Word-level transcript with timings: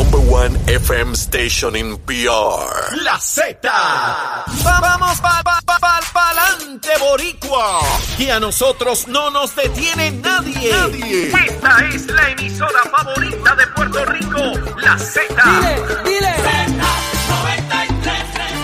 number 0.00 0.20
one 0.32 0.54
FM 0.64 1.14
station 1.14 1.76
in 1.76 1.96
PR. 2.08 2.72
La 3.04 3.18
Z. 3.20 3.60
Vamos 4.64 5.20
pa, 5.20 5.42
pa, 5.44 5.60
pa, 5.66 5.76
pa, 5.78 6.00
pa'lante, 6.14 6.88
boricua. 6.98 7.80
Que 8.16 8.32
a 8.32 8.40
nosotros 8.40 9.06
no 9.08 9.28
nos 9.30 9.54
detiene 9.54 10.10
nadie. 10.12 10.72
Nadie. 10.72 11.28
Esta 11.28 11.84
es 11.92 12.06
la 12.06 12.30
emisora 12.30 12.80
favorita 12.90 13.54
de 13.56 13.66
Puerto 13.76 14.04
Rico. 14.06 14.40
La 14.80 14.96
Z. 14.98 15.20
Dile, 15.44 15.76
dile. 16.04 16.34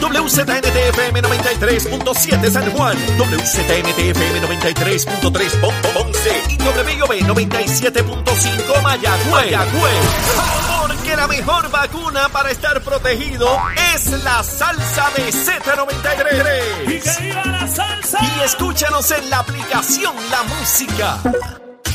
WZNTFM 0.00 1.20
93.7 1.22 2.50
San 2.50 2.70
Juan, 2.72 2.96
WZNTFM 3.18 4.40
93.3 4.40 5.60
Pon- 5.60 5.72
Pon- 5.82 5.92
Ponce 5.94 6.42
y 6.48 6.56
WIOB 6.62 7.12
97.5 7.26 8.82
Mayagüez. 8.82 10.75
Porque 11.06 11.16
la 11.20 11.28
mejor 11.28 11.70
vacuna 11.70 12.28
para 12.30 12.50
estar 12.50 12.82
protegido 12.82 13.46
es 13.94 14.24
la 14.24 14.42
salsa 14.42 15.08
de 15.16 15.28
Z93. 15.28 16.82
¡Y 16.82 17.00
que 17.00 17.22
viva 17.22 17.44
la 17.44 17.68
salsa! 17.68 18.18
Y 18.20 18.40
escúchanos 18.44 19.08
en 19.12 19.30
la 19.30 19.38
aplicación 19.38 20.12
La 20.32 20.42
Música. 20.42 21.18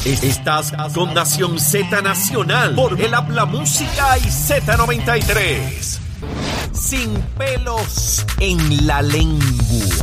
Estás 0.06 0.72
con 0.94 1.14
Nación 1.14 1.60
Z 1.60 2.02
Nacional 2.02 2.74
por 2.74 3.02
el 3.02 3.14
app 3.14 3.30
La 3.32 3.44
Música 3.44 4.18
y 4.18 4.22
Z93. 4.22 6.11
Sin 6.74 7.14
pelos 7.38 8.26
en 8.40 8.88
la 8.88 9.02
lengua. 9.02 9.46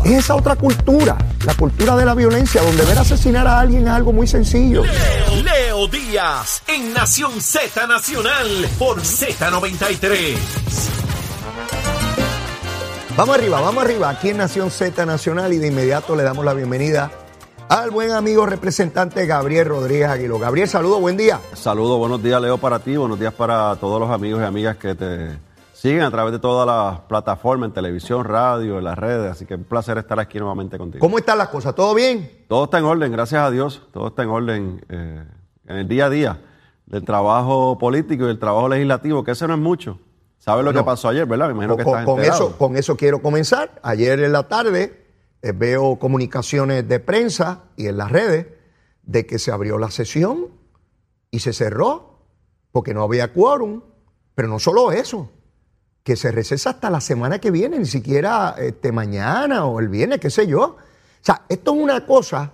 Es 0.04 0.24
esa 0.24 0.36
otra 0.36 0.56
cultura, 0.56 1.16
la 1.44 1.54
cultura 1.54 1.96
de 1.96 2.04
la 2.04 2.14
violencia, 2.14 2.62
donde 2.62 2.84
ver 2.84 2.98
asesinar 2.98 3.46
a 3.46 3.60
alguien 3.60 3.82
es 3.82 3.88
algo 3.88 4.12
muy 4.12 4.27
sencillo. 4.27 4.82
Leo, 4.84 5.42
Leo 5.42 5.88
Díaz 5.88 6.62
en 6.66 6.92
Nación 6.92 7.41
Z 7.41 7.86
Nacional 7.86 8.46
por 8.78 9.00
Z93. 9.00 10.36
Vamos 13.16 13.36
arriba, 13.36 13.60
vamos 13.60 13.82
arriba, 13.82 14.10
aquí 14.10 14.30
en 14.30 14.36
Nación 14.36 14.70
Z 14.70 15.05
Nacional 15.05 15.53
y 15.53 15.58
de 15.58 15.69
inmediato 15.69 16.14
le 16.14 16.22
damos 16.22 16.44
la 16.44 16.55
bienvenida 16.55 17.10
al 17.69 17.91
buen 17.91 18.12
amigo 18.12 18.47
representante 18.47 19.27
Gabriel 19.27 19.66
Rodríguez 19.66 20.08
Aguiló. 20.08 20.38
Gabriel, 20.38 20.69
saludo, 20.69 21.00
buen 21.00 21.16
día. 21.16 21.41
Saludos, 21.55 21.98
buenos 21.98 22.22
días 22.22 22.41
Leo 22.41 22.58
para 22.58 22.78
ti, 22.78 22.97
buenos 22.97 23.19
días 23.19 23.32
para 23.32 23.75
todos 23.77 24.00
los 24.00 24.10
amigos 24.10 24.41
y 24.41 24.44
amigas 24.44 24.77
que 24.77 24.94
te 24.94 25.47
siguen 25.79 26.03
a 26.03 26.11
través 26.11 26.33
de 26.33 26.41
todas 26.41 26.67
las 26.67 27.01
plataformas, 27.07 27.69
en 27.69 27.73
televisión, 27.75 28.25
radio, 28.25 28.79
en 28.79 28.84
las 28.84 28.98
redes, 28.98 29.31
así 29.31 29.47
que 29.47 29.55
un 29.55 29.62
placer 29.62 29.97
estar 29.97 30.19
aquí 30.19 30.39
nuevamente 30.39 30.77
contigo. 30.77 31.01
¿Cómo 31.01 31.19
están 31.19 31.39
las 31.39 31.48
cosas? 31.51 31.73
¿Todo 31.77 31.95
bien? 31.95 32.45
Todo 32.48 32.65
está 32.65 32.79
en 32.79 32.84
orden, 32.84 33.12
gracias 33.12 33.41
a 33.41 33.51
Dios, 33.53 33.87
todo 33.93 34.09
está 34.09 34.25
en 34.25 34.29
orden 34.29 34.84
eh, 34.89 35.25
en 35.67 35.77
el 35.77 35.87
día 35.87 36.06
a 36.06 36.11
día 36.11 36.43
del 36.87 37.05
trabajo 37.05 37.79
político 37.79 38.25
y 38.25 38.27
del 38.27 38.41
trabajo 38.41 38.69
legislativo, 38.69 39.23
que 39.23 39.31
ese 39.33 39.47
no 39.47 39.55
es 39.55 39.61
mucho. 39.61 40.01
¿Sabes 40.39 40.65
lo 40.65 40.73
No. 40.73 40.81
que 40.81 40.84
pasó 40.84 41.09
ayer, 41.11 41.27
verdad? 41.27 41.47
Me 41.49 41.53
imagino 41.53 41.77
que 41.77 41.84
Con, 41.84 41.93
estás 41.93 42.05
con 42.06 42.19
enterado. 42.19 42.49
eso, 42.49 42.59
con 42.59 42.77
eso 42.77 42.97
quiero 42.97 43.23
comenzar. 43.23 43.79
Ayer 43.83 44.19
en 44.21 44.33
la 44.33 44.49
tarde 44.49 45.06
eh, 45.43 45.53
veo 45.55 45.97
comunicaciones 46.01 46.89
de 46.89 46.99
prensa 46.99 47.65
y 47.77 47.87
en 47.87 47.99
las 47.99 48.11
redes 48.11 48.47
de 49.03 49.27
que 49.27 49.39
se 49.39 49.53
abrió 49.53 49.79
la 49.79 49.91
sesión 49.93 50.47
y 51.31 51.39
se 51.41 51.53
cerró 51.53 52.25
porque 52.73 52.95
no 52.95 53.03
había 53.05 53.33
quórum. 53.33 53.83
Pero 54.34 54.49
no 54.49 54.59
solo 54.59 54.91
eso, 54.93 55.31
que 56.09 56.17
se 56.17 56.33
recesa 56.33 56.70
hasta 56.70 56.89
la 56.89 57.03
semana 57.03 57.39
que 57.39 57.51
viene, 57.51 57.78
ni 57.78 57.84
siquiera 57.84 58.55
este, 58.56 58.92
mañana 58.92 59.67
o 59.67 59.78
el 59.78 59.89
viernes, 59.91 60.20
qué 60.20 60.31
sé 60.31 60.47
yo. 60.47 60.62
O 60.62 60.77
sea, 61.20 61.42
esto 61.50 61.75
es 61.75 61.83
una 61.83 62.06
cosa 62.06 62.53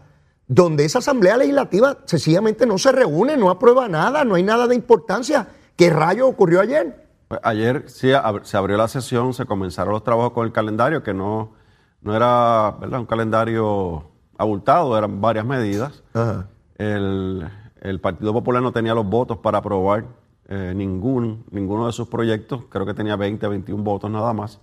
donde 0.49 0.85
esa 0.85 0.99
asamblea 0.99 1.37
legislativa 1.37 1.99
sencillamente 2.05 2.67
no 2.67 2.79
se 2.79 2.91
reúne, 2.91 3.37
no 3.37 3.51
aprueba 3.51 3.87
nada, 3.89 4.25
no 4.25 4.35
hay 4.35 4.43
nada 4.43 4.67
de 4.67 4.75
importancia. 4.75 5.47
¿Qué 5.77 5.89
rayo 5.89 6.27
ocurrió 6.27 6.63
ayer? 6.63 7.07
Ayer 7.45 7.85
sí 7.87 8.11
se 8.43 8.57
abrió 8.57 8.77
la 8.77 8.89
sesión, 8.89 9.33
se 9.35 9.45
comenzaron 9.45 9.93
los 9.93 10.03
trabajos 10.03 10.33
con 10.33 10.47
el 10.47 10.53
calendario, 10.53 11.05
que 11.05 11.15
no, 11.15 11.53
no 12.01 12.17
era 12.17 12.77
¿verdad? 12.81 12.99
un 12.99 13.07
calendario 13.07 14.11
abultado, 14.37 14.99
eran 14.99 15.21
varias 15.21 15.47
medidas. 15.47 16.03
Ajá. 16.13 16.49
El, 16.77 17.49
el 17.83 18.01
Partido 18.01 18.33
Popular 18.33 18.65
no 18.65 18.73
tenía 18.73 18.95
los 18.95 19.07
votos 19.07 19.39
para 19.39 19.59
aprobar 19.59 20.07
eh, 20.49 20.73
ningún, 20.77 21.45
ninguno 21.51 21.87
de 21.87 21.93
sus 21.93 22.09
proyectos, 22.09 22.65
creo 22.69 22.85
que 22.87 22.95
tenía 22.95 23.17
20, 23.17 23.47
21 23.49 23.83
votos 23.83 24.11
nada 24.11 24.33
más, 24.33 24.61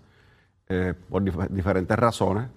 eh, 0.70 0.94
por 1.10 1.24
dif- 1.24 1.50
diferentes 1.50 1.98
razones. 1.98 2.48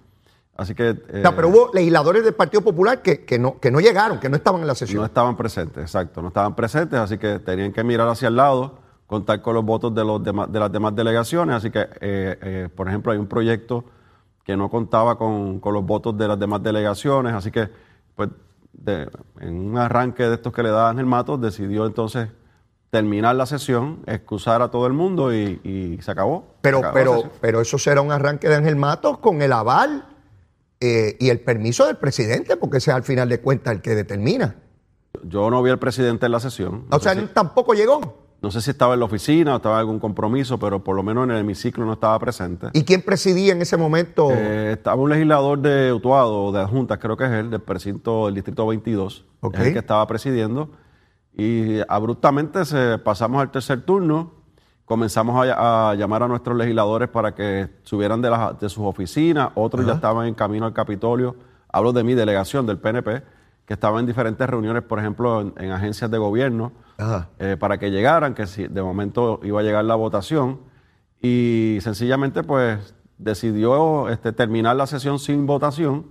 Así 0.57 0.73
que 0.73 0.89
eh, 1.09 1.21
pero 1.35 1.49
hubo 1.49 1.71
legisladores 1.73 2.23
del 2.23 2.33
Partido 2.33 2.61
Popular 2.61 3.01
que, 3.01 3.25
que 3.25 3.37
no, 3.37 3.59
que 3.59 3.71
no 3.71 3.79
llegaron, 3.81 4.19
que 4.19 4.29
no 4.29 4.37
estaban 4.37 4.61
en 4.61 4.67
la 4.67 4.75
sesión. 4.75 4.99
no 5.01 5.05
estaban 5.05 5.35
presentes, 5.35 5.83
exacto, 5.83 6.21
no 6.21 6.29
estaban 6.29 6.55
presentes, 6.55 6.97
así 6.97 7.17
que 7.17 7.39
tenían 7.39 7.73
que 7.73 7.83
mirar 7.83 8.07
hacia 8.07 8.29
el 8.29 8.37
lado, 8.37 8.79
contar 9.05 9.41
con 9.41 9.53
los 9.53 9.65
votos 9.65 9.93
de, 9.93 10.05
los 10.05 10.23
demás, 10.23 10.49
de 10.51 10.59
las 10.59 10.71
demás 10.71 10.95
delegaciones. 10.95 11.55
Así 11.55 11.71
que, 11.71 11.87
eh, 11.99 12.69
por 12.73 12.87
ejemplo, 12.87 13.11
hay 13.11 13.17
un 13.17 13.27
proyecto 13.27 13.83
que 14.45 14.55
no 14.55 14.69
contaba 14.69 15.17
con, 15.17 15.59
con 15.59 15.73
los 15.73 15.85
votos 15.85 16.17
de 16.17 16.27
las 16.27 16.39
demás 16.39 16.63
delegaciones, 16.63 17.33
así 17.33 17.51
que, 17.51 17.69
pues, 18.15 18.29
de- 18.71 19.09
en 19.41 19.55
un 19.71 19.77
arranque 19.77 20.23
de 20.23 20.35
estos 20.35 20.53
que 20.53 20.63
le 20.63 20.69
da 20.69 20.89
Ángel 20.89 21.05
Matos, 21.05 21.41
decidió 21.41 21.85
entonces 21.85 22.29
terminar 22.95 23.35
la 23.35 23.45
sesión, 23.45 23.99
excusar 24.07 24.61
a 24.61 24.69
todo 24.71 24.87
el 24.87 24.93
mundo 24.93 25.33
y, 25.33 25.59
y 25.63 26.01
se 26.01 26.11
acabó. 26.11 26.45
pero, 26.61 26.79
Se 26.79 26.85
acabó 26.85 26.97
la 26.97 27.03
pero, 27.21 27.31
pero 27.41 27.61
eso 27.61 27.77
será 27.77 27.99
un 28.01 28.11
arranque 28.11 28.47
de 28.47 28.55
Ángel 28.55 28.75
Matos 28.77 29.17
con 29.17 29.41
el 29.41 29.51
aval 29.51 30.05
eh, 30.79 31.17
y 31.19 31.29
el 31.29 31.39
permiso 31.41 31.85
del 31.87 31.97
presidente, 31.97 32.55
porque 32.57 32.77
ese 32.77 32.91
es 32.91 32.95
al 32.95 33.03
final 33.03 33.27
de 33.27 33.41
cuentas 33.41 33.73
el 33.75 33.81
que 33.81 33.95
determina. 33.95 34.55
Yo 35.23 35.49
no 35.49 35.61
vi 35.63 35.71
al 35.71 35.79
presidente 35.79 36.25
en 36.25 36.31
la 36.31 36.39
sesión. 36.39 36.85
no 36.89 36.97
o 36.97 36.99
sea, 36.99 37.13
si- 37.13 37.19
él 37.19 37.29
tampoco 37.33 37.73
llegó. 37.73 38.23
no 38.41 38.51
sé 38.51 38.61
si 38.61 38.71
estaba 38.71 38.93
en 38.93 38.99
la 38.99 39.05
oficina 39.07 39.53
o 39.53 39.57
estaba 39.57 39.75
en 39.75 39.79
algún 39.81 39.99
compromiso, 39.99 40.57
pero 40.59 40.83
por 40.83 40.95
lo 40.95 41.03
menos 41.03 41.23
en 41.25 41.31
el 41.31 41.37
hemiciclo 41.39 41.85
no 41.85 41.93
estaba 41.93 42.17
presente. 42.19 42.67
¿Y 42.73 42.83
quién 42.83 43.01
presidía 43.01 43.53
en 43.53 43.61
ese 43.61 43.75
momento? 43.77 44.29
Eh, 44.31 44.73
estaba 44.73 45.01
un 45.01 45.09
legislador 45.09 45.59
de 45.59 45.91
Utuado, 45.91 46.51
de 46.51 46.63
Juntas, 46.65 46.97
creo 46.99 47.17
que 47.17 47.25
es 47.25 47.31
él, 47.31 47.49
del 47.49 47.61
precinto 47.61 48.25
del 48.27 48.35
distrito 48.35 48.67
22, 48.67 49.25
Ok. 49.41 49.55
es 49.55 49.61
el 49.67 49.73
que 49.73 49.79
estaba 49.79 50.05
presidiendo. 50.07 50.69
Y 51.37 51.79
abruptamente 51.89 52.63
se, 52.65 52.97
pasamos 52.97 53.41
al 53.41 53.51
tercer 53.51 53.81
turno, 53.81 54.31
comenzamos 54.85 55.45
a, 55.47 55.89
a 55.91 55.95
llamar 55.95 56.23
a 56.23 56.27
nuestros 56.27 56.55
legisladores 56.57 57.09
para 57.09 57.35
que 57.35 57.69
subieran 57.83 58.21
de, 58.21 58.29
las- 58.29 58.59
de 58.59 58.69
sus 58.69 58.85
oficinas, 58.85 59.49
otros 59.55 59.85
ya 59.85 59.93
estaban 59.95 60.27
en 60.27 60.33
camino 60.35 60.65
al 60.65 60.73
Capitolio. 60.73 61.35
Hablo 61.69 61.91
de 61.91 62.03
mi 62.03 62.13
delegación 62.13 62.65
del 62.65 62.77
PNP, 62.77 63.21
que 63.65 63.73
estaba 63.73 63.99
en 63.99 64.05
diferentes 64.05 64.47
reuniones, 64.49 64.83
por 64.83 64.99
ejemplo, 64.99 65.41
en, 65.41 65.53
en 65.57 65.71
agencias 65.71 66.09
de 66.09 66.17
gobierno, 66.17 66.71
eh, 67.39 67.57
para 67.59 67.77
que 67.79 67.91
llegaran, 67.91 68.33
que 68.33 68.45
si 68.47 68.67
de 68.67 68.81
momento 68.81 69.41
iba 69.43 69.59
a 69.59 69.63
llegar 69.63 69.83
la 69.83 69.95
votación. 69.95 70.59
Y 71.21 71.79
sencillamente, 71.81 72.43
pues, 72.43 72.93
decidió 73.17 74.07
este, 74.09 74.31
terminar 74.31 74.75
la 74.75 74.87
sesión 74.87 75.19
sin 75.19 75.45
votación 75.47 76.05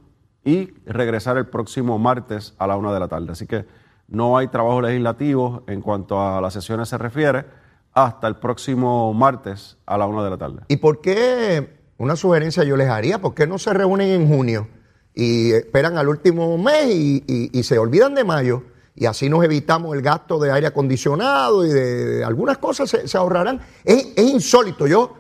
y 0.44 0.72
regresar 0.84 1.38
el 1.38 1.46
próximo 1.46 1.98
martes 1.98 2.54
a 2.58 2.66
la 2.66 2.76
una 2.76 2.92
de 2.92 3.00
la 3.00 3.08
tarde. 3.08 3.32
Así 3.32 3.46
que 3.46 3.64
no 4.09 4.37
hay 4.37 4.48
trabajo 4.48 4.81
legislativo 4.81 5.65
en 5.66 5.81
cuanto 5.81 6.20
a 6.20 6.41
las 6.41 6.53
sesiones 6.53 6.88
se 6.88 6.98
refiere 6.98 7.44
hasta 7.92 8.26
el 8.26 8.37
próximo 8.37 9.15
martes 9.15 9.76
a 9.87 9.97
la 9.97 10.06
una 10.06 10.25
de 10.25 10.31
la 10.31 10.38
tarde. 10.38 10.62
¿Y 10.69 10.76
por 10.76 11.00
qué, 11.00 11.78
una 11.97 12.16
sugerencia 12.16 12.65
yo 12.65 12.76
les 12.76 12.88
haría, 12.88 13.20
por 13.20 13.34
qué 13.34 13.47
no 13.47 13.59
se 13.59 13.72
reúnen 13.72 14.09
en 14.09 14.28
junio 14.28 14.69
y 15.15 15.53
esperan 15.53 15.97
al 15.97 16.09
último 16.09 16.59
mes 16.59 16.87
y, 16.91 17.62
se 17.62 17.78
olvidan 17.78 18.15
de 18.15 18.25
mayo? 18.25 18.65
Y 18.97 19.06
así 19.06 19.28
nos 19.28 19.44
evitamos 19.44 19.94
el 19.94 20.03
gasto 20.03 20.38
de 20.38 20.53
aire 20.53 20.69
acondicionado 20.69 21.65
y 21.65 21.71
de, 21.71 22.25
algunas 22.25 22.59
cosas 22.59 22.91
se, 22.91 23.09
se 23.09 23.16
ahorrarán. 23.16 23.60
Es, 23.84 24.12
es 24.16 24.25
insólito. 24.25 24.86
Yo, 24.86 25.16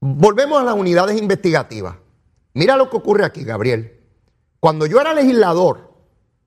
volvemos 0.00 0.60
a 0.60 0.64
las 0.64 0.74
unidades 0.74 1.20
investigativas. 1.20 1.96
Mira 2.54 2.76
lo 2.76 2.90
que 2.90 2.96
ocurre 2.96 3.24
aquí, 3.24 3.44
Gabriel. 3.44 4.00
Cuando 4.60 4.86
yo 4.86 5.00
era 5.00 5.14
legislador, 5.14 5.91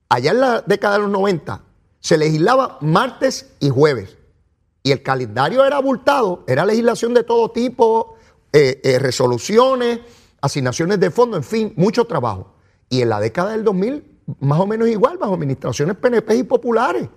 allá 0.08 0.30
en 0.30 0.40
la 0.40 0.60
década 0.62 0.96
de 0.96 1.02
los 1.02 1.10
90, 1.10 1.62
se 2.00 2.18
legislaba 2.18 2.78
martes 2.80 3.52
y 3.60 3.68
jueves. 3.70 4.16
Y 4.82 4.92
el 4.92 5.02
calendario 5.02 5.64
era 5.64 5.76
abultado, 5.76 6.44
era 6.46 6.64
legislación 6.64 7.14
de 7.14 7.24
todo 7.24 7.50
tipo, 7.50 8.16
eh, 8.52 8.80
eh, 8.84 8.98
resoluciones, 8.98 10.00
asignaciones 10.40 11.00
de 11.00 11.10
fondos, 11.10 11.38
en 11.38 11.44
fin, 11.44 11.72
mucho 11.76 12.04
trabajo. 12.04 12.54
Y 12.88 13.02
en 13.02 13.08
la 13.08 13.20
década 13.20 13.50
del 13.50 13.64
2000, 13.64 14.04
más 14.40 14.60
o 14.60 14.66
menos 14.66 14.88
igual, 14.88 15.18
bajo 15.18 15.34
administraciones 15.34 15.96
PNP 15.96 16.36
y 16.36 16.42
populares. 16.44 17.08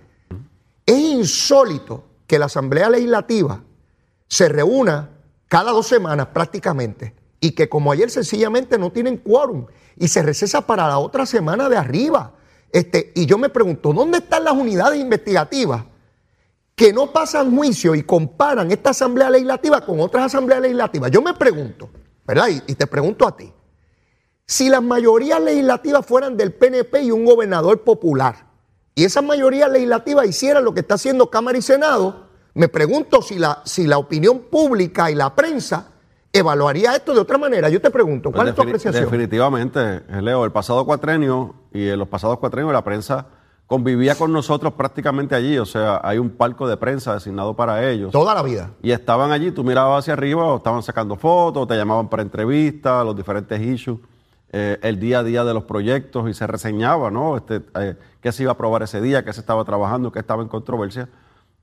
Es 0.84 0.98
insólito 0.98 2.04
que 2.26 2.38
la 2.38 2.46
Asamblea 2.46 2.90
Legislativa 2.90 3.62
se 4.26 4.48
reúna 4.48 5.10
cada 5.48 5.72
dos 5.72 5.86
semanas 5.86 6.28
prácticamente 6.28 7.14
y 7.40 7.52
que 7.52 7.68
como 7.68 7.90
ayer 7.90 8.10
sencillamente 8.10 8.78
no 8.78 8.92
tienen 8.92 9.16
quórum 9.16 9.66
y 9.96 10.08
se 10.08 10.22
recesa 10.22 10.66
para 10.66 10.86
la 10.86 10.98
otra 10.98 11.26
semana 11.26 11.68
de 11.68 11.76
arriba. 11.76 12.34
Este, 12.72 13.12
y 13.14 13.26
yo 13.26 13.36
me 13.38 13.48
pregunto, 13.48 13.92
¿dónde 13.92 14.18
están 14.18 14.44
las 14.44 14.54
unidades 14.54 15.00
investigativas 15.00 15.84
que 16.74 16.92
no 16.92 17.12
pasan 17.12 17.54
juicio 17.54 17.94
y 17.94 18.04
comparan 18.04 18.70
esta 18.70 18.90
Asamblea 18.90 19.30
Legislativa 19.30 19.84
con 19.84 20.00
otras 20.00 20.26
Asambleas 20.26 20.62
Legislativas? 20.62 21.10
Yo 21.10 21.20
me 21.20 21.34
pregunto, 21.34 21.90
¿verdad? 22.26 22.48
Y, 22.66 22.74
te 22.74 22.86
pregunto 22.86 23.26
a 23.26 23.36
ti, 23.36 23.52
si 24.46 24.68
las 24.68 24.82
mayorías 24.82 25.40
legislativas 25.40 26.06
fueran 26.06 26.36
del 26.36 26.52
PNP 26.52 27.02
y 27.02 27.10
un 27.10 27.24
gobernador 27.24 27.82
popular, 27.82 28.46
y 28.94 29.04
esas 29.04 29.24
mayorías 29.24 29.70
legislativas 29.70 30.26
hicieran 30.26 30.64
lo 30.64 30.74
que 30.74 30.80
está 30.80 30.94
haciendo 30.94 31.30
Cámara 31.30 31.58
y 31.58 31.62
Senado, 31.62 32.28
Me 32.52 32.66
pregunto 32.66 33.22
si 33.22 33.38
la, 33.38 33.62
si 33.64 33.86
la 33.86 33.98
opinión 33.98 34.40
pública 34.50 35.08
y 35.08 35.14
la 35.14 35.36
prensa 35.36 35.92
evaluaría 36.32 36.94
esto 36.94 37.14
de 37.14 37.20
otra 37.20 37.38
manera. 37.38 37.68
Yo 37.68 37.80
te 37.80 37.90
pregunto, 37.90 38.30
¿cuál 38.30 38.44
Pues 38.44 38.50
es 38.50 38.54
tu 38.56 38.62
apreciación? 38.62 39.04
Definitivamente, 39.04 39.80
eh, 39.80 40.22
Leo, 40.22 40.44
el 40.44 40.52
pasado 40.52 40.84
cuatrenio 40.84 41.54
y 41.72 41.88
en 41.88 41.98
los 41.98 42.08
pasados 42.08 42.38
cuatrenios 42.38 42.72
la 42.72 42.84
prensa 42.84 43.26
convivía 43.66 44.16
con 44.16 44.32
nosotros 44.32 44.72
prácticamente 44.72 45.36
allí, 45.36 45.56
o 45.56 45.64
sea, 45.64 46.00
hay 46.02 46.18
un 46.18 46.30
palco 46.30 46.66
de 46.66 46.76
prensa 46.76 47.14
designado 47.14 47.54
para 47.54 47.88
ellos. 47.88 48.10
Toda 48.10 48.34
la 48.34 48.42
vida. 48.42 48.70
Y 48.82 48.90
estaban 48.90 49.30
allí, 49.30 49.52
tú 49.52 49.62
mirabas 49.62 50.00
hacia 50.00 50.14
arriba, 50.14 50.44
o 50.44 50.56
estaban 50.56 50.82
sacando 50.82 51.14
fotos, 51.14 51.68
te 51.68 51.76
llamaban 51.76 52.08
para 52.08 52.24
entrevistas, 52.24 53.04
los 53.04 53.14
diferentes 53.14 53.60
issues, 53.60 54.00
eh, 54.50 54.76
el 54.82 54.98
día 54.98 55.20
a 55.20 55.22
día 55.22 55.44
de 55.44 55.54
los 55.54 55.62
proyectos 55.62 56.28
y 56.28 56.34
se 56.34 56.48
reseñaba, 56.48 57.12
¿no? 57.12 57.36
Este, 57.36 57.60
eh, 57.76 57.94
qué 58.20 58.32
se 58.32 58.42
iba 58.42 58.50
a 58.50 58.54
aprobar 58.54 58.82
ese 58.82 59.00
día, 59.00 59.24
qué 59.24 59.32
se 59.32 59.38
estaba 59.38 59.64
trabajando, 59.64 60.10
qué 60.10 60.18
estaba 60.18 60.42
en 60.42 60.48
controversia. 60.48 61.08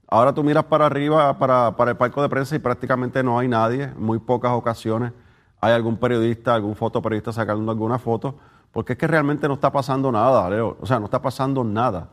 Ahora 0.08 0.34
tú 0.34 0.44
miras 0.44 0.64
para 0.66 0.86
arriba, 0.86 1.38
para, 1.38 1.76
para 1.76 1.92
el 1.92 1.98
palco 1.98 2.22
de 2.22 2.30
prensa 2.30 2.56
y 2.56 2.60
prácticamente 2.60 3.24
no 3.24 3.38
hay 3.38 3.48
nadie, 3.48 3.94
muy 3.98 4.20
pocas 4.20 4.52
ocasiones 4.54 5.12
hay 5.60 5.74
algún 5.74 5.98
periodista, 5.98 6.54
algún 6.54 6.76
fotoperiodista 6.76 7.34
sacando 7.34 7.72
alguna 7.72 7.98
foto, 7.98 8.38
porque 8.72 8.94
es 8.94 9.00
que 9.00 9.08
realmente 9.08 9.48
no 9.48 9.56
está 9.56 9.72
pasando 9.72 10.12
nada. 10.12 10.48
O 10.80 10.86
sea, 10.86 11.00
no 11.00 11.06
está 11.06 11.22
pasando 11.22 11.64
nada 11.64 12.10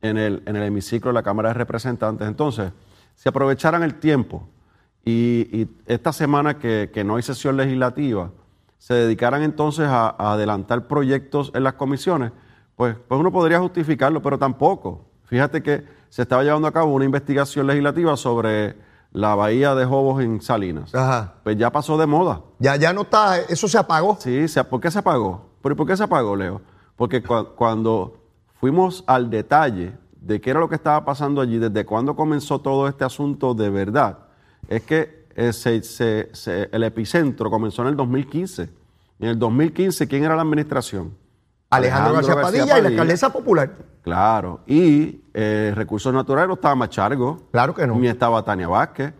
en 0.00 0.16
el, 0.16 0.42
en 0.46 0.56
el 0.56 0.64
hemiciclo 0.64 1.10
de 1.10 1.14
la 1.14 1.22
Cámara 1.22 1.48
de 1.48 1.54
Representantes. 1.54 2.26
Entonces, 2.26 2.72
si 3.14 3.28
aprovecharan 3.28 3.82
el 3.82 3.96
tiempo 3.96 4.48
y, 5.04 5.48
y 5.52 5.68
esta 5.86 6.12
semana 6.12 6.58
que, 6.58 6.90
que 6.92 7.04
no 7.04 7.16
hay 7.16 7.22
sesión 7.22 7.56
legislativa, 7.56 8.30
se 8.78 8.94
dedicaran 8.94 9.42
entonces 9.42 9.86
a, 9.88 10.14
a 10.16 10.34
adelantar 10.34 10.86
proyectos 10.86 11.50
en 11.54 11.64
las 11.64 11.74
comisiones, 11.74 12.32
pues, 12.76 12.96
pues 13.08 13.20
uno 13.20 13.32
podría 13.32 13.58
justificarlo, 13.60 14.22
pero 14.22 14.38
tampoco. 14.38 15.06
Fíjate 15.24 15.62
que 15.62 15.84
se 16.14 16.22
estaba 16.22 16.44
llevando 16.44 16.68
a 16.68 16.70
cabo 16.72 16.94
una 16.94 17.04
investigación 17.04 17.66
legislativa 17.66 18.16
sobre 18.16 18.76
la 19.10 19.34
bahía 19.34 19.74
de 19.74 19.84
Jobos 19.84 20.22
en 20.22 20.40
Salinas. 20.40 20.94
Ajá. 20.94 21.34
Pues 21.42 21.56
ya 21.56 21.72
pasó 21.72 21.98
de 21.98 22.06
moda. 22.06 22.40
Ya, 22.60 22.76
ya 22.76 22.92
no 22.92 23.00
está, 23.02 23.40
eso 23.40 23.66
se 23.66 23.76
apagó. 23.76 24.16
Sí, 24.20 24.46
se- 24.46 24.62
¿por 24.62 24.80
qué 24.80 24.92
se 24.92 25.00
apagó? 25.00 25.50
¿Pero 25.60 25.74
por 25.74 25.88
qué 25.88 25.96
se 25.96 26.04
apagó, 26.04 26.36
Leo? 26.36 26.60
Porque 26.94 27.20
cua- 27.20 27.48
cuando 27.56 28.16
fuimos 28.60 29.02
al 29.08 29.28
detalle 29.28 29.94
de 30.20 30.40
qué 30.40 30.50
era 30.50 30.60
lo 30.60 30.68
que 30.68 30.76
estaba 30.76 31.04
pasando 31.04 31.40
allí, 31.40 31.58
desde 31.58 31.84
cuándo 31.84 32.14
comenzó 32.14 32.60
todo 32.60 32.86
este 32.86 33.02
asunto 33.04 33.52
de 33.54 33.70
verdad, 33.70 34.18
es 34.68 34.84
que 34.84 35.26
eh, 35.34 35.52
se- 35.52 35.82
se- 35.82 36.28
se- 36.32 36.68
el 36.70 36.84
epicentro 36.84 37.50
comenzó 37.50 37.82
en 37.82 37.88
el 37.88 37.96
2015. 37.96 38.70
En 39.18 39.30
el 39.30 39.36
2015, 39.40 40.06
¿quién 40.06 40.22
era 40.22 40.36
la 40.36 40.42
administración? 40.42 41.12
Alejandro, 41.70 42.14
García 42.14 42.34
Padilla 42.40 42.78
y 42.78 42.82
la 42.82 42.88
alcaldesa 42.90 43.32
popular. 43.32 43.93
Claro. 44.04 44.60
Y 44.66 45.22
eh, 45.32 45.72
Recursos 45.74 46.12
Naturales 46.12 46.46
no 46.46 46.54
estaba 46.54 46.74
Machargo. 46.74 47.48
Claro 47.50 47.74
que 47.74 47.86
no. 47.86 47.96
Ni 47.96 48.06
estaba 48.06 48.44
Tania 48.44 48.68
Vázquez. 48.68 49.14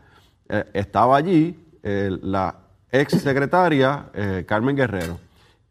Eh, 0.47 0.65
estaba 0.75 1.17
allí 1.17 1.59
eh, 1.83 2.11
la 2.23 2.55
ex 2.93 3.23
secretaria 3.23 4.11
Carmen 4.47 4.77
Guerrero. 4.77 5.19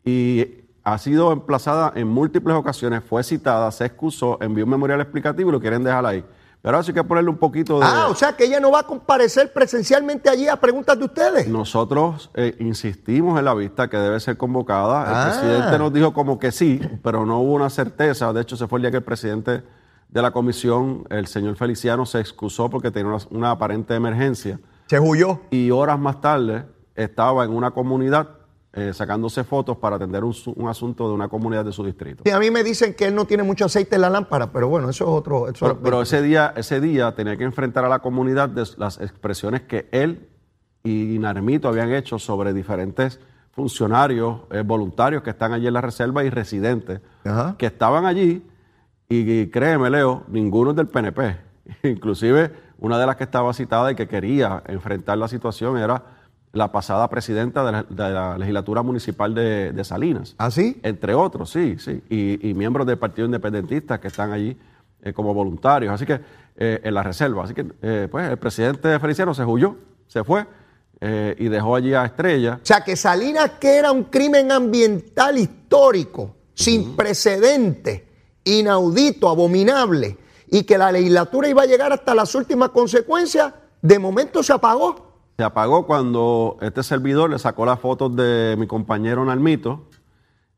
Y 0.04 0.63
ha 0.83 0.98
sido 0.98 1.31
emplazada 1.31 1.94
en 1.95 2.07
múltiples 2.07 2.57
ocasiones, 2.57 3.04
fue 3.07 3.24
citada, 3.24 3.71
se 3.71 3.86
excusó, 3.86 4.38
envió 4.42 4.65
un 4.65 4.71
memorial 4.71 5.00
explicativo 5.00 5.50
y 5.50 5.54
lo 5.54 5.62
quieren 5.62 5.83
dejar 5.83 6.06
ahí. 6.06 6.25
Pero 6.63 6.77
ahora 6.77 6.83
sí 6.86 6.92
hay 6.92 6.95
que 6.95 7.04
ponerle 7.04 7.30
un 7.30 7.36
poquito 7.38 7.77
de... 7.77 7.86
Ah, 7.86 8.07
o 8.10 8.15
sea 8.15 8.38
que 8.38 8.45
ella 8.45 8.62
no 8.62 8.71
va 8.71 8.80
a 8.80 8.83
comparecer 8.83 9.51
presencialmente 9.51 10.30
allí 10.30 10.48
a 10.48 10.56
preguntas 10.56 10.98
de 10.98 11.04
ustedes. 11.04 11.45
Nosotros 11.50 12.31
eh, 12.36 12.56
insistimos 12.62 13.38
en 13.38 13.44
la 13.44 13.54
vista 13.54 13.89
que 13.89 13.98
debe 13.98 14.18
ser 14.21 14.38
convocada. 14.38 15.01
El 15.04 15.13
Ah. 15.13 15.25
presidente 15.42 15.77
nos 15.77 15.92
dijo 15.92 16.13
como 16.13 16.39
que 16.39 16.54
sí, 16.54 16.80
pero 17.04 17.25
no 17.25 17.39
hubo 17.42 17.51
una 17.56 17.69
certeza. 17.69 18.31
De 18.31 18.39
hecho, 18.42 18.56
se 18.56 18.65
fue 18.69 18.80
el 18.80 18.83
día 18.83 18.92
que 18.92 18.98
el 18.98 19.04
presidente 19.04 19.62
de 20.07 20.21
la 20.21 20.31
comisión, 20.31 21.06
el 21.10 21.27
señor 21.27 21.57
Feliciano, 21.57 22.06
se 22.06 22.21
excusó 22.21 22.69
porque 22.69 22.92
tenía 22.92 23.12
una, 23.13 23.24
una 23.31 23.51
aparente 23.51 23.94
emergencia. 23.94 24.57
Se 24.88 24.98
huyó. 25.01 25.42
Y 25.51 25.69
horas 25.71 26.00
más 26.00 26.21
tarde 26.21 26.66
estaba 26.95 27.44
en 27.44 27.51
una 27.51 27.71
comunidad 27.71 28.30
eh, 28.74 28.92
sacándose 28.94 29.44
fotos 29.44 29.78
para 29.78 29.98
atender 29.98 30.24
un, 30.24 30.34
su- 30.34 30.52
un 30.54 30.68
asunto 30.68 31.08
de 31.08 31.14
una 31.14 31.28
comunidad 31.28 31.64
de 31.64 31.72
su 31.72 31.84
distrito. 31.86 32.24
Y 32.25 32.31
a 32.31 32.40
mí 32.40 32.50
me 32.50 32.64
dicen 32.64 32.96
que 32.96 33.06
él 33.06 33.14
no 33.16 33.25
tiene 33.25 33.44
mucho 33.44 33.66
aceite 33.66 33.96
en 33.96 34.02
la 34.02 34.10
lámpara, 34.10 34.52
pero 34.52 34.68
bueno, 34.68 34.90
eso 34.90 35.04
es 35.04 35.10
otro. 35.12 35.48
eso 35.48 35.58
Pero, 35.66 35.74
es- 35.74 35.80
pero 35.84 36.02
ese 36.02 36.22
día, 36.24 36.54
ese 36.58 36.81
día 36.81 37.14
tenía 37.14 37.38
que 37.38 37.44
enfrentar 37.44 37.86
a 37.86 37.90
la 37.90 38.00
comunidad 38.00 38.50
de 38.50 38.64
las 38.78 39.00
expresiones 39.00 39.62
que 39.62 39.88
él 39.92 40.28
y 40.84 41.18
Narmito 41.20 41.68
habían 41.70 41.94
hecho 41.94 42.18
sobre 42.20 42.52
diferentes 42.54 43.20
funcionarios 43.52 44.40
eh, 44.52 44.64
voluntarios 44.66 45.22
que 45.24 45.30
están 45.30 45.54
allí 45.54 45.68
en 45.68 45.74
la 45.74 45.81
reserva 45.81 46.24
y 46.24 46.30
residentes 46.30 47.02
Ajá. 47.24 47.56
que 47.58 47.68
estaban 47.68 48.06
allí 48.06 48.46
y, 49.08 49.31
y 49.42 49.48
créeme, 49.52 49.90
Leo, 49.92 50.24
ninguno 50.28 50.72
es 50.72 50.76
del 50.76 50.88
PNP. 50.88 51.38
Inclusive 51.84 52.52
una 52.80 52.98
de 52.98 53.06
las 53.06 53.16
que 53.16 53.24
estaba 53.24 53.54
citada 53.54 53.92
y 53.92 53.96
que 53.96 54.08
quería 54.08 54.64
enfrentar 54.68 55.18
la 55.19 55.28
situación 55.28 55.78
era 55.78 56.04
la 56.54 56.72
pasada 56.72 57.10
presidenta 57.10 57.66
de 57.66 57.72
la, 57.72 57.84
de 57.84 58.14
la 58.14 58.38
legislatura 58.38 58.84
municipal 58.84 59.34
de, 59.34 59.72
de 59.72 59.84
Salinas. 59.84 60.36
¿Ah, 60.38 60.52
sí? 60.52 60.80
Entre 60.84 61.16
otros, 61.16 61.50
sí, 61.50 61.78
sí. 61.80 62.02
Y, 62.10 62.48
y 62.48 62.54
miembros 62.54 62.86
del 62.86 63.00
Partido 63.00 63.26
Independentista 63.26 64.00
que 64.00 64.08
están 64.08 64.32
allí 64.32 64.56
eh, 65.02 65.14
como 65.14 65.34
voluntarios. 65.34 65.92
Así 65.92 66.06
que 66.06 66.22
eh, 66.56 66.80
en 66.84 66.94
la 66.94 67.02
reserva. 67.02 67.44
Así 67.44 67.56
que, 67.56 67.66
eh, 67.82 68.08
pues, 68.10 68.30
el 68.30 68.38
presidente 68.38 69.00
Feliciano 69.00 69.34
se 69.34 69.44
huyó, 69.44 69.76
se 70.08 70.24
fue 70.24 70.46
y 71.38 71.50
dejó 71.50 71.76
allí 71.76 71.94
a 71.94 72.06
Estrella. 72.06 72.60
O 72.64 72.66
sea 72.66 72.80
que 72.80 72.96
Salinas, 72.96 73.54
que 73.60 73.76
era 73.76 73.92
un 73.92 74.06
crimen 74.06 74.54
ambiental 74.54 75.38
histórico, 75.38 76.34
sin 76.54 76.96
precedente, 76.96 78.08
inaudito, 78.46 79.28
abominable, 79.28 80.18
y 80.48 80.64
que 80.64 80.78
la 80.78 80.94
legislatura 80.94 81.50
iba 81.50 81.64
a 81.64 81.66
llegar 81.66 81.92
hasta 81.92 82.16
las 82.16 82.34
últimas 82.36 82.70
consecuencias, 82.70 83.54
de 83.82 84.00
momento 84.00 84.42
se 84.44 84.54
apagó. 84.54 85.12
Se 85.44 85.48
apagó 85.48 85.86
cuando 85.86 86.57
este 86.62 86.84
servidor 86.84 87.30
le 87.30 87.38
sacó 87.38 87.66
las 87.66 87.78
fotos 87.78 88.16
de 88.16 88.56
mi 88.57 88.66
compañero 88.66 89.25
Nalmito 89.25 89.90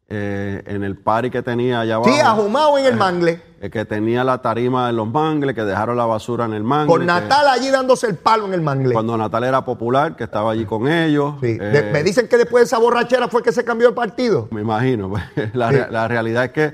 eh, 0.07 0.61
en 0.67 0.83
el 0.83 0.95
party 0.95 1.31
que 1.31 1.41
tenía 1.41 1.79
allá 1.79 1.95
abajo. 1.95 2.11
Sí, 2.13 2.19
ahumado 2.19 2.77
en 2.77 2.85
el 2.85 2.95
mangle, 2.95 3.41
eh, 3.61 3.71
que 3.71 3.83
tenía 3.85 4.23
la 4.23 4.43
tarima 4.43 4.91
en 4.91 4.97
los 4.97 5.07
mangles, 5.11 5.55
que 5.55 5.63
dejaron 5.63 5.97
la 5.97 6.05
basura 6.05 6.45
en 6.45 6.53
el 6.53 6.63
mangle. 6.63 6.87
con 6.91 6.99
que- 6.99 7.07
Natal 7.07 7.47
allí 7.47 7.71
dándose 7.71 8.05
el 8.05 8.15
palo 8.15 8.45
en 8.45 8.53
el 8.53 8.61
mangle. 8.61 8.93
Cuando 8.93 9.17
Natal 9.17 9.43
era 9.45 9.65
popular, 9.65 10.15
que 10.15 10.23
estaba 10.25 10.51
allí 10.51 10.65
con 10.65 10.87
ellos. 10.87 11.33
Sí. 11.41 11.57
eh, 11.59 11.63
De- 11.81 11.91
me 11.91 12.03
dicen 12.03 12.27
que 12.27 12.37
después 12.37 12.61
de 12.61 12.65
esa 12.65 12.77
borrachera 12.77 13.27
fue 13.27 13.41
que 13.41 13.51
se 13.51 13.65
cambió 13.65 13.87
de 13.87 13.95
partido. 13.95 14.47
Me 14.51 14.61
imagino. 14.61 15.09
pues, 15.09 15.23
la, 15.55 15.69
Sí. 15.71 15.75
rea- 15.77 15.87
la 15.89 16.07
realidad 16.07 16.43
es 16.45 16.51
que 16.51 16.73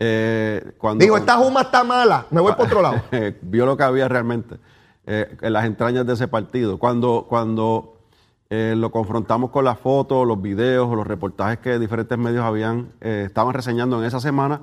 eh, 0.00 0.72
cuando... 0.78 1.00
Digo, 1.04 1.16
esta 1.16 1.36
juma 1.36 1.60
está 1.60 1.84
mala, 1.84 2.26
me 2.32 2.40
voy 2.40 2.52
por 2.56 2.66
otro 2.66 2.82
lado. 2.82 3.00
vio 3.42 3.66
lo 3.66 3.76
que 3.76 3.84
había 3.84 4.08
realmente 4.08 4.56
eh, 5.06 5.36
en 5.40 5.52
las 5.52 5.64
entrañas 5.64 6.06
de 6.06 6.12
ese 6.12 6.28
partido. 6.28 6.78
Cuando, 6.78 7.26
cuando 7.28 7.96
eh, 8.50 8.74
lo 8.76 8.90
confrontamos 8.90 9.50
con 9.50 9.64
las 9.64 9.78
fotos, 9.78 10.26
los 10.26 10.40
videos 10.40 10.88
o 10.88 10.94
los 10.94 11.06
reportajes 11.06 11.58
que 11.58 11.78
diferentes 11.78 12.16
medios 12.18 12.44
habían, 12.44 12.92
eh, 13.00 13.24
estaban 13.26 13.54
reseñando 13.54 13.98
en 13.98 14.04
esa 14.04 14.20
semana, 14.20 14.60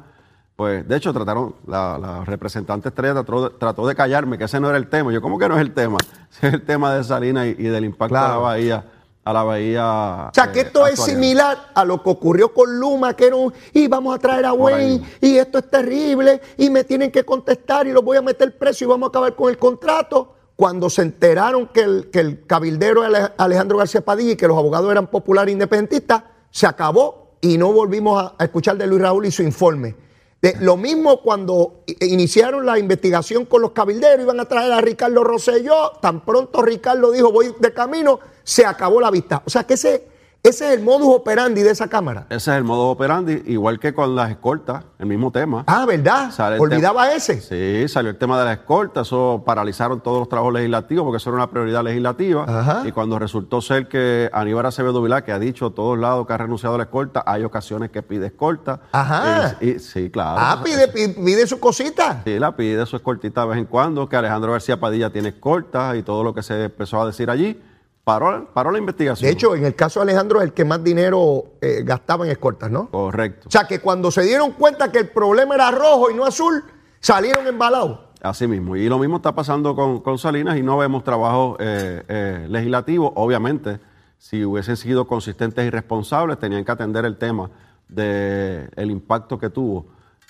pues 0.55 0.87
de 0.87 0.95
hecho 0.95 1.11
trataron, 1.11 1.55
la, 1.65 1.97
la 1.97 2.23
representante 2.23 2.89
estrella 2.89 3.15
trató 3.15 3.49
de, 3.49 3.57
trató 3.57 3.87
de 3.87 3.95
callarme 3.95 4.37
que 4.37 4.43
ese 4.43 4.59
no 4.59 4.69
era 4.69 4.77
el 4.77 4.89
tema. 4.89 5.11
Yo, 5.11 5.21
¿cómo 5.21 5.39
que 5.39 5.49
no 5.49 5.55
es 5.55 5.61
el 5.61 5.73
tema? 5.73 5.97
Ese 6.31 6.47
es 6.49 6.53
el 6.53 6.61
tema 6.61 6.93
de 6.93 7.03
Salinas 7.03 7.47
y, 7.47 7.49
y 7.57 7.63
del 7.63 7.85
impacto 7.85 8.15
de 8.15 8.21
la 8.21 8.37
bahía, 8.37 8.85
a 9.29 9.33
la 9.33 9.43
bahía. 9.43 10.29
O 10.29 10.33
sea, 10.33 10.51
que 10.51 10.59
eh, 10.59 10.63
esto 10.63 10.85
es 10.87 10.99
similar 10.99 11.71
a 11.73 11.85
lo 11.85 12.01
que 12.01 12.09
ocurrió 12.09 12.53
con 12.53 12.79
Luma, 12.79 13.15
que 13.15 13.27
era 13.27 13.35
un, 13.35 13.53
y 13.73 13.87
vamos 13.87 14.15
a 14.15 14.19
traer 14.19 14.45
a 14.45 14.53
Wayne, 14.53 15.01
y 15.21 15.37
esto 15.37 15.59
es 15.59 15.69
terrible, 15.69 16.41
y 16.57 16.69
me 16.69 16.83
tienen 16.83 17.11
que 17.11 17.23
contestar, 17.23 17.87
y 17.87 17.91
los 17.91 18.03
voy 18.03 18.17
a 18.17 18.21
meter 18.21 18.57
preso, 18.57 18.85
y 18.85 18.87
vamos 18.87 19.07
a 19.07 19.09
acabar 19.09 19.35
con 19.35 19.49
el 19.49 19.57
contrato. 19.57 20.35
Cuando 20.55 20.89
se 20.89 21.03
enteraron 21.03 21.67
que 21.67 21.81
el, 21.81 22.09
que 22.11 22.19
el 22.19 22.45
cabildero 22.45 23.05
era 23.05 23.33
Alejandro 23.37 23.77
García 23.77 24.01
Padilla 24.01 24.31
y 24.33 24.35
que 24.35 24.47
los 24.47 24.57
abogados 24.57 24.91
eran 24.91 25.07
populares 25.07 25.53
independentistas, 25.53 26.23
se 26.51 26.67
acabó 26.67 27.37
y 27.39 27.57
no 27.57 27.71
volvimos 27.71 28.21
a, 28.21 28.33
a 28.37 28.43
escuchar 28.43 28.77
de 28.77 28.85
Luis 28.85 29.01
Raúl 29.01 29.25
y 29.25 29.31
su 29.31 29.43
informe. 29.43 30.08
De- 30.41 30.55
lo 30.61 30.77
mismo 30.77 31.21
cuando 31.21 31.83
iniciaron 32.01 32.65
la 32.65 32.79
investigación 32.79 33.45
con 33.45 33.61
los 33.61 33.71
cabilderos, 33.71 34.23
iban 34.23 34.39
a 34.39 34.45
traer 34.45 34.71
a 34.71 34.81
Ricardo 34.81 35.23
Rosselló, 35.23 35.91
tan 36.01 36.23
pronto 36.23 36.61
Ricardo 36.61 37.11
dijo 37.11 37.31
voy 37.31 37.53
de 37.59 37.73
camino, 37.73 38.19
se 38.43 38.65
acabó 38.65 39.01
la 39.01 39.11
vista. 39.11 39.43
O 39.45 39.49
sea 39.49 39.65
que 39.65 39.73
ese, 39.73 40.07
ese 40.41 40.67
es 40.73 40.77
el 40.79 40.83
modus 40.83 41.07
operandi 41.13 41.61
de 41.61 41.71
esa 41.71 41.87
Cámara. 41.89 42.25
Ese 42.29 42.51
es 42.51 42.57
el 42.57 42.63
modo 42.63 42.87
operandi, 42.89 43.43
igual 43.47 43.77
que 43.79 43.93
con 43.93 44.15
las 44.15 44.29
escoltas, 44.31 44.85
el 44.97 45.05
mismo 45.05 45.31
tema. 45.31 45.63
Ah, 45.67 45.85
¿verdad? 45.85 46.31
Olvidaba 46.61 47.11
ese. 47.13 47.41
Sí, 47.41 47.87
salió 47.91 48.09
el 48.09 48.17
tema 48.17 48.39
de 48.39 48.45
la 48.45 48.53
escolta, 48.53 49.01
eso 49.01 49.43
paralizaron 49.45 50.01
todos 50.01 50.19
los 50.19 50.29
trabajos 50.29 50.53
legislativos 50.53 51.03
porque 51.03 51.17
eso 51.17 51.29
era 51.29 51.37
una 51.37 51.49
prioridad 51.49 51.83
legislativa. 51.83 52.45
Ajá. 52.47 52.83
Y 52.87 52.91
cuando 52.93 53.19
resultó 53.19 53.61
ser 53.61 53.87
que 53.89 54.29
Aníbal 54.31 54.65
Acevedo 54.65 55.01
Vilá, 55.01 55.23
que 55.23 55.31
ha 55.33 55.39
dicho 55.39 55.67
a 55.67 55.71
todos 55.71 55.97
lados 55.99 56.25
que 56.25 56.33
ha 56.33 56.37
renunciado 56.37 56.75
a 56.75 56.77
la 56.77 56.85
escolta, 56.85 57.23
hay 57.25 57.43
ocasiones 57.43 57.91
que 57.91 58.01
pide 58.01 58.27
escolta. 58.27 58.81
Ajá. 58.91 59.57
Y- 59.59 59.71
y- 59.71 59.79
sí, 59.79 60.09
claro. 60.09 60.37
Ah, 60.39 60.61
pide, 60.63 60.87
pide, 60.87 61.09
pide 61.09 61.47
su 61.47 61.59
cosita. 61.59 62.21
Sí, 62.23 62.39
la 62.39 62.55
pide 62.55 62.85
su 62.85 62.95
escoltita 62.95 63.41
de 63.41 63.47
vez 63.49 63.57
en 63.57 63.65
cuando, 63.65 64.07
que 64.07 64.15
Alejandro 64.15 64.53
García 64.53 64.79
Padilla 64.79 65.09
tiene 65.09 65.29
escolta 65.29 65.95
y 65.97 66.03
todo 66.03 66.23
lo 66.23 66.33
que 66.33 66.43
se 66.43 66.63
empezó 66.65 67.01
a 67.01 67.05
decir 67.05 67.29
allí. 67.29 67.61
Paró, 68.09 68.47
paró 68.51 68.71
la 68.71 68.79
investigación. 68.79 69.27
De 69.27 69.31
hecho, 69.31 69.55
en 69.55 69.65
el 69.65 69.75
caso 69.75 69.99
de 69.99 70.05
Alejandro 70.05 70.39
es 70.39 70.45
el 70.45 70.53
que 70.53 70.65
más 70.65 70.83
dinero 70.83 71.43
eh, 71.61 71.83
gastaba 71.83 72.25
en 72.25 72.31
escoltas, 72.31 72.71
¿no? 72.71 72.89
Correcto. 72.89 73.47
O 73.47 73.51
sea 73.51 73.65
que 73.65 73.79
cuando 73.79 74.09
se 74.09 74.23
dieron 74.23 74.53
cuenta 74.53 74.91
que 74.91 74.97
el 74.97 75.09
problema 75.09 75.53
era 75.53 75.69
rojo 75.69 76.09
y 76.09 76.15
no 76.15 76.25
azul, 76.25 76.63
salieron 76.99 77.45
embalados. 77.45 77.99
Así 78.23 78.47
mismo. 78.47 78.75
Y 78.75 78.89
lo 78.89 78.97
mismo 78.97 79.17
está 79.17 79.35
pasando 79.35 79.75
con, 79.75 79.99
con 79.99 80.17
Salinas 80.17 80.57
y 80.57 80.63
no 80.63 80.77
vemos 80.77 81.03
trabajo 81.03 81.55
eh, 81.59 82.03
eh, 82.07 82.47
legislativo. 82.49 83.13
Obviamente, 83.15 83.79
si 84.17 84.43
hubiesen 84.43 84.75
sido 84.75 85.05
consistentes 85.05 85.63
y 85.67 85.69
responsables, 85.69 86.39
tenían 86.39 86.65
que 86.65 86.71
atender 86.71 87.05
el 87.05 87.15
tema 87.17 87.51
del 87.87 88.71
el 88.75 88.89
impacto 88.89 89.37
que 89.37 89.51
tuvo 89.51 89.85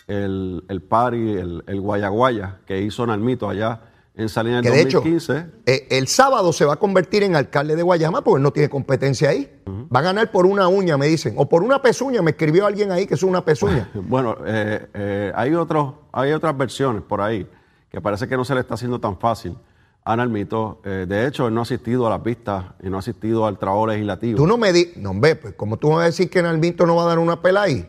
el, 0.06 0.66
el 0.68 0.82
party, 0.82 1.34
el, 1.38 1.64
el 1.66 1.80
guayaguaya 1.80 2.58
que 2.66 2.82
hizo 2.82 3.08
Nalmito 3.08 3.50
allá 3.50 3.80
en 4.20 4.30
Salinas 4.30 4.62
Que 4.62 4.68
en 4.68 4.76
hecho, 4.76 4.98
2015. 4.98 5.46
eh, 5.66 5.88
el 5.92 6.08
sábado 6.08 6.52
se 6.52 6.66
va 6.66 6.74
a 6.74 6.76
convertir 6.76 7.24
en 7.24 7.36
alcalde 7.36 7.76
de 7.76 7.84
Guayama 7.84 8.24
porque 8.24 8.42
no 8.42 8.52
tiene 8.52 8.70
competencia 8.70 9.30
ahí. 9.30 9.50
Va 9.94 10.00
a 10.00 10.04
ganar 10.04 10.30
por 10.30 10.46
una 10.46 10.68
uña, 10.68 10.98
me 10.98 11.08
dicen. 11.08 11.34
O 11.38 11.48
por 11.48 11.64
una 11.64 11.82
pezuña, 11.82 12.22
me 12.22 12.32
escribió 12.32 12.66
alguien 12.66 12.92
ahí 12.92 13.08
que 13.08 13.14
es 13.14 13.24
una 13.24 13.44
pezuña. 13.44 13.90
Bueno, 13.96 14.36
eh, 14.46 14.88
eh, 14.94 15.32
hay, 15.36 15.54
otros, 15.54 15.94
hay 16.12 16.32
otras 16.34 16.58
versiones 16.58 17.02
por 17.04 17.22
ahí 17.22 17.48
que 17.90 18.02
parece 18.02 18.28
que 18.28 18.36
no 18.36 18.44
se 18.46 18.54
le 18.54 18.62
está 18.62 18.74
haciendo 18.76 19.00
tan 19.00 19.18
fácil 19.18 19.56
a 20.04 20.16
Nalmito. 20.16 20.82
Eh, 20.84 21.06
de 21.08 21.28
hecho, 21.28 21.48
él 21.48 21.54
no 21.54 21.62
ha 21.62 21.64
asistido 21.64 22.08
a 22.08 22.10
las 22.10 22.24
vistas 22.24 22.66
y 22.84 22.90
no 22.90 22.98
ha 22.98 23.00
asistido 23.00 23.46
al 23.46 23.58
trabajo 23.58 23.88
legislativo. 23.88 24.38
Tú 24.38 24.48
no 24.48 24.58
me 24.58 24.74
di, 24.74 24.92
no, 24.98 25.12
hombre, 25.12 25.36
pues 25.36 25.54
como 25.54 25.78
tú 25.78 25.90
vas 25.90 26.02
a 26.02 26.06
decir 26.06 26.30
que 26.30 26.42
Nalmito 26.42 26.86
no 26.86 26.96
va 26.96 27.04
a 27.04 27.08
dar 27.08 27.20
una 27.20 27.42
pela 27.42 27.64
ahí. 27.64 27.88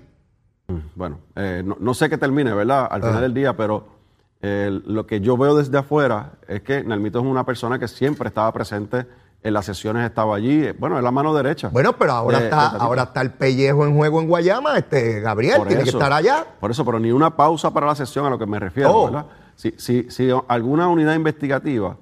Bueno, 0.94 1.18
eh, 1.34 1.62
no, 1.64 1.76
no 1.80 1.94
sé 1.94 2.08
qué 2.08 2.16
termine, 2.16 2.54
¿verdad? 2.54 2.86
Al 2.90 3.02
final 3.02 3.20
del 3.22 3.34
día, 3.34 3.56
pero 3.56 3.99
eh, 4.42 4.80
lo 4.86 5.06
que 5.06 5.20
yo 5.20 5.36
veo 5.36 5.54
desde 5.56 5.76
afuera 5.78 6.32
es 6.48 6.62
que 6.62 6.82
Nalmito 6.84 7.18
es 7.20 7.24
una 7.26 7.44
persona 7.44 7.78
que 7.78 7.88
siempre 7.88 8.28
estaba 8.28 8.52
presente 8.52 9.06
en 9.42 9.54
las 9.54 9.64
sesiones, 9.66 10.04
estaba 10.04 10.36
allí. 10.36 10.64
eh, 10.66 10.74
Bueno, 10.78 10.98
es 10.98 11.04
la 11.04 11.10
mano 11.10 11.32
derecha. 11.34 11.68
Bueno, 11.68 11.94
pero 11.96 12.12
ahora 12.12 12.38
de- 12.38 12.44
está, 12.44 12.68
ahora 12.68 13.04
está 13.04 13.20
el 13.22 13.30
pellejo 13.32 13.86
en 13.86 13.94
juego 13.96 14.20
en 14.20 14.28
Guayama, 14.28 14.76
este 14.76 15.20
Gabriel 15.20 15.56
Por 15.58 15.68
tiene 15.68 15.82
que 15.82 15.90
estar 15.90 16.12
allá. 16.12 16.44
Por 16.60 16.70
eso, 16.70 16.84
pero 16.84 16.98
ni 16.98 17.10
una 17.12 17.36
pausa 17.36 17.70
para 17.72 17.86
la 17.86 17.94
sesión 17.94 18.26
a 18.26 18.30
lo 18.30 18.38
que 18.38 18.46
me 18.46 18.58
refiero, 18.58 18.90
Oh. 18.94 19.04
¿verdad? 19.06 19.26
Si, 19.56 19.72
si, 19.78 20.10
si 20.10 20.30
alguna 20.48 20.88
unidad 20.88 21.14
investigativa 21.14 21.96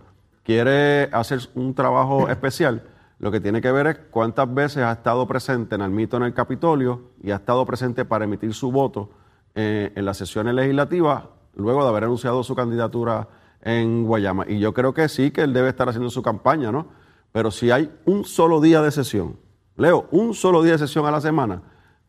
quiere 0.45 1.05
hacer 1.13 1.41
un 1.55 1.75
trabajo 1.75 2.29
especial, 2.31 2.83
lo 3.19 3.31
que 3.33 3.41
tiene 3.41 3.61
que 3.61 3.71
ver 3.73 3.87
es 3.89 3.99
cuántas 4.11 4.53
veces 4.53 4.85
ha 4.85 4.93
estado 4.93 5.27
presente 5.27 5.77
Nalmito 5.77 6.17
en 6.17 6.23
el 6.25 6.35
Capitolio 6.35 7.03
y 7.23 7.31
ha 7.33 7.37
estado 7.37 7.67
presente 7.67 8.05
para 8.05 8.25
emitir 8.25 8.55
su 8.55 8.71
voto 8.71 9.11
eh, 9.55 9.93
en 9.97 10.05
las 10.05 10.17
sesiones 10.17 10.55
legislativas, 10.55 11.25
luego 11.59 11.83
de 11.83 11.89
haber 11.89 12.05
anunciado 12.05 12.43
su 12.43 12.55
candidatura 12.55 13.29
en 13.63 14.05
Guayama. 14.05 14.45
Y 14.49 14.61
yo 14.61 14.73
creo 14.73 14.95
que 14.95 15.09
sí, 15.09 15.31
que 15.31 15.43
él 15.43 15.53
debe 15.53 15.69
estar 15.69 15.89
haciendo 15.89 16.09
su 16.09 16.23
campaña, 16.23 16.73
¿no? 16.73 16.87
Pero 17.33 17.51
si 17.51 17.71
hay 17.71 17.93
un 18.07 18.25
solo 18.25 18.61
día 18.61 18.81
de 18.81 18.91
sesión, 18.91 19.37
Leo, 19.77 20.07
un 20.13 20.35
solo 20.35 20.63
día 20.63 20.73
de 20.73 20.79
sesión 20.79 21.05
a 21.07 21.11
la 21.11 21.21
semana, 21.21 21.63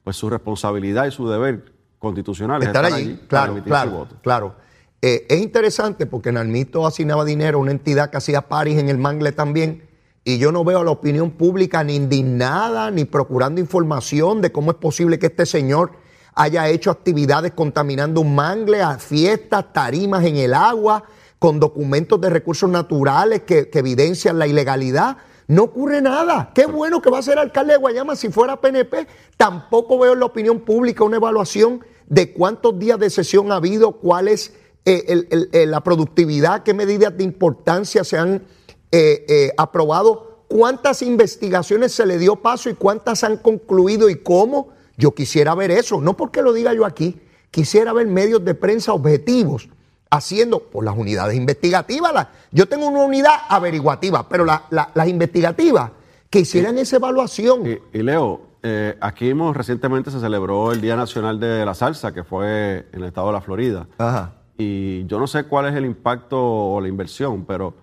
pues 0.04 0.16
su 0.16 0.30
responsabilidad 0.30 1.06
y 1.08 1.12
su 1.12 1.28
deber 1.28 1.74
constitucional 1.98 2.62
es 2.62 2.68
estar 2.68 2.86
estar 2.86 2.98
allí, 2.98 3.10
allí 3.10 3.16
para 3.16 3.28
claro, 3.28 3.58
su 3.58 3.64
claro, 3.64 3.92
voto. 3.92 4.16
claro. 4.22 4.56
Eh, 5.02 5.26
es 5.30 5.42
interesante 5.42 6.06
porque 6.06 6.32
Nalmito 6.32 6.86
asignaba 6.86 7.26
dinero 7.26 7.58
a 7.58 7.62
una 7.62 7.72
entidad 7.72 8.10
que 8.10 8.18
hacía 8.18 8.48
paris 8.48 8.78
en 8.78 8.90
el 8.90 8.98
Mangle 8.98 9.32
también, 9.32 9.88
y 10.24 10.38
yo 10.38 10.52
no 10.52 10.64
veo 10.64 10.80
a 10.80 10.84
la 10.84 10.92
opinión 10.92 11.32
pública 11.32 11.84
ni 11.84 11.96
indignada 11.96 12.92
ni 12.92 13.06
procurando 13.06 13.62
información 13.62 14.42
de 14.42 14.52
cómo 14.52 14.72
es 14.72 14.78
posible 14.78 15.18
que 15.18 15.28
este 15.28 15.46
señor 15.46 15.94
haya 16.40 16.70
hecho 16.70 16.90
actividades 16.90 17.52
contaminando 17.52 18.22
un 18.22 18.34
mangle, 18.34 18.82
a 18.82 18.98
fiestas, 18.98 19.74
tarimas 19.74 20.24
en 20.24 20.38
el 20.38 20.54
agua, 20.54 21.04
con 21.38 21.60
documentos 21.60 22.20
de 22.22 22.30
recursos 22.30 22.70
naturales 22.70 23.42
que, 23.42 23.70
evidencian 23.74 24.40
la 24.40 24.48
ilegalidad. 24.48 25.18
No 25.50 25.64
ocurre 25.64 26.02
nada. 26.02 26.52
Qué 26.56 26.66
bueno 26.66 27.02
que 27.02 27.10
va 27.10 27.20
a 27.20 27.24
ser 27.24 27.40
alcalde 27.40 27.74
de 27.74 27.80
Guayama 27.80 28.16
si 28.16 28.30
fuera 28.30 28.56
PNP. 28.62 29.06
Tampoco 29.36 30.00
veo 30.00 30.14
en 30.14 30.22
la 30.22 30.28
opinión 30.28 30.62
pública 30.62 31.04
una 31.04 31.18
evaluación 31.18 31.84
de 32.08 32.32
cuántos 32.32 32.80
días 32.80 32.98
de 33.00 33.10
sesión 33.10 33.52
ha 33.52 33.56
habido, 33.56 33.92
cuál 33.92 34.30
es 34.30 34.54
eh, 34.86 35.26
el- 35.52 35.72
la 35.72 35.82
productividad, 35.82 36.64
qué 36.64 36.74
medidas 36.74 37.18
de 37.18 37.26
importancia 37.26 38.06
se 38.06 38.18
han 38.18 38.46
eh, 38.94 39.26
eh, 39.28 39.52
aprobado, 39.58 40.46
cuántas 40.48 41.02
investigaciones 41.02 41.92
se 41.92 42.06
le 42.06 42.18
dio 42.18 42.38
paso 42.38 42.70
y 42.70 42.76
cuántas 42.76 43.26
han 43.26 43.36
concluido 43.36 44.10
y 44.10 44.16
cómo. 44.24 44.79
Yo 45.00 45.16
quisiera 45.16 45.56
ver 45.56 45.72
eso, 45.72 46.02
no 46.02 46.16
porque 46.18 46.42
lo 46.42 46.52
diga 46.52 46.74
yo 46.74 46.86
aquí, 46.86 47.20
quisiera 47.52 47.94
ver 47.94 48.06
medios 48.06 48.44
de 48.44 48.54
prensa 48.54 48.92
objetivos 48.94 49.70
haciendo 50.12 50.60
por 50.60 50.84
las 50.84 50.98
unidades 50.98 51.36
investigativas. 51.38 52.14
la- 52.14 52.30
yo 52.52 52.68
tengo 52.68 52.88
una 52.88 53.04
unidad 53.04 53.34
averiguativa, 53.48 54.28
pero 54.28 54.44
la- 54.44 54.64
la- 54.72 54.90
las 54.94 55.08
investigativas 55.08 55.92
que 56.30 56.42
hicieran 56.42 56.78
esa 56.78 56.98
evaluación. 56.98 57.66
Y, 57.66 57.98
y 57.98 58.04
Leo, 58.04 58.42
eh, 58.62 58.98
aquí 59.00 59.30
hemos, 59.30 59.56
recientemente 59.56 60.12
se 60.12 60.20
celebró 60.20 60.72
el 60.74 60.82
Día 60.82 60.96
Nacional 60.98 61.40
de 61.40 61.66
la 61.66 61.74
Salsa, 61.74 62.14
que 62.14 62.24
fue 62.26 62.88
en 62.92 63.00
el 63.02 63.06
estado 63.06 63.28
de 63.28 63.34
la 63.34 63.42
Florida. 63.42 63.88
Ajá. 63.98 64.34
Y 64.58 65.06
yo 65.06 65.18
no 65.18 65.28
sé 65.28 65.46
cuál 65.46 65.68
es 65.68 65.76
el 65.76 65.86
impacto 65.86 66.38
o 66.42 66.82
la 66.82 66.90
inversión, 66.90 67.46
pero 67.46 67.74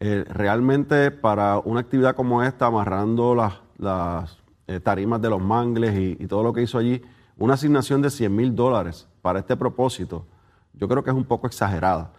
eh, 0.00 0.24
realmente 0.28 1.10
para 1.10 1.58
una 1.58 1.80
actividad 1.80 2.14
como 2.14 2.42
esta, 2.42 2.66
amarrando 2.66 3.34
las, 3.34 3.54
las, 3.78 4.36
eh, 4.68 4.78
tarimas 4.80 5.20
de 5.20 5.30
los 5.30 5.40
mangles 5.40 5.94
y, 5.98 6.16
y 6.22 6.26
todo 6.28 6.42
lo 6.44 6.52
que 6.52 6.62
hizo 6.62 6.78
allí, 6.78 7.02
una 7.38 7.54
asignación 7.54 8.00
de 8.02 8.10
100 8.10 8.34
mil 8.34 8.54
dólares 8.54 9.06
para 9.22 9.40
este 9.40 9.56
propósito, 9.56 10.24
yo 10.74 10.86
creo 10.88 11.02
que 11.02 11.10
es 11.10 11.16
un 11.16 11.24
poco 11.24 11.46
exagerada. 11.48 12.12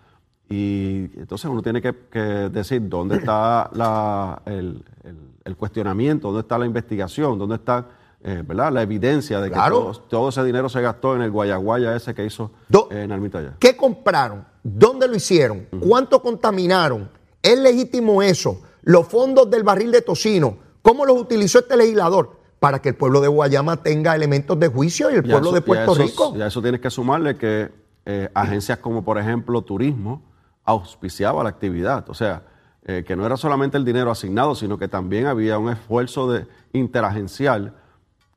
Y 0.49 1.11
entonces 1.19 1.49
uno 1.49 1.61
tiene 1.61 1.81
que, 1.81 1.95
que 2.11 2.19
decir 2.19 2.87
dónde 2.89 3.17
está 3.17 3.69
la- 3.73 4.41
el, 4.45 4.83
el- 5.03 5.29
el 5.45 5.55
cuestionamiento, 5.55 6.27
dónde 6.27 6.41
está 6.41 6.57
la 6.59 6.65
investigación, 6.65 7.39
dónde 7.39 7.55
está 7.55 7.87
eh, 8.23 8.43
¿verdad? 8.45 8.71
la 8.71 8.81
evidencia 8.83 9.39
de 9.41 9.49
Claro. 9.49 9.77
que 9.77 9.81
todo, 9.93 9.99
todo 10.07 10.29
ese 10.29 10.43
dinero 10.43 10.69
se 10.69 10.81
gastó 10.81 11.15
en 11.15 11.21
el 11.21 11.31
guayaguaya 11.31 11.95
ese 11.95 12.13
que 12.13 12.25
hizo 12.25 12.51
eh, 12.91 13.03
en 13.03 13.11
Almitaya. 13.11 13.55
¿Qué 13.59 13.75
compraron? 13.75 14.45
¿Dónde 14.61 15.07
lo 15.07 15.15
hicieron? 15.15 15.67
¿Cuánto 15.79 16.21
contaminaron? 16.21 17.09
¿Es 17.41 17.57
legítimo 17.57 18.21
eso? 18.21 18.61
Los 18.83 19.07
fondos 19.07 19.49
del 19.49 19.63
barril 19.63 19.91
de 19.91 20.01
tocino, 20.01 20.57
¿cómo 20.81 21.05
los 21.05 21.19
utilizó 21.19 21.59
este 21.59 21.77
legislador? 21.77 22.38
Para 22.59 22.79
que 22.81 22.89
el 22.89 22.95
pueblo 22.95 23.21
de 23.21 23.27
Guayama 23.29 23.77
tenga 23.77 24.15
elementos 24.15 24.59
de 24.59 24.67
juicio 24.67 25.09
y 25.09 25.15
el 25.15 25.25
Y 25.25 25.29
pueblo 25.29 25.49
eso- 25.49 25.51
de 25.53 25.59
y 25.59 25.61
a 25.61 25.65
Puerto 25.65 25.91
eso- 25.93 26.01
Rico. 26.03 26.33
Y 26.37 26.41
a 26.41 26.47
eso 26.47 26.61
tienes 26.61 26.81
que 26.81 26.89
sumarle 26.89 27.37
que 27.37 27.71
eh, 28.05 28.29
agencias 28.33 28.79
como, 28.79 29.03
por 29.03 29.17
ejemplo, 29.19 29.61
Turismo 29.61 30.23
auspiciaba 30.65 31.43
la 31.43 31.49
actividad. 31.49 32.09
O 32.09 32.13
sea, 32.13 32.43
eh, 32.83 33.03
que 33.05 33.15
no 33.15 33.25
era 33.25 33.37
solamente 33.37 33.77
el 33.77 33.85
dinero 33.85 34.09
asignado, 34.09 34.55
sino 34.55 34.77
que 34.79 34.87
también 34.87 35.27
había 35.27 35.57
un 35.59 35.69
esfuerzo 35.69 36.31
de 36.31 36.47
interagencial 36.73 37.73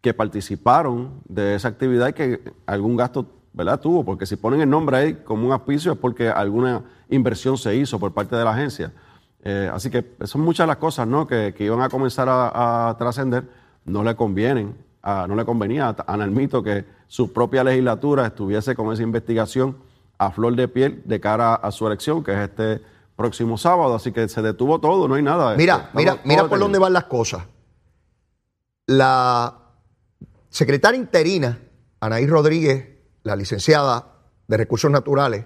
que 0.03 0.13
participaron 0.15 1.21
de 1.29 1.55
esa 1.55 1.69
actividad 1.69 2.09
y 2.09 2.13
que 2.13 2.53
algún 2.67 2.97
gasto 2.97 3.27
¿verdad? 3.55 3.81
tuvo, 3.81 4.05
porque 4.05 4.25
si 4.27 4.37
ponen 4.37 4.61
el 4.63 4.71
nombre 4.71 4.97
ahí 4.97 5.15
como 5.25 5.47
un 5.47 5.53
auspicio 5.53 5.93
es 5.93 5.99
porque 5.99 6.29
alguna 6.29 6.83
inversión 7.11 7.57
se 7.59 7.75
hizo 7.77 7.99
por 7.99 8.13
parte 8.13 8.35
de 8.35 8.45
la 8.45 8.51
agencia. 8.53 8.93
Eh, 9.45 9.71
así 9.73 9.91
que 9.91 10.17
son 10.25 10.41
muchas 10.41 10.67
las 10.67 10.77
cosas 10.77 11.07
¿no? 11.07 11.27
que, 11.27 11.53
que 11.57 11.65
iban 11.65 11.81
a 11.83 11.89
comenzar 11.89 12.29
a, 12.29 12.89
a 12.91 12.97
trascender, 12.97 13.45
no 13.85 14.03
le 14.05 14.15
convienen, 14.17 14.77
a- 15.03 15.27
no 15.29 15.35
le 15.35 15.45
convenía 15.45 15.95
a, 16.07 16.17
Nalmito 16.17 16.63
que 16.63 16.85
su 17.07 17.33
propia 17.33 17.65
legislatura 17.65 18.27
estuviese 18.27 18.75
con 18.75 18.93
esa 18.93 19.03
investigación 19.03 19.77
a 20.19 20.31
flor 20.31 20.55
de 20.55 20.69
piel 20.69 21.03
de 21.05 21.21
cara 21.21 21.55
a 21.55 21.71
su 21.73 21.87
elección, 21.87 22.23
que 22.23 22.33
es 22.33 22.39
este 22.49 22.81
próximo 23.17 23.59
sábado, 23.59 23.95
así 23.95 24.13
que 24.13 24.29
se 24.29 24.41
detuvo 24.43 24.81
todo, 24.81 25.09
no 25.09 25.15
hay 25.17 25.23
nada. 25.23 25.57
Mira, 25.57 25.75
Estamos 25.75 25.95
mira, 25.95 26.13
todo 26.15 26.23
mira 26.25 26.49
por 26.49 26.59
dónde 26.59 26.79
van 26.79 26.93
las 26.93 27.05
cosas. 27.05 27.43
La 28.87 29.59
secretaria 30.49 30.99
interina, 30.99 31.59
Anaí 32.01 32.27
Rodríguez, 32.27 32.89
la 33.23 33.37
licenciada 33.37 34.07
de 34.49 34.57
Recursos 34.57 34.91
Naturales, 34.91 35.45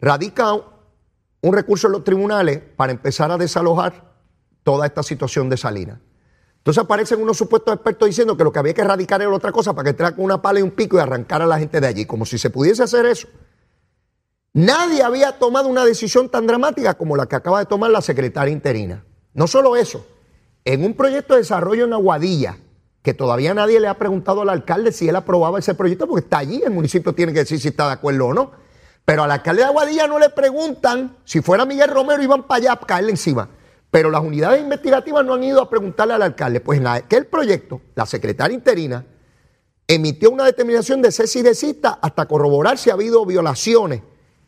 radica 0.00 0.52
un 0.54 1.52
recurso 1.54 1.86
en 1.88 1.92
los 1.94 2.04
tribunales 2.04 2.58
para 2.76 2.92
empezar 2.92 3.30
a 3.30 3.36
desalojar 3.38 4.12
toda 4.62 4.86
esta 4.86 5.02
situación 5.02 5.48
de 5.48 5.56
Salinas. 5.56 5.98
Entonces 6.68 6.84
aparecen 6.84 7.22
unos 7.22 7.38
supuestos 7.38 7.72
expertos 7.72 8.08
diciendo 8.08 8.36
que 8.36 8.44
lo 8.44 8.52
que 8.52 8.58
había 8.58 8.74
que 8.74 8.82
erradicar 8.82 9.22
era 9.22 9.34
otra 9.34 9.50
cosa 9.50 9.72
para 9.72 9.84
que 9.84 9.90
entrara 9.92 10.14
con 10.14 10.22
una 10.22 10.42
pala 10.42 10.60
y 10.60 10.62
un 10.62 10.72
pico 10.72 10.98
y 10.98 11.00
arrancar 11.00 11.40
a 11.40 11.46
la 11.46 11.58
gente 11.58 11.80
de 11.80 11.86
allí, 11.86 12.04
como 12.04 12.26
si 12.26 12.36
se 12.36 12.50
pudiese 12.50 12.82
hacer 12.82 13.06
eso. 13.06 13.26
Nadie 14.52 15.02
había 15.02 15.38
tomado 15.38 15.68
una 15.68 15.86
decisión 15.86 16.28
tan 16.28 16.46
dramática 16.46 16.92
como 16.92 17.16
la 17.16 17.24
que 17.24 17.36
acaba 17.36 17.60
de 17.60 17.64
tomar 17.64 17.90
la 17.90 18.02
secretaria 18.02 18.52
interina. 18.52 19.02
No 19.32 19.46
solo 19.46 19.76
eso, 19.76 20.04
en 20.66 20.84
un 20.84 20.92
proyecto 20.92 21.32
de 21.32 21.40
desarrollo 21.40 21.86
en 21.86 21.94
Aguadilla, 21.94 22.58
que 23.00 23.14
todavía 23.14 23.54
nadie 23.54 23.80
le 23.80 23.88
ha 23.88 23.94
preguntado 23.94 24.42
al 24.42 24.50
alcalde 24.50 24.92
si 24.92 25.08
él 25.08 25.16
aprobaba 25.16 25.60
ese 25.60 25.72
proyecto, 25.72 26.06
porque 26.06 26.24
está 26.26 26.36
allí, 26.36 26.60
el 26.62 26.72
municipio 26.72 27.14
tiene 27.14 27.32
que 27.32 27.38
decir 27.38 27.58
si 27.58 27.68
está 27.68 27.86
de 27.86 27.94
acuerdo 27.94 28.26
o 28.26 28.34
no. 28.34 28.50
Pero 29.06 29.22
al 29.22 29.30
alcalde 29.30 29.62
de 29.62 29.68
Aguadilla 29.68 30.06
no 30.06 30.18
le 30.18 30.28
preguntan, 30.28 31.16
si 31.24 31.40
fuera 31.40 31.64
Miguel 31.64 31.88
Romero 31.88 32.22
iban 32.22 32.42
para 32.42 32.58
allá 32.58 32.72
a 32.74 32.80
caerle 32.80 33.12
encima. 33.12 33.48
Pero 33.90 34.10
las 34.10 34.22
unidades 34.22 34.60
investigativas 34.60 35.24
no 35.24 35.34
han 35.34 35.44
ido 35.44 35.62
a 35.62 35.70
preguntarle 35.70 36.14
al 36.14 36.22
alcalde. 36.22 36.60
Pues 36.60 36.78
en 36.78 36.86
aquel 36.86 37.26
proyecto, 37.26 37.80
la 37.94 38.04
secretaria 38.06 38.54
interina 38.54 39.04
emitió 39.86 40.30
una 40.30 40.44
determinación 40.44 41.00
de 41.00 41.10
cese 41.10 41.38
y 41.38 41.42
desista 41.42 41.98
hasta 42.02 42.26
corroborar 42.26 42.76
si 42.76 42.90
ha 42.90 42.92
habido 42.92 43.24
violaciones 43.24 44.02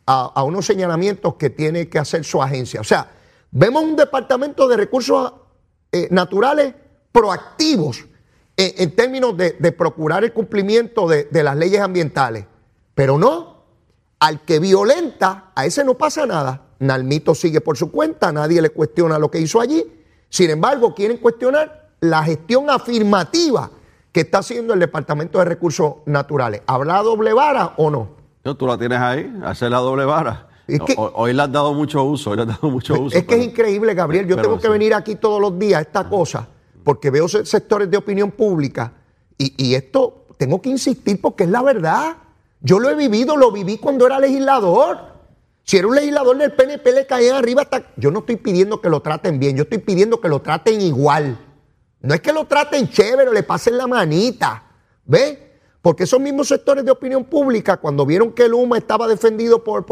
a, 0.05 0.43
unos 0.43 0.65
señalamientos 0.65 1.35
que 1.35 1.49
tiene 1.49 1.89
que 1.89 1.97
hacer 1.97 2.25
su 2.25 2.43
agencia. 2.43 2.81
O 2.81 2.83
sea, 2.83 3.11
vemos 3.49 3.83
un 3.83 3.95
departamento 3.95 4.67
de 4.67 4.77
recursos 4.77 5.33
eh, 5.91 6.07
naturales 6.11 6.75
proactivos 7.11 8.05
en, 8.57 8.73
en 8.77 8.95
términos 8.95 9.35
de, 9.37 9.71
procurar 9.71 10.23
el 10.23 10.33
cumplimiento 10.33 11.07
de 11.07 11.43
las 11.43 11.55
leyes 11.55 11.79
ambientales. 11.79 12.45
Pero 12.93 13.17
no, 13.17 13.63
al 14.19 14.41
que 14.41 14.59
violenta, 14.59 15.51
a 15.55 15.65
ese 15.65 15.83
no 15.83 15.97
pasa 15.97 16.25
nada. 16.25 16.70
Nalmito 16.81 17.35
sigue 17.35 17.61
por 17.61 17.77
su 17.77 17.91
cuenta, 17.91 18.31
nadie 18.31 18.61
le 18.61 18.71
cuestiona 18.71 19.17
lo 19.19 19.29
que 19.31 19.39
hizo 19.39 19.61
allí. 19.61 19.85
Sin 20.29 20.49
embargo, 20.49 20.93
quieren 20.95 21.17
cuestionar 21.17 21.89
la 22.01 22.23
gestión 22.23 22.69
afirmativa 22.69 23.69
que 24.11 24.21
está 24.21 24.39
haciendo 24.39 24.73
el 24.73 24.79
Departamento 24.79 25.37
de 25.39 25.45
Recursos 25.45 25.95
Naturales. 26.05 26.61
¿Habrá 26.65 27.01
doble 27.03 27.33
vara 27.33 27.73
o 27.77 27.89
no? 27.91 28.09
No, 28.43 28.57
tú 28.57 28.65
la 28.65 28.77
tienes 28.77 28.99
ahí, 28.99 29.31
hacer 29.45 29.69
la 29.69 29.77
doble 29.77 30.05
vara. 30.05 30.47
Es 30.67 30.79
que- 30.81 30.95
Hoy, 30.97 31.11
hoy 31.13 31.33
le 31.33 31.41
has 31.43 31.51
dado 31.51 31.73
mucho 31.73 32.03
uso, 32.03 32.31
hoy 32.31 32.37
le 32.37 32.41
has 32.43 32.47
dado 32.47 32.69
mucho 32.71 32.99
uso. 32.99 33.15
es 33.15 33.25
que 33.25 33.35
es 33.35 33.45
increíble, 33.45 33.93
Gabriel. 33.93 34.27
Yo 34.27 34.35
tengo 34.37 34.55
que 34.57 34.67
sí. 34.67 34.71
venir 34.71 34.93
aquí 34.95 35.15
todos 35.15 35.39
los 35.39 35.57
días 35.59 35.77
a 35.79 35.81
esta 35.81 36.09
cosa, 36.09 36.47
porque 36.83 37.11
veo 37.11 37.27
se- 37.27 37.45
sectores 37.45 37.91
de 37.91 37.97
opinión 37.97 38.31
pública 38.31 38.91
y, 39.37 39.53
y 39.63 39.75
esto 39.75 40.25
tengo 40.37 40.59
que 40.61 40.69
insistir 40.69 41.21
porque 41.21 41.43
es 41.43 41.49
la 41.51 41.61
verdad. 41.61 42.15
Yo 42.61 42.79
lo 42.79 42.89
he 42.89 42.95
vivido, 42.95 43.37
lo 43.37 43.51
viví 43.51 43.77
cuando 43.77 44.07
era 44.07 44.19
legislador. 44.19 45.10
Si 45.63 45.77
era 45.77 45.87
un 45.87 45.95
legislador 45.95 46.37
del 46.37 46.53
PNP, 46.53 46.91
le 46.91 47.05
caían 47.05 47.35
arriba 47.35 47.61
hasta. 47.61 47.83
Yo 47.95 48.11
no 48.11 48.19
estoy 48.19 48.37
pidiendo 48.37 48.81
que 48.81 48.89
lo 48.89 49.01
traten 49.01 49.39
bien, 49.39 49.55
yo 49.55 49.63
estoy 49.63 49.77
pidiendo 49.77 50.19
que 50.19 50.27
lo 50.27 50.41
traten 50.41 50.81
igual. 50.81 51.37
No 52.01 52.13
es 52.13 52.21
que 52.21 52.33
lo 52.33 52.45
traten 52.45 52.89
chévere, 52.89 53.31
le 53.31 53.43
pasen 53.43 53.77
la 53.77 53.87
manita. 53.87 54.63
¿Ves? 55.05 55.37
Porque 55.81 56.03
esos 56.03 56.19
mismos 56.19 56.47
sectores 56.47 56.85
de 56.85 56.91
opinión 56.91 57.23
pública, 57.23 57.77
cuando 57.77 58.05
vieron 58.05 58.31
que 58.33 58.47
Luma 58.47 58.77
estaba 58.77 59.07
defendido 59.07 59.63
por 59.63 59.85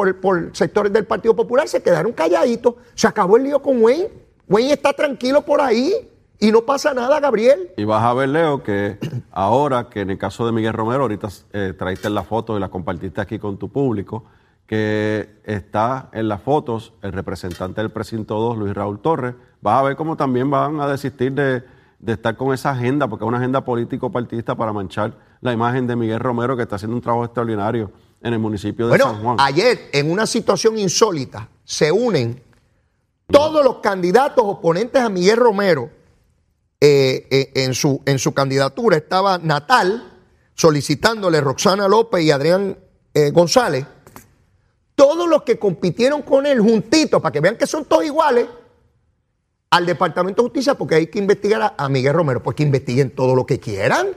sectores 0.54 0.94
del 0.94 1.06
Partido 1.06 1.36
Popular, 1.36 1.68
se 1.68 1.82
quedaron 1.82 2.14
calladitos. 2.14 2.76
Se 2.94 3.08
acabó 3.08 3.38
el 3.38 3.44
lío 3.44 3.62
con 3.62 3.82
Wayne. 3.82 4.10
Wayne 4.48 4.74
está 4.74 4.94
tranquilo 4.94 5.44
por 5.44 5.62
ahí 5.62 5.94
y 6.40 6.52
no 6.52 6.62
pasa 6.62 6.94
nada, 6.94 7.20
Gabriel. 7.20 7.72
Y 7.76 7.84
vas 7.84 8.04
a 8.04 8.14
ver, 8.14 8.30
Leo, 8.30 8.64
que 8.64 8.98
ahora 9.32 9.90
que 9.90 10.02
en 10.02 10.12
el 10.12 10.18
caso 10.18 10.46
de 10.46 10.52
Miguel 10.52 10.74
Romero, 10.74 11.02
ahorita 11.02 11.28
eh, 11.54 11.74
traíste 11.78 12.10
la 12.10 12.24
foto 12.24 12.56
y 12.56 12.60
la 12.60 12.70
compartiste 12.70 13.20
aquí 13.20 13.40
con 13.40 13.58
tu 13.58 13.70
público, 13.70 14.24
que 14.70 15.42
está 15.46 16.10
en 16.14 16.28
las 16.28 16.44
fotos 16.44 16.94
el 17.02 17.12
representante 17.12 17.82
del 17.82 17.90
precinto 17.90 18.36
2, 18.36 18.56
Luis 18.56 18.76
Raúl 18.76 19.02
Torres, 19.02 19.34
vas 19.62 19.80
a 19.80 19.82
ver 19.82 19.96
cómo 19.96 20.16
también 20.16 20.52
van 20.52 20.80
a 20.80 20.88
desistir 20.88 21.32
de, 21.32 21.64
de 21.98 22.14
estar 22.14 22.38
con 22.38 22.54
esa 22.54 22.70
agenda, 22.70 23.08
porque 23.08 23.26
es 23.26 23.28
una 23.28 23.40
agenda 23.40 23.66
político-partidista 23.66 24.54
para 24.54 24.72
manchar 24.72 25.18
la 25.42 25.54
imagen 25.54 25.88
de 25.88 25.96
Miguel 25.96 26.20
Romero, 26.20 26.56
que 26.56 26.62
está 26.62 26.76
haciendo 26.76 26.96
un 26.96 27.02
trabajo 27.02 27.26
extraordinario 27.26 27.92
en 28.22 28.34
el 28.34 28.38
municipio 28.38 28.88
de 28.88 29.00
San 29.00 29.24
Juan. 29.24 29.38
ayer, 29.40 29.90
en 29.92 30.12
una 30.12 30.28
situación 30.28 30.78
insólita, 30.78 31.50
se 31.64 31.92
unen 31.92 32.40
todos 33.26 33.66
los 33.66 33.78
candidatos 33.78 34.44
oponentes 34.46 35.02
a 35.02 35.10
Miguel 35.10 35.38
Romero. 35.38 35.90
eh, 36.80 37.28
eh, 37.32 37.52
en, 37.56 37.74
su, 37.74 38.04
en 38.06 38.20
su 38.20 38.36
candidatura 38.36 38.98
estaba 38.98 39.40
Natal 39.40 40.14
solicitándole 40.54 41.42
Roxana 41.42 41.88
López 41.88 42.24
y 42.24 42.30
Adrián 42.30 42.78
eh, 43.16 43.32
González. 43.32 43.86
Todos 45.00 45.30
los 45.30 45.44
que 45.44 45.58
compitieron 45.58 46.22
con 46.24 46.46
él 46.46 46.60
juntitos, 46.60 47.22
para 47.22 47.32
que 47.32 47.40
vean 47.40 47.56
que 47.56 47.66
son 47.66 47.86
todos 47.86 48.04
iguales, 48.04 48.48
al 49.70 49.86
Departamento 49.86 50.42
de 50.42 50.48
Justicia, 50.50 50.74
porque 50.76 50.96
hay 50.96 51.08
que 51.08 51.20
investigar 51.20 51.62
a, 51.62 51.74
a 51.78 51.88
Miguel 51.88 52.14
Romero. 52.14 52.44
Pues 52.44 52.56
que 52.58 52.64
investiguen 52.64 53.12
todo 53.12 53.34
lo 53.34 53.46
que 53.46 53.60
quieran. 53.62 54.08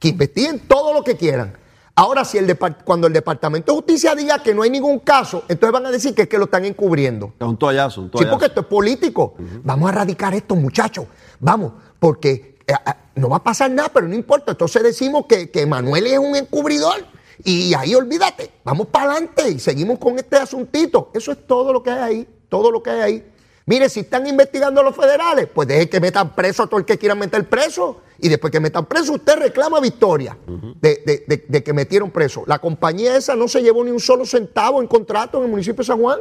Que 0.00 0.08
investiguen 0.08 0.58
todo 0.66 0.92
lo 0.92 1.04
que 1.04 1.16
quieran. 1.16 1.56
Ahora, 1.94 2.24
si 2.24 2.38
el 2.38 2.58
cuando 2.84 3.06
el 3.06 3.12
Departamento 3.12 3.70
de 3.70 3.76
Justicia 3.76 4.16
diga 4.16 4.42
que 4.42 4.52
no 4.52 4.62
hay 4.62 4.70
ningún 4.70 4.98
caso, 4.98 5.44
entonces 5.48 5.72
van 5.72 5.86
a 5.86 5.92
decir 5.92 6.12
que 6.16 6.22
es 6.22 6.28
que 6.28 6.36
lo 6.38 6.46
están 6.46 6.64
encubriendo. 6.64 7.32
Es 7.38 7.46
un 7.46 7.56
toallazo, 7.56 8.00
un 8.00 8.06
Sí, 8.08 8.12
toallazo. 8.12 8.30
porque 8.32 8.46
esto 8.46 8.60
es 8.62 8.66
político. 8.66 9.34
Vamos 9.62 9.88
a 9.88 9.92
erradicar 9.92 10.34
esto, 10.34 10.56
muchachos. 10.56 11.06
Vamos, 11.38 11.74
porque 12.00 12.58
eh, 12.66 12.72
eh, 12.72 12.90
no 13.14 13.28
va 13.28 13.36
a 13.36 13.42
pasar 13.44 13.70
nada, 13.70 13.90
pero 13.94 14.08
no 14.08 14.14
importa. 14.16 14.50
Entonces 14.50 14.82
decimos 14.82 15.26
que, 15.28 15.50
que 15.50 15.64
Manuel 15.66 16.08
es 16.08 16.18
un 16.18 16.34
encubridor. 16.34 17.06
Y 17.42 17.74
ahí 17.74 17.94
olvídate, 17.94 18.50
vamos 18.62 18.86
para 18.88 19.12
adelante 19.12 19.50
y 19.50 19.58
seguimos 19.58 19.98
con 19.98 20.18
este 20.18 20.36
asuntito. 20.36 21.10
Eso 21.14 21.32
es 21.32 21.46
todo 21.46 21.72
lo 21.72 21.82
que 21.82 21.90
hay 21.90 21.98
ahí, 22.00 22.28
todo 22.48 22.70
lo 22.70 22.82
que 22.82 22.90
hay 22.90 23.00
ahí. 23.00 23.30
Mire, 23.66 23.88
si 23.88 24.00
están 24.00 24.26
investigando 24.26 24.82
a 24.82 24.84
los 24.84 24.94
federales, 24.94 25.48
pues 25.52 25.66
dejen 25.66 25.88
que 25.88 25.98
metan 25.98 26.34
preso 26.36 26.62
a 26.62 26.66
todo 26.66 26.78
el 26.78 26.84
que 26.84 26.98
quieran 26.98 27.18
meter 27.18 27.48
preso. 27.48 28.02
Y 28.18 28.28
después 28.28 28.50
que 28.52 28.60
metan 28.60 28.86
preso, 28.86 29.14
usted 29.14 29.36
reclama 29.38 29.80
victoria 29.80 30.36
de, 30.80 31.24
de- 31.26 31.44
de- 31.48 31.64
que 31.64 31.72
metieron 31.72 32.10
preso. 32.10 32.44
La 32.46 32.58
compañía 32.60 33.16
esa 33.16 33.34
no 33.34 33.48
se 33.48 33.62
llevó 33.62 33.82
ni 33.82 33.90
un 33.90 34.00
solo 34.00 34.24
centavo 34.26 34.80
en 34.80 34.86
contrato 34.86 35.38
en 35.38 35.44
el 35.44 35.50
municipio 35.50 35.78
de 35.78 35.84
San 35.84 35.98
Juan. 36.00 36.20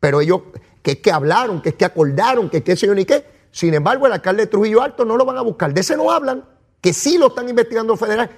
Pero 0.00 0.20
ellos, 0.20 0.40
que 0.82 0.92
es 0.92 0.96
que 0.98 1.12
hablaron, 1.12 1.62
que 1.62 1.68
es 1.68 1.74
que 1.76 1.84
acordaron, 1.84 2.50
que 2.50 2.56
es 2.58 2.64
que 2.64 2.74
yo 2.74 2.94
ni 2.94 3.04
qué. 3.04 3.24
Sin 3.52 3.72
embargo, 3.74 4.06
el 4.06 4.12
alcalde 4.14 4.44
de 4.44 4.46
Trujillo 4.48 4.82
Alto 4.82 5.04
no 5.04 5.16
lo 5.16 5.24
van 5.24 5.36
a 5.36 5.42
buscar. 5.42 5.72
De 5.72 5.82
ese 5.82 5.96
no 5.96 6.10
hablan, 6.10 6.42
que 6.80 6.92
sí 6.92 7.18
lo 7.18 7.28
están 7.28 7.48
investigando 7.48 7.92
los 7.92 8.00
federales. 8.00 8.34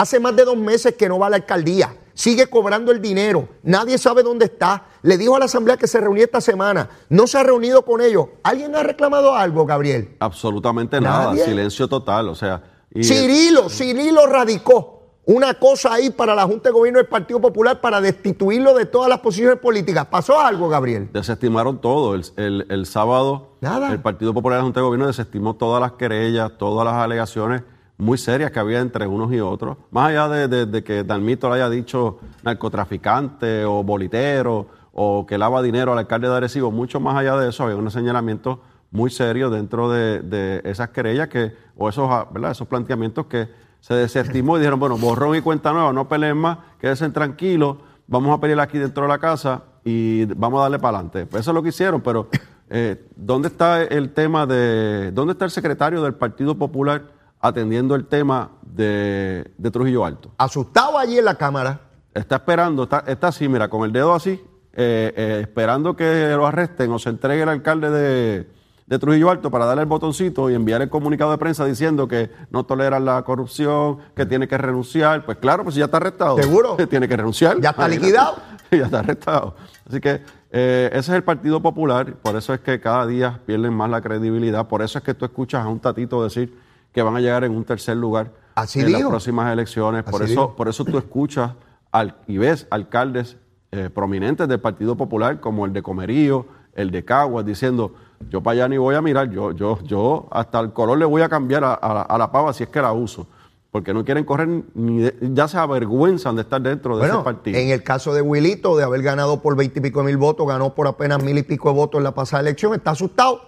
Hace 0.00 0.18
más 0.18 0.34
de 0.34 0.46
dos 0.46 0.56
meses 0.56 0.94
que 0.94 1.10
no 1.10 1.18
va 1.18 1.26
a 1.26 1.30
la 1.30 1.36
alcaldía. 1.36 1.94
Sigue 2.14 2.46
cobrando 2.46 2.90
el 2.90 3.02
dinero. 3.02 3.48
Nadie 3.62 3.98
sabe 3.98 4.22
dónde 4.22 4.46
está. 4.46 4.84
Le 5.02 5.18
dijo 5.18 5.36
a 5.36 5.38
la 5.38 5.44
asamblea 5.44 5.76
que 5.76 5.86
se 5.86 6.00
reunía 6.00 6.24
esta 6.24 6.40
semana. 6.40 6.88
No 7.10 7.26
se 7.26 7.36
ha 7.36 7.42
reunido 7.42 7.84
con 7.84 8.00
ellos. 8.00 8.26
¿Alguien 8.42 8.74
ha 8.76 8.82
reclamado 8.82 9.34
algo, 9.34 9.66
Gabriel? 9.66 10.16
Absolutamente 10.20 11.02
nada, 11.02 11.26
Nadie. 11.32 11.44
silencio 11.44 11.86
total, 11.86 12.30
o 12.30 12.34
sea... 12.34 12.62
y- 12.94 13.04
Cirilo, 13.04 13.68
Cirilo 13.68 14.26
radicó 14.26 14.96
una 15.26 15.52
cosa 15.54 15.92
ahí 15.92 16.08
para 16.08 16.34
la 16.34 16.44
Junta 16.44 16.70
de 16.70 16.72
Gobierno 16.72 16.98
del 16.98 17.06
Partido 17.06 17.38
Popular 17.38 17.82
para 17.82 18.00
destituirlo 18.00 18.72
de 18.74 18.86
todas 18.86 19.10
las 19.10 19.20
posiciones 19.20 19.58
políticas. 19.58 20.06
¿Pasó 20.06 20.40
algo, 20.40 20.70
Gabriel? 20.70 21.10
Desestimaron 21.12 21.78
todo. 21.78 22.14
El, 22.14 22.24
el- 22.36 22.66
el 22.70 22.86
sábado, 22.86 23.56
Nada. 23.60 23.92
el 23.92 24.00
Partido 24.00 24.32
Popular 24.32 24.56
de 24.56 24.60
la 24.60 24.64
Junta 24.64 24.80
de 24.80 24.84
Gobierno 24.86 25.06
desestimó 25.08 25.56
todas 25.56 25.80
las 25.82 25.92
querellas, 25.92 26.52
todas 26.58 26.86
las 26.86 26.94
alegaciones 26.94 27.62
muy 28.00 28.18
serias 28.18 28.50
que 28.50 28.58
había 28.58 28.80
entre 28.80 29.06
unos 29.06 29.32
y 29.32 29.40
otros. 29.40 29.76
Más 29.90 30.08
allá 30.08 30.28
de, 30.28 30.82
que 30.82 31.04
Dalmito 31.04 31.48
le 31.48 31.56
haya 31.56 31.70
dicho 31.70 32.18
narcotraficante 32.42 33.64
o 33.64 33.84
bolitero 33.84 34.66
o 34.92 35.26
que 35.26 35.38
lava 35.38 35.62
dinero 35.62 35.92
al 35.92 35.98
alcalde 35.98 36.28
de 36.28 36.36
Arecibo, 36.36 36.70
mucho 36.70 36.98
más 36.98 37.16
allá 37.16 37.36
de 37.36 37.50
eso, 37.50 37.64
había 37.64 37.76
unos 37.76 37.92
señalamientos 37.92 38.58
muy 38.90 39.10
serios 39.10 39.52
dentro 39.52 39.90
de, 39.90 40.60
esas 40.64 40.90
querellas 40.90 41.28
que, 41.28 41.54
o 41.76 41.88
esos, 41.88 42.08
ah, 42.10 42.28
esos 42.50 42.66
planteamientos 42.66 43.26
que 43.26 43.48
se 43.80 43.94
desestimó 43.94 44.56
y 44.56 44.60
dijeron, 44.60 44.80
bueno, 44.80 44.98
borrón 44.98 45.36
y 45.36 45.40
cuenta 45.40 45.72
nueva, 45.72 45.92
no 45.92 46.08
peleen 46.08 46.36
más, 46.36 46.58
quédense 46.80 47.08
tranquilos, 47.10 47.76
vamos 48.06 48.36
a 48.36 48.40
pelear 48.40 48.60
aquí 48.60 48.78
dentro 48.78 49.04
de 49.04 49.08
la 49.08 49.18
casa 49.18 49.62
y 49.84 50.24
vamos 50.26 50.58
a 50.58 50.62
darle 50.62 50.78
para 50.78 50.98
adelante. 50.98 51.26
Eso 51.30 51.50
es 51.50 51.54
lo 51.54 51.62
que 51.62 51.68
hicieron, 51.68 52.00
pero 52.00 52.28
eh, 52.68 53.06
¿dónde 53.14 53.48
está 53.48 53.82
el 53.82 54.12
tema 54.12 54.44
de, 54.46 55.12
dónde 55.12 55.32
está 55.32 55.44
el 55.44 55.50
secretario 55.50 56.02
del 56.02 56.14
Partido 56.14 56.56
Popular 56.56 57.19
atendiendo 57.40 57.94
el 57.94 58.06
tema 58.06 58.50
de, 58.62 59.50
de 59.56 59.70
Trujillo 59.70 60.04
Alto? 60.04 60.30
Asustado 60.38 60.98
allí 60.98 61.18
en 61.18 61.24
la 61.24 61.34
Cámara. 61.34 61.80
Está 62.12 62.36
esperando, 62.36 62.84
está, 62.84 63.04
está 63.06 63.28
así, 63.28 63.48
mira, 63.48 63.68
con 63.68 63.84
el 63.84 63.92
dedo 63.92 64.14
así, 64.14 64.42
eh, 64.72 65.12
eh, 65.16 65.38
esperando 65.42 65.96
que 65.96 66.28
lo 66.36 66.46
arresten 66.46 66.90
o 66.92 66.98
se 66.98 67.10
entregue 67.10 67.42
el 67.42 67.48
alcalde 67.48 67.90
de, 67.90 68.50
de 68.86 68.98
Trujillo 68.98 69.30
Alto 69.30 69.50
para 69.50 69.64
darle 69.64 69.82
el 69.82 69.88
botoncito 69.88 70.50
y 70.50 70.54
enviar 70.54 70.82
el 70.82 70.90
comunicado 70.90 71.30
de 71.30 71.38
prensa 71.38 71.64
diciendo 71.64 72.08
que 72.08 72.30
no 72.50 72.64
toleran 72.64 73.04
la 73.04 73.22
corrupción, 73.22 73.98
que 74.16 74.26
tiene 74.26 74.48
que 74.48 74.58
renunciar. 74.58 75.24
Pues 75.24 75.38
claro, 75.38 75.62
pues 75.62 75.76
ya 75.76 75.84
está 75.84 75.98
arrestado. 75.98 76.36
¿Seguro? 76.36 76.76
tiene 76.90 77.06
que 77.06 77.16
renunciar. 77.16 77.60
¿Ya 77.60 77.70
está 77.70 77.86
liquidado? 77.86 78.36
ya 78.72 78.84
está 78.84 78.98
arrestado. 78.98 79.54
Así 79.88 80.00
que 80.00 80.22
eh, 80.50 80.88
ese 80.92 81.12
es 81.12 81.16
el 81.16 81.22
Partido 81.22 81.62
Popular, 81.62 82.14
por 82.14 82.34
eso 82.34 82.52
es 82.52 82.60
que 82.60 82.80
cada 82.80 83.06
día 83.06 83.40
pierden 83.46 83.72
más 83.72 83.88
la 83.88 84.00
credibilidad, 84.00 84.66
por 84.66 84.82
eso 84.82 84.98
es 84.98 85.04
que 85.04 85.14
tú 85.14 85.24
escuchas 85.24 85.64
a 85.64 85.68
un 85.68 85.78
tatito 85.78 86.24
decir 86.24 86.58
que 86.92 87.02
van 87.02 87.16
a 87.16 87.20
llegar 87.20 87.44
en 87.44 87.52
un 87.52 87.64
tercer 87.64 87.96
lugar 87.96 88.32
Así 88.54 88.80
en 88.80 88.92
las 88.92 89.02
próximas 89.02 89.52
elecciones. 89.52 90.02
Por 90.04 90.22
eso, 90.22 90.54
por 90.56 90.68
eso 90.68 90.84
tú 90.84 90.98
escuchas 90.98 91.52
al- 91.92 92.16
y 92.26 92.38
ves 92.38 92.66
alcaldes 92.70 93.36
eh, 93.72 93.88
prominentes 93.88 94.48
del 94.48 94.60
Partido 94.60 94.96
Popular, 94.96 95.38
como 95.40 95.64
el 95.64 95.72
de 95.72 95.82
Comerío, 95.82 96.46
el 96.74 96.90
de 96.90 97.04
Caguas, 97.04 97.44
diciendo, 97.46 97.94
yo 98.28 98.42
para 98.42 98.52
allá 98.54 98.68
ni 98.68 98.76
voy 98.78 98.96
a 98.96 99.00
mirar, 99.02 99.30
yo, 99.30 99.52
yo, 99.52 99.78
yo 99.84 100.26
hasta 100.32 100.58
el 100.60 100.72
color 100.72 100.98
le 100.98 101.04
voy 101.04 101.22
a 101.22 101.28
cambiar 101.28 101.62
a, 101.64 101.74
a 101.74 101.94
la- 101.94 102.02
a 102.02 102.18
la 102.18 102.32
pava 102.32 102.52
si 102.52 102.64
es 102.64 102.68
que 102.68 102.82
la 102.82 102.92
uso. 102.92 103.26
Porque 103.70 103.94
no 103.94 104.04
quieren 104.04 104.24
correr, 104.24 104.48
ni 104.74 104.98
de- 104.98 105.16
ya 105.32 105.46
se 105.46 105.56
avergüenzan 105.56 106.34
de 106.34 106.42
estar 106.42 106.60
dentro 106.60 106.96
de 106.96 107.02
Bueno, 107.02 107.14
ese 107.14 107.24
partido. 107.24 107.56
en 107.60 107.68
el 107.70 107.84
caso 107.84 108.12
de 108.12 108.20
Wilito, 108.20 108.76
de 108.76 108.82
haber 108.82 109.02
ganado 109.02 109.40
por 109.40 109.54
veinte 109.54 109.78
y 109.78 109.82
pico 109.82 110.00
de 110.00 110.06
mil 110.06 110.16
votos, 110.16 110.44
ganó 110.48 110.74
por 110.74 110.88
apenas 110.88 111.22
mil 111.22 111.38
y 111.38 111.44
pico 111.44 111.68
de 111.68 111.76
votos 111.76 111.98
en 112.00 112.04
la 112.04 112.12
pasada 112.12 112.40
elección, 112.42 112.74
está 112.74 112.90
asustado. 112.90 113.40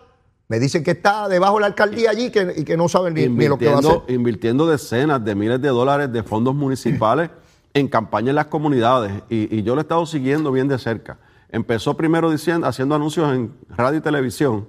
Me 0.52 0.60
dicen 0.60 0.84
que 0.84 0.90
está 0.90 1.30
debajo 1.30 1.54
de 1.54 1.60
la 1.62 1.66
alcaldía 1.68 2.10
allí 2.10 2.30
que- 2.30 2.52
y 2.58 2.64
que 2.64 2.76
no 2.76 2.86
saben 2.86 3.14
ni, 3.14 3.26
ni 3.26 3.48
lo 3.48 3.56
que 3.56 3.68
va 3.68 3.76
a 3.76 3.78
hacer. 3.78 3.90
invirtiendo, 3.90 4.12
invirtiendo 4.12 4.66
decenas 4.66 5.24
de 5.24 5.34
miles 5.34 5.62
de 5.62 5.68
dólares 5.68 6.12
de 6.12 6.22
fondos 6.22 6.54
municipales 6.54 7.30
en 7.72 7.88
campaña 7.88 8.28
en 8.28 8.36
las 8.36 8.48
comunidades. 8.48 9.22
Y, 9.30 9.56
y 9.56 9.62
yo 9.62 9.74
lo 9.74 9.80
he 9.80 9.84
estado 9.84 10.04
siguiendo 10.04 10.52
bien 10.52 10.68
de 10.68 10.76
cerca. 10.78 11.16
Empezó 11.48 11.96
primero 11.96 12.30
diciendo, 12.30 12.66
haciendo 12.66 12.94
anuncios 12.94 13.32
en 13.34 13.54
radio 13.70 14.00
y 14.00 14.02
televisión 14.02 14.66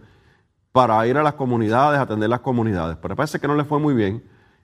para 0.71 1.05
ir 1.05 1.17
a 1.17 1.23
las 1.23 1.33
comunidades, 1.33 1.99
atender 1.99 2.29
las 2.29 2.39
comunidades. 2.39 2.95
Pero 3.01 3.13
parece 3.17 3.39
que 3.39 3.47
no 3.49 3.55
le 3.55 3.65
fue 3.65 3.77
muy 3.77 3.93
bien. 3.93 4.23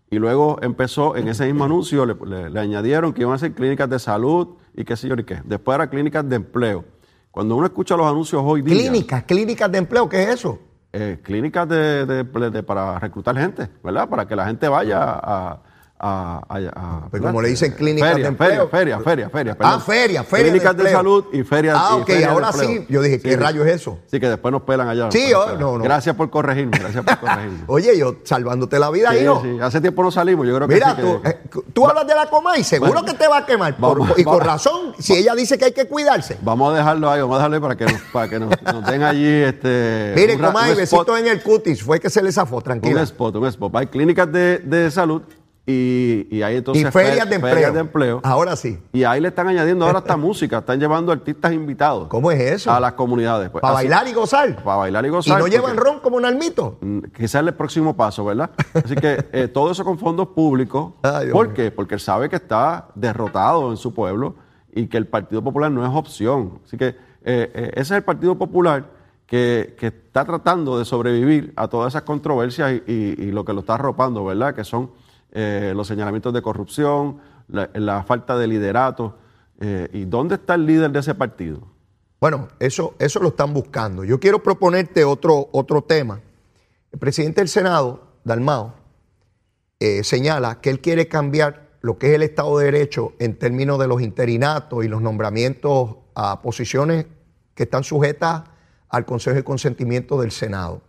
Y 0.10 0.20
luego 0.20 0.58
empezó, 0.62 1.18
en 1.18 1.28
ese 1.28 1.46
mismo 1.48 1.66
anuncio, 1.66 2.06
le, 2.06 2.16
le- 2.26 2.50
le 2.50 2.60
añadieron 2.62 3.12
que 3.12 3.24
iban 3.24 3.34
a 3.34 3.38
ser 3.40 3.52
clínicas 3.54 3.90
de 3.90 4.00
salud 4.00 4.56
y 4.74 4.86
qué 4.86 4.96
sé 4.96 5.10
yo 5.10 5.18
ni 5.18 5.26
qué. 5.26 5.42
Después 5.44 5.76
era 5.76 5.90
clínicas 5.90 6.28
de 6.30 6.38
empleo. 6.38 6.86
Cuando 7.30 7.58
uno 7.58 7.66
escucha 7.66 7.98
los 7.98 8.08
anuncios 8.08 8.42
hoy 8.46 8.62
día... 8.62 8.74
Clínicas, 8.74 9.24
clínicas 9.26 9.70
de 9.70 9.78
empleo, 9.80 10.08
¿qué 10.08 10.24
es 10.24 10.30
eso? 10.30 10.60
Eh, 10.94 11.20
clínicas 11.24 11.68
de, 11.70 12.06
de- 12.06 12.24
de- 12.52 12.64
para 12.64 13.00
reclutar 13.00 13.38
gente, 13.38 13.70
¿verdad? 13.84 14.10
Para 14.10 14.28
que 14.28 14.36
la 14.36 14.46
gente 14.46 14.68
vaya 14.68 14.98
a, 15.04 15.60
a, 16.00 16.42
a- 16.48 16.58
a- 16.58 17.08
Pues 17.10 17.22
como 17.22 17.42
le 17.42 17.50
dicen 17.50 17.74
clínicas 17.74 18.10
feria, 18.12 18.24
de 18.24 18.30
empleo. 18.30 18.70
Feria, 18.70 19.00
feria, 19.00 19.30
feria, 19.30 19.56
feria. 19.56 19.56
Ah, 19.60 19.80
feria, 19.80 20.24
feria 20.24 20.46
Clínicas 20.46 20.78
de, 20.78 20.90
salud 20.92 21.26
y 21.34 21.44
ferias. 21.44 21.76
Ah, 21.78 21.98
y 21.98 22.02
ok, 22.02 22.10
ahora 22.30 22.54
sí. 22.54 22.86
Yo 22.90 23.02
dije, 23.02 23.20
¿qué 23.20 23.36
rayo 23.36 23.66
es 23.66 23.74
eso? 23.76 24.00
Sí, 24.08 24.20
que 24.20 24.30
después 24.30 24.52
nos 24.52 24.62
pelan 24.62 24.88
allá. 24.88 25.12
Sí, 25.12 25.34
oh, 25.34 25.58
no, 25.58 25.78
no. 25.78 25.84
Gracias 25.84 26.16
por 26.16 26.30
corregirme, 26.30 26.78
gracias 26.80 27.04
por 27.04 27.20
corregirme. 27.20 27.60
Oye, 27.68 27.98
yo 27.98 28.16
salvándote 28.24 28.80
la 28.80 28.90
vida, 28.90 29.12
Sí, 29.12 29.18
hijo. 29.20 29.42
sí, 29.44 29.58
Hace 29.62 29.82
tiempo 29.82 30.02
no 30.04 30.12
salimos, 30.12 30.48
yo 30.48 30.56
creo 30.56 30.68
que 30.68 30.76
Mira, 30.76 30.96
sí 30.96 31.02
tú, 31.02 31.22
que- 31.22 31.30
eh, 31.30 31.40
tú 31.74 31.86
hablas 31.86 32.08
de 32.08 32.16
la 32.16 32.30
coma 32.30 32.58
y 32.58 32.64
seguro 32.64 32.94
Bueno, 32.94 33.06
que 33.06 33.14
te 33.16 33.28
va 33.28 33.40
a 33.40 33.46
quemar. 33.46 33.76
por- 33.76 34.00
vamos, 34.00 34.18
y 34.18 34.24
con 34.24 34.38
vamos. 34.38 34.48
razón, 34.48 34.94
si 35.00 35.14
ella 35.16 35.36
dice 35.36 35.58
que 35.58 35.66
hay 35.66 35.74
que 35.74 35.86
cuidarse. 35.86 36.38
Vamos 36.42 36.74
a 36.74 36.78
dejarlo 36.78 37.10
ahí, 37.10 37.20
vamos 37.20 37.36
a 37.36 37.38
dejarlo 37.40 37.56
ahí 37.58 37.62
para 37.62 37.76
que 37.76 37.86
nos, 37.86 38.02
para 38.14 38.30
que 38.30 38.40
nos, 38.40 38.50
nos 38.64 38.86
den 38.86 39.04
allí 39.04 39.28
este. 39.28 40.14
Mire, 40.16 40.36
un 40.38 40.46
un 40.46 40.54
besitos 40.54 40.82
spot, 41.02 41.18
en 41.20 41.28
el 41.28 41.44
cutis. 41.44 41.84
Fue 41.84 42.00
que 42.00 42.10
se 42.10 42.22
le 42.24 42.32
zafó, 42.32 42.58
un 42.58 42.64
tranquila. 42.64 43.02
spot, 43.04 43.36
un 43.36 43.48
spot. 43.48 43.76
Hay 43.76 43.88
clínicas 43.88 44.32
de 44.32 44.90
salud 44.92 45.22
y, 45.72 46.28
y 46.32 46.42
hay 46.42 46.56
entonces 46.56 46.82
y 46.88 46.92
ferias 46.92 47.26
fe- 47.26 47.30
de 47.30 47.36
empleo. 47.36 47.72
de 47.74 47.80
empleo. 47.80 48.20
Ahora 48.24 48.56
sí. 48.56 48.80
Y 48.92 49.04
ahí 49.04 49.22
le 49.22 49.28
están 49.28 49.48
añadiendo 49.48 49.86
ahora 49.86 50.00
hasta 50.00 50.18
música, 50.18 50.58
están 50.60 50.80
llevando 50.80 51.12
artistas 51.12 51.54
invitados 51.54 52.08
¿Cómo 52.08 52.32
es 52.32 52.40
eso? 52.40 52.72
a 52.72 52.80
las 52.80 52.94
comunidades. 52.94 53.50
Pues, 53.52 53.62
Para 53.62 53.76
así- 53.78 53.88
bailar 53.88 54.08
y 54.08 54.14
gozar. 54.14 54.64
Para 54.64 54.78
bailar 54.78 55.06
y 55.06 55.08
Y 55.08 55.12
gozar. 55.12 55.38
no 55.38 55.44
porque- 55.46 55.56
llevan 55.58 55.78
ron 55.78 56.00
como 56.00 56.20
Nalmito. 56.20 56.78
Mm, 56.82 57.00
Quizás 57.16 57.46
el 57.46 57.54
próximo 57.54 57.96
paso, 57.96 58.26
¿verdad? 58.26 58.50
Así 58.74 58.96
que 58.96 59.26
eh, 59.32 59.48
todo 59.48 59.72
eso 59.72 59.84
con 59.86 60.00
fondos 60.00 60.30
públicos. 60.30 60.94
Ay, 61.04 61.30
¿Por 61.32 61.54
qué? 61.54 61.70
Porque 61.70 61.94
él 61.96 62.00
sabe 62.02 62.30
que 62.30 62.38
está 62.38 62.88
derrotado 62.96 63.70
en 63.70 63.78
su 63.78 63.94
pueblo 63.94 64.36
y 64.74 64.88
que 64.88 64.98
el 64.98 65.06
Partido 65.08 65.44
Popular 65.44 65.70
no 65.72 65.86
es 65.86 65.92
opción. 65.96 66.60
Así 66.66 66.78
que 66.78 66.88
eh, 66.88 66.96
eh, 67.24 67.72
ese 67.74 67.82
es 67.82 67.92
el 67.92 68.04
Partido 68.04 68.38
Popular 68.38 68.86
que, 69.28 69.76
que 69.78 69.88
está 69.88 70.26
tratando 70.26 70.80
de 70.80 70.86
sobrevivir 70.86 71.54
a 71.56 71.68
todas 71.68 71.92
esas 71.94 72.02
controversias 72.02 72.72
y, 72.88 72.92
y- 72.92 73.16
y 73.28 73.32
lo 73.32 73.46
que 73.46 73.54
lo 73.54 73.60
está 73.60 73.76
arropando, 73.76 74.26
¿verdad? 74.26 74.56
Que 74.56 74.64
son 74.64 74.90
eh, 75.32 75.74
los 75.76 75.88
señalamientos 75.88 76.34
de 76.34 76.42
corrupción, 76.42 77.20
la, 77.48 78.04
falta 78.04 78.38
de 78.38 78.48
liderato. 78.48 79.18
eh, 79.60 79.90
¿Y 79.94 80.06
dónde 80.06 80.36
está 80.36 80.56
el 80.56 80.66
líder 80.66 80.92
de 80.92 81.00
ese 81.00 81.16
partido? 81.16 81.68
Bueno, 82.20 82.50
eso, 82.60 82.96
eso 83.00 83.20
lo 83.20 83.30
están 83.30 83.54
buscando. 83.54 84.04
Yo 84.04 84.20
quiero 84.20 84.44
proponerte 84.44 85.06
otro, 85.06 85.48
otro 85.54 85.82
tema. 85.82 86.20
El 86.92 87.00
presidente 87.00 87.40
del 87.40 87.48
Senado, 87.48 88.08
Dalmao, 88.26 88.74
eh, 89.80 90.04
señala 90.04 90.60
que 90.60 90.70
él 90.70 90.82
quiere 90.82 91.08
cambiar 91.08 91.70
lo 91.82 91.98
que 91.98 92.08
es 92.08 92.14
el 92.16 92.24
Estado 92.24 92.58
de 92.58 92.66
Derecho 92.66 93.14
en 93.20 93.40
términos 93.40 93.80
de 93.80 93.88
los 93.88 94.02
interinatos 94.02 94.84
y 94.84 94.90
los 94.90 95.02
nombramientos 95.02 95.96
a 96.14 96.42
posiciones 96.42 97.06
que 97.56 97.64
están 97.64 97.86
sujetas 97.86 98.44
al 98.90 99.06
Consejo 99.06 99.38
de 99.38 99.44
Consentimiento 99.46 100.20
del 100.20 100.32
Senado. 100.32 100.82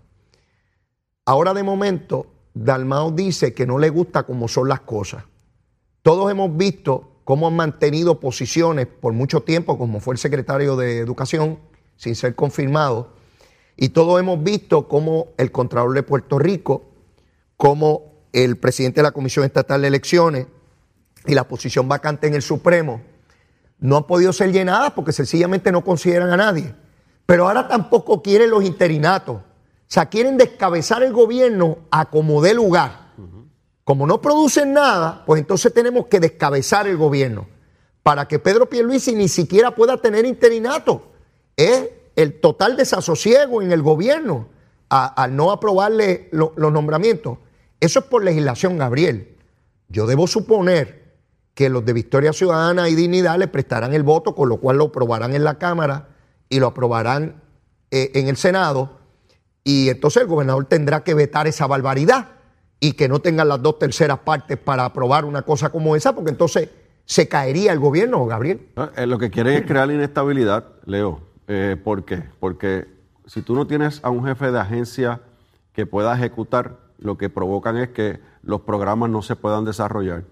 Ahora 1.25 1.55
de 1.55 1.63
momento, 1.63 2.27
Dalmao 2.55 3.11
dice 3.13 3.55
que 3.55 3.67
no 3.67 3.79
le 3.79 3.91
gusta 3.91 4.25
cómo 4.25 4.49
son 4.49 4.69
las 4.69 4.81
cosas. 4.81 5.25
Todos 6.03 6.31
hemos 6.31 6.57
visto 6.57 7.21
cómo 7.25 7.47
han 7.47 7.57
mantenido 7.57 8.19
posiciones 8.19 8.87
por 8.87 9.13
mucho 9.13 9.43
tiempo, 9.43 9.79
como 9.79 10.01
fue 10.01 10.15
el 10.15 10.19
secretario 10.19 10.77
de 10.77 10.99
Educación, 10.99 11.59
sin 11.97 12.15
ser 12.15 12.35
confirmado. 12.35 13.13
Y 13.77 13.91
todos 13.91 14.19
hemos 14.19 14.43
visto 14.43 14.89
cómo 14.89 15.29
el 15.37 15.53
Contralor 15.53 15.95
de 15.95 16.03
Puerto 16.03 16.39
Rico, 16.39 16.85
como 17.57 18.25
el 18.33 18.57
presidente 18.57 19.01
de 19.01 19.05
la 19.05 19.13
Comisión 19.13 19.45
Estatal 19.45 19.83
de 19.83 19.89
Elecciones 19.89 20.47
y 21.27 21.35
la 21.35 21.47
posición 21.47 21.89
vacante 21.89 22.27
en 22.27 22.35
el 22.35 22.43
Supremo, 22.43 23.03
no 23.79 23.97
han 23.97 24.07
podido 24.07 24.33
ser 24.33 24.53
llenadas 24.53 24.93
porque 24.93 25.13
sencillamente 25.13 25.73
no 25.73 25.85
consideran 25.85 26.31
a 26.31 26.37
nadie. 26.37 26.75
Pero 27.27 27.47
ahora 27.47 27.69
tampoco 27.69 28.23
quieren 28.23 28.51
los 28.51 28.65
interinatos. 28.65 29.41
Sea, 29.93 30.07
quieren 30.07 30.37
descabezar 30.37 31.03
el 31.03 31.13
gobierno 31.13 31.79
a 31.91 32.09
como 32.11 32.41
dé 32.41 32.55
lugar. 32.55 33.11
Como 33.83 34.07
no 34.07 34.21
producen 34.21 34.73
nada, 34.73 35.25
pues 35.27 35.41
entonces 35.41 35.75
tenemos 35.75 36.07
que 36.07 36.21
descabezar 36.21 36.87
el 36.87 36.97
gobierno 36.97 37.49
para 38.05 38.29
que 38.29 38.39
Pedro 38.39 38.69
Pierluisi 38.69 39.17
ni 39.17 39.27
siquiera 39.27 39.75
pueda 39.75 39.97
tener 39.97 40.25
interinato. 40.25 41.11
Es 41.57 41.89
el 42.15 42.41
total 42.41 42.77
desasosiego 42.77 43.63
en 43.63 43.73
el 43.73 43.83
gobierno 43.83 44.47
al 44.91 45.35
no 45.35 45.51
aprobarle 45.51 46.29
lo- 46.31 46.53
los 46.57 46.71
nombramientos. 46.73 47.39
Eso 47.81 47.99
es 47.99 48.05
por 48.05 48.23
legislación, 48.23 48.79
Gabriel. 48.79 49.37
Yo 49.89 50.07
debo 50.07 50.29
suponer 50.29 51.15
que 51.55 51.69
los 51.69 51.85
de 51.85 51.93
Victoria 51.95 52.33
Ciudadana 52.33 52.89
y 52.89 52.95
Dignidad 52.95 53.39
le 53.39 53.49
prestarán 53.49 53.93
el 53.93 54.05
voto, 54.05 54.37
con 54.37 54.49
lo 54.49 54.59
cual 54.59 54.79
lo 54.79 54.85
aprobarán 54.87 55.35
en 55.35 55.43
la 55.43 55.59
Cámara 55.59 56.11
y 56.49 56.61
lo 56.61 56.69
aprobarán 56.69 57.43
eh, 57.91 58.13
en 58.15 58.29
el 58.29 58.37
Senado. 58.37 59.00
Y 59.65 59.89
entonces 59.89 60.23
el 60.23 60.29
gobernador 60.29 60.65
tendrá 60.65 61.05
que 61.05 61.15
vetar 61.15 61.47
esa 61.47 61.67
barbaridad 61.67 62.29
y 62.81 62.93
que 62.93 63.09
no 63.09 63.19
tengan 63.21 63.49
las 63.49 63.61
dos 63.63 63.79
terceras 63.79 64.21
partes 64.21 64.57
para 64.57 64.85
aprobar 64.87 65.25
una 65.25 65.43
cosa 65.43 65.71
como 65.71 65.97
esa, 65.97 66.15
porque 66.15 66.31
entonces 66.31 66.71
se 67.05 67.29
caería 67.29 67.73
el 67.73 67.79
gobierno, 67.79 68.25
Gabriel. 68.27 68.69
Eh, 68.97 69.07
Lo 69.07 69.19
que 69.19 69.31
quieren 69.31 69.55
es 69.55 69.67
crear 69.67 69.91
inestabilidad, 69.91 70.65
Leo. 70.87 71.21
Eh, 71.49 71.77
¿Por 71.83 72.05
qué? 72.05 72.23
Porque 72.39 72.87
si 73.27 73.43
tú 73.43 73.55
no 73.55 73.67
tienes 73.67 74.01
a 74.03 74.11
un 74.11 74.25
jefe 74.25 74.51
de 74.51 74.59
agencia 74.61 75.21
que 75.73 75.85
pueda 75.87 76.15
ejecutar, 76.15 76.79
lo 76.99 77.19
que 77.19 77.29
provocan 77.29 77.77
es 77.77 77.89
que 77.91 78.21
los 78.43 78.63
programas 78.63 79.11
no 79.11 79.21
se 79.23 79.37
puedan 79.37 79.65
desarrollar. 79.65 80.25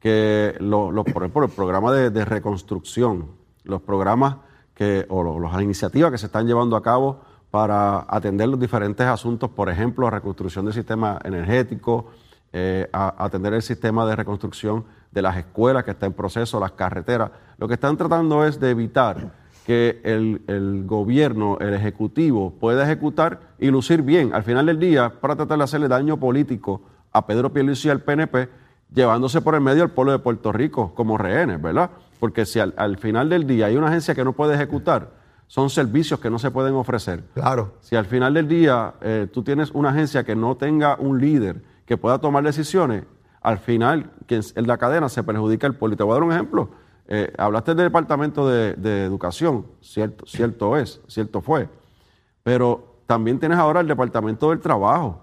Que 0.00 0.54
lo- 0.60 0.92
por 1.04 1.22
ejemplo, 1.22 1.44
el 1.46 1.50
programa 1.50 1.92
de, 1.92 2.10
de 2.10 2.24
reconstrucción, 2.24 3.30
los 3.62 3.80
programas 3.80 4.36
que, 4.74 5.06
o 5.08 5.22
lo- 5.22 5.40
las 5.40 5.62
iniciativas 5.62 6.10
que 6.10 6.18
se 6.18 6.26
están 6.26 6.46
llevando 6.46 6.76
a 6.76 6.82
cabo 6.82 7.22
para 7.54 8.04
atender 8.08 8.48
los 8.48 8.58
diferentes 8.58 9.06
asuntos, 9.06 9.48
por 9.48 9.70
ejemplo, 9.70 10.10
reconstrucción 10.10 10.64
del 10.64 10.74
sistema 10.74 11.20
energético, 11.22 12.10
eh, 12.52 12.88
atender 12.92 13.54
el 13.54 13.62
sistema 13.62 14.04
de 14.06 14.16
reconstrucción 14.16 14.84
de 15.12 15.22
las 15.22 15.36
escuelas 15.36 15.84
que 15.84 15.92
está 15.92 16.06
en 16.06 16.14
proceso, 16.14 16.58
las 16.58 16.72
carreteras. 16.72 17.30
Lo 17.58 17.68
que 17.68 17.74
están 17.74 17.96
tratando 17.96 18.44
es 18.44 18.58
de 18.58 18.70
evitar 18.70 19.30
que 19.64 20.00
el, 20.02 20.82
gobierno, 20.84 21.56
el 21.60 21.74
ejecutivo, 21.74 22.50
pueda 22.58 22.82
ejecutar 22.82 23.38
y 23.60 23.68
lucir 23.70 24.02
bien 24.02 24.34
al 24.34 24.42
final 24.42 24.66
del 24.66 24.80
día 24.80 25.20
para 25.20 25.36
tratar 25.36 25.58
de 25.58 25.62
hacerle 25.62 25.86
daño 25.86 26.16
político 26.16 26.82
a 27.12 27.24
Pedro 27.24 27.52
Pierluisi 27.52 27.86
y 27.86 27.92
al 27.92 28.00
PNP, 28.00 28.48
llevándose 28.92 29.40
por 29.42 29.54
el 29.54 29.60
medio 29.60 29.84
al 29.84 29.92
pueblo 29.92 30.10
de 30.10 30.18
Puerto 30.18 30.50
Rico 30.50 30.92
como 30.96 31.18
rehenes, 31.18 31.62
¿verdad? 31.62 31.90
Porque 32.18 32.46
si 32.46 32.58
al 32.58 32.98
final 32.98 33.28
del 33.28 33.46
día 33.46 33.66
hay 33.66 33.76
una 33.76 33.86
agencia 33.86 34.12
que 34.12 34.24
no 34.24 34.32
puede 34.32 34.56
ejecutar, 34.56 35.22
son 35.46 35.70
servicios 35.70 36.20
que 36.20 36.30
no 36.30 36.38
se 36.38 36.50
pueden 36.50 36.74
ofrecer. 36.74 37.24
Claro. 37.34 37.74
Si 37.80 37.96
al 37.96 38.06
final 38.06 38.34
del 38.34 38.48
día 38.48 38.94
eh, 39.00 39.28
tú 39.32 39.42
tienes 39.42 39.70
una 39.72 39.90
agencia 39.90 40.24
que 40.24 40.34
no 40.34 40.56
tenga 40.56 40.96
un 40.98 41.20
líder 41.20 41.62
que 41.86 41.96
pueda 41.96 42.18
tomar 42.18 42.42
decisiones, 42.44 43.04
al 43.40 43.58
final 43.58 44.10
quien 44.26 44.42
en 44.54 44.66
la 44.66 44.78
cadena 44.78 45.08
se 45.08 45.22
perjudica 45.22 45.66
el 45.66 45.74
pueblo. 45.74 45.94
Y 45.94 45.96
te 45.96 46.02
voy 46.02 46.12
a 46.12 46.14
dar 46.14 46.22
un 46.22 46.32
ejemplo. 46.32 46.70
Eh, 47.06 47.32
hablaste 47.36 47.74
del 47.74 47.86
Departamento 47.86 48.48
de, 48.48 48.74
de 48.74 49.04
Educación, 49.04 49.66
cierto, 49.82 50.24
cierto 50.26 50.76
es, 50.78 51.02
cierto 51.06 51.42
fue, 51.42 51.68
pero 52.42 53.02
también 53.06 53.38
tienes 53.38 53.58
ahora 53.58 53.80
el 53.80 53.86
Departamento 53.86 54.48
del 54.48 54.60
Trabajo. 54.60 55.20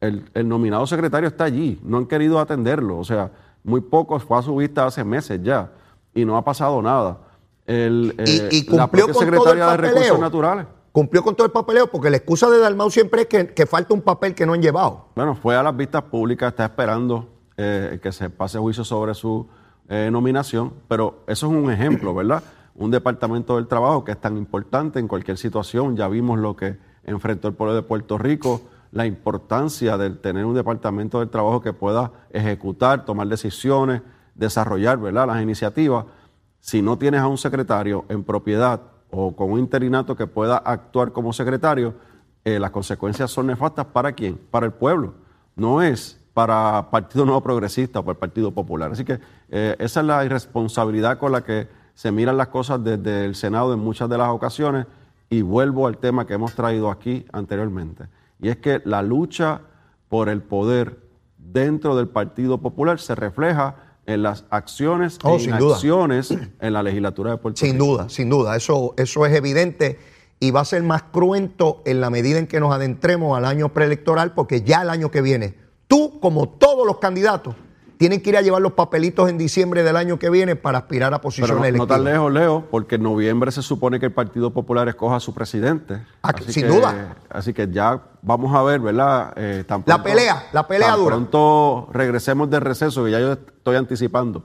El, 0.00 0.28
el 0.34 0.48
nominado 0.48 0.86
secretario 0.88 1.28
está 1.28 1.44
allí, 1.44 1.78
no 1.84 1.98
han 1.98 2.06
querido 2.06 2.40
atenderlo, 2.40 2.98
o 2.98 3.04
sea, 3.04 3.30
muy 3.62 3.80
poco 3.80 4.18
fue 4.18 4.38
a 4.38 4.42
su 4.42 4.56
vista 4.56 4.86
hace 4.86 5.04
meses 5.04 5.40
ya 5.40 5.70
y 6.12 6.24
no 6.24 6.36
ha 6.36 6.42
pasado 6.42 6.82
nada. 6.82 7.18
El, 7.70 8.14
Y, 8.26 8.40
eh, 8.40 8.48
y 8.50 8.64
la 8.70 8.88
cumplió 8.88 9.06
propia 9.06 9.14
con 9.14 9.14
todo 9.14 9.22
el 9.22 9.30
secretaria 9.30 9.64
de 9.64 9.70
papeleo. 9.70 9.94
Recursos 9.94 10.20
Naturales. 10.20 10.66
Cumplió 10.90 11.22
con 11.22 11.36
todo 11.36 11.44
el 11.44 11.52
papeleo, 11.52 11.86
porque 11.86 12.10
la 12.10 12.16
excusa 12.16 12.50
de 12.50 12.58
Dalmau 12.58 12.90
siempre 12.90 13.22
es 13.22 13.26
que, 13.28 13.46
que 13.54 13.64
falta 13.64 13.94
un 13.94 14.02
papel 14.02 14.34
que 14.34 14.44
no 14.44 14.54
han 14.54 14.60
llevado. 14.62 15.06
Bueno, 15.14 15.36
fue 15.36 15.56
a 15.56 15.62
las 15.62 15.76
vistas 15.76 16.02
públicas, 16.02 16.48
está 16.48 16.64
esperando 16.64 17.28
eh, 17.56 18.00
que 18.02 18.10
se 18.10 18.28
pase 18.28 18.58
juicio 18.58 18.82
sobre 18.82 19.14
su 19.14 19.46
eh, 19.88 20.08
nominación, 20.10 20.72
pero 20.88 21.22
eso 21.28 21.46
es 21.46 21.52
un 21.52 21.70
ejemplo, 21.70 22.12
¿verdad? 22.12 22.42
Un 22.74 22.90
departamento 22.90 23.54
del 23.54 23.68
trabajo 23.68 24.04
que 24.04 24.12
es 24.12 24.20
tan 24.20 24.36
importante 24.36 24.98
en 24.98 25.06
cualquier 25.06 25.38
situación. 25.38 25.96
Ya 25.96 26.08
vimos 26.08 26.40
lo 26.40 26.56
que 26.56 26.76
enfrentó 27.04 27.46
el 27.46 27.54
pueblo 27.54 27.74
de 27.76 27.82
Puerto 27.82 28.18
Rico, 28.18 28.62
la 28.90 29.06
importancia 29.06 29.96
de 29.96 30.10
tener 30.10 30.44
un 30.44 30.54
departamento 30.54 31.20
del 31.20 31.28
trabajo 31.28 31.60
que 31.60 31.72
pueda 31.72 32.10
ejecutar, 32.30 33.04
tomar 33.04 33.28
decisiones, 33.28 34.02
desarrollar, 34.34 34.98
¿verdad? 34.98 35.28
Las 35.28 35.40
iniciativas. 35.40 36.06
Si 36.60 36.82
no 36.82 36.98
tienes 36.98 37.20
a 37.20 37.26
un 37.26 37.38
secretario 37.38 38.04
en 38.08 38.22
propiedad 38.22 38.80
o 39.10 39.34
con 39.34 39.50
un 39.50 39.58
interinato 39.58 40.14
que 40.14 40.26
pueda 40.26 40.58
actuar 40.58 41.12
como 41.12 41.32
secretario, 41.32 41.94
eh, 42.44 42.58
las 42.58 42.70
consecuencias 42.70 43.30
son 43.30 43.48
nefastas 43.48 43.86
para 43.86 44.12
quién? 44.12 44.38
Para 44.50 44.66
el 44.66 44.72
pueblo. 44.72 45.14
No 45.56 45.82
es 45.82 46.20
para 46.34 46.90
Partido 46.90 47.24
Nuevo 47.24 47.42
Progresista 47.42 48.00
o 48.00 48.02
para 48.02 48.12
el 48.12 48.18
Partido 48.18 48.52
Popular. 48.52 48.92
Así 48.92 49.04
que 49.04 49.20
eh, 49.48 49.76
esa 49.78 50.00
es 50.00 50.06
la 50.06 50.24
irresponsabilidad 50.24 51.18
con 51.18 51.32
la 51.32 51.42
que 51.42 51.68
se 51.94 52.12
miran 52.12 52.36
las 52.36 52.48
cosas 52.48 52.82
desde 52.82 53.24
el 53.24 53.34
Senado 53.34 53.74
en 53.74 53.80
muchas 53.80 54.08
de 54.08 54.18
las 54.18 54.28
ocasiones. 54.28 54.86
Y 55.28 55.42
vuelvo 55.42 55.86
al 55.86 55.98
tema 55.98 56.26
que 56.26 56.34
hemos 56.34 56.54
traído 56.54 56.90
aquí 56.90 57.24
anteriormente. 57.32 58.06
Y 58.40 58.48
es 58.48 58.56
que 58.56 58.82
la 58.84 59.02
lucha 59.02 59.60
por 60.08 60.28
el 60.28 60.42
poder 60.42 60.98
dentro 61.38 61.96
del 61.96 62.08
Partido 62.08 62.58
Popular 62.58 62.98
se 62.98 63.14
refleja 63.14 63.76
en 64.10 64.22
las 64.22 64.44
acciones 64.50 65.18
Oh, 65.22 65.36
e 65.36 65.40
sin 65.40 65.50
inacciones 65.50 66.30
en 66.60 66.72
la 66.72 66.82
legislatura 66.82 67.32
de 67.32 67.36
Puerto 67.38 67.58
Sin 67.60 67.72
Rico. 67.74 67.84
duda, 67.86 68.08
sin 68.08 68.28
duda. 68.28 68.56
Eso, 68.56 68.94
eso 68.96 69.24
es 69.26 69.34
evidente 69.34 69.98
y 70.40 70.50
va 70.50 70.60
a 70.60 70.64
ser 70.64 70.82
más 70.82 71.02
cruento 71.04 71.82
en 71.84 72.00
la 72.00 72.10
medida 72.10 72.38
en 72.38 72.46
que 72.46 72.60
nos 72.60 72.72
adentremos 72.74 73.36
al 73.36 73.44
año 73.44 73.70
preelectoral, 73.74 74.32
porque 74.32 74.62
ya 74.62 74.82
el 74.82 74.90
año 74.90 75.10
que 75.10 75.20
viene, 75.22 75.54
tú, 75.86 76.18
como 76.20 76.48
todos 76.48 76.86
los 76.86 76.98
candidatos, 76.98 77.54
tienen 78.00 78.22
que 78.22 78.30
ir 78.30 78.36
a 78.38 78.40
llevar 78.40 78.62
los 78.62 78.72
papelitos 78.72 79.28
en 79.28 79.36
diciembre 79.36 79.82
del 79.82 79.94
año 79.94 80.18
que 80.18 80.30
viene 80.30 80.56
para 80.56 80.78
aspirar 80.78 81.12
a 81.12 81.18
Pero 81.18 81.22
posiciones 81.24 81.50
no, 81.54 81.60
no 81.60 81.64
electivas. 81.66 81.88
tan 81.98 82.04
lejos, 82.04 82.32
Leo, 82.32 82.64
porque 82.70 82.94
en 82.94 83.02
noviembre 83.02 83.52
se 83.52 83.60
supone 83.60 84.00
que 84.00 84.06
el 84.06 84.12
Partido 84.12 84.54
Popular 84.54 84.88
escoja 84.88 85.16
a 85.16 85.20
su 85.20 85.34
presidente. 85.34 86.00
Ah, 86.22 86.32
Así 86.34 86.50
sin 86.50 86.62
que- 86.66 86.68
duda. 86.72 87.16
Así 87.28 87.52
que 87.52 87.68
ya 87.70 88.00
vamos 88.22 88.56
a 88.56 88.62
ver, 88.62 88.80
¿verdad? 88.80 89.34
Eh, 89.36 89.64
tan 89.68 89.84
La 89.84 90.02
pelea, 90.02 90.44
la 90.54 90.66
pelea 90.66 90.88
tan 90.88 90.96
dura. 90.96 91.14
pronto 91.14 91.90
regresemos 91.92 92.48
de 92.48 92.58
receso, 92.60 93.04
que 93.04 93.10
ya 93.10 93.20
yo 93.20 93.32
estoy 93.32 93.76
anticipando 93.76 94.44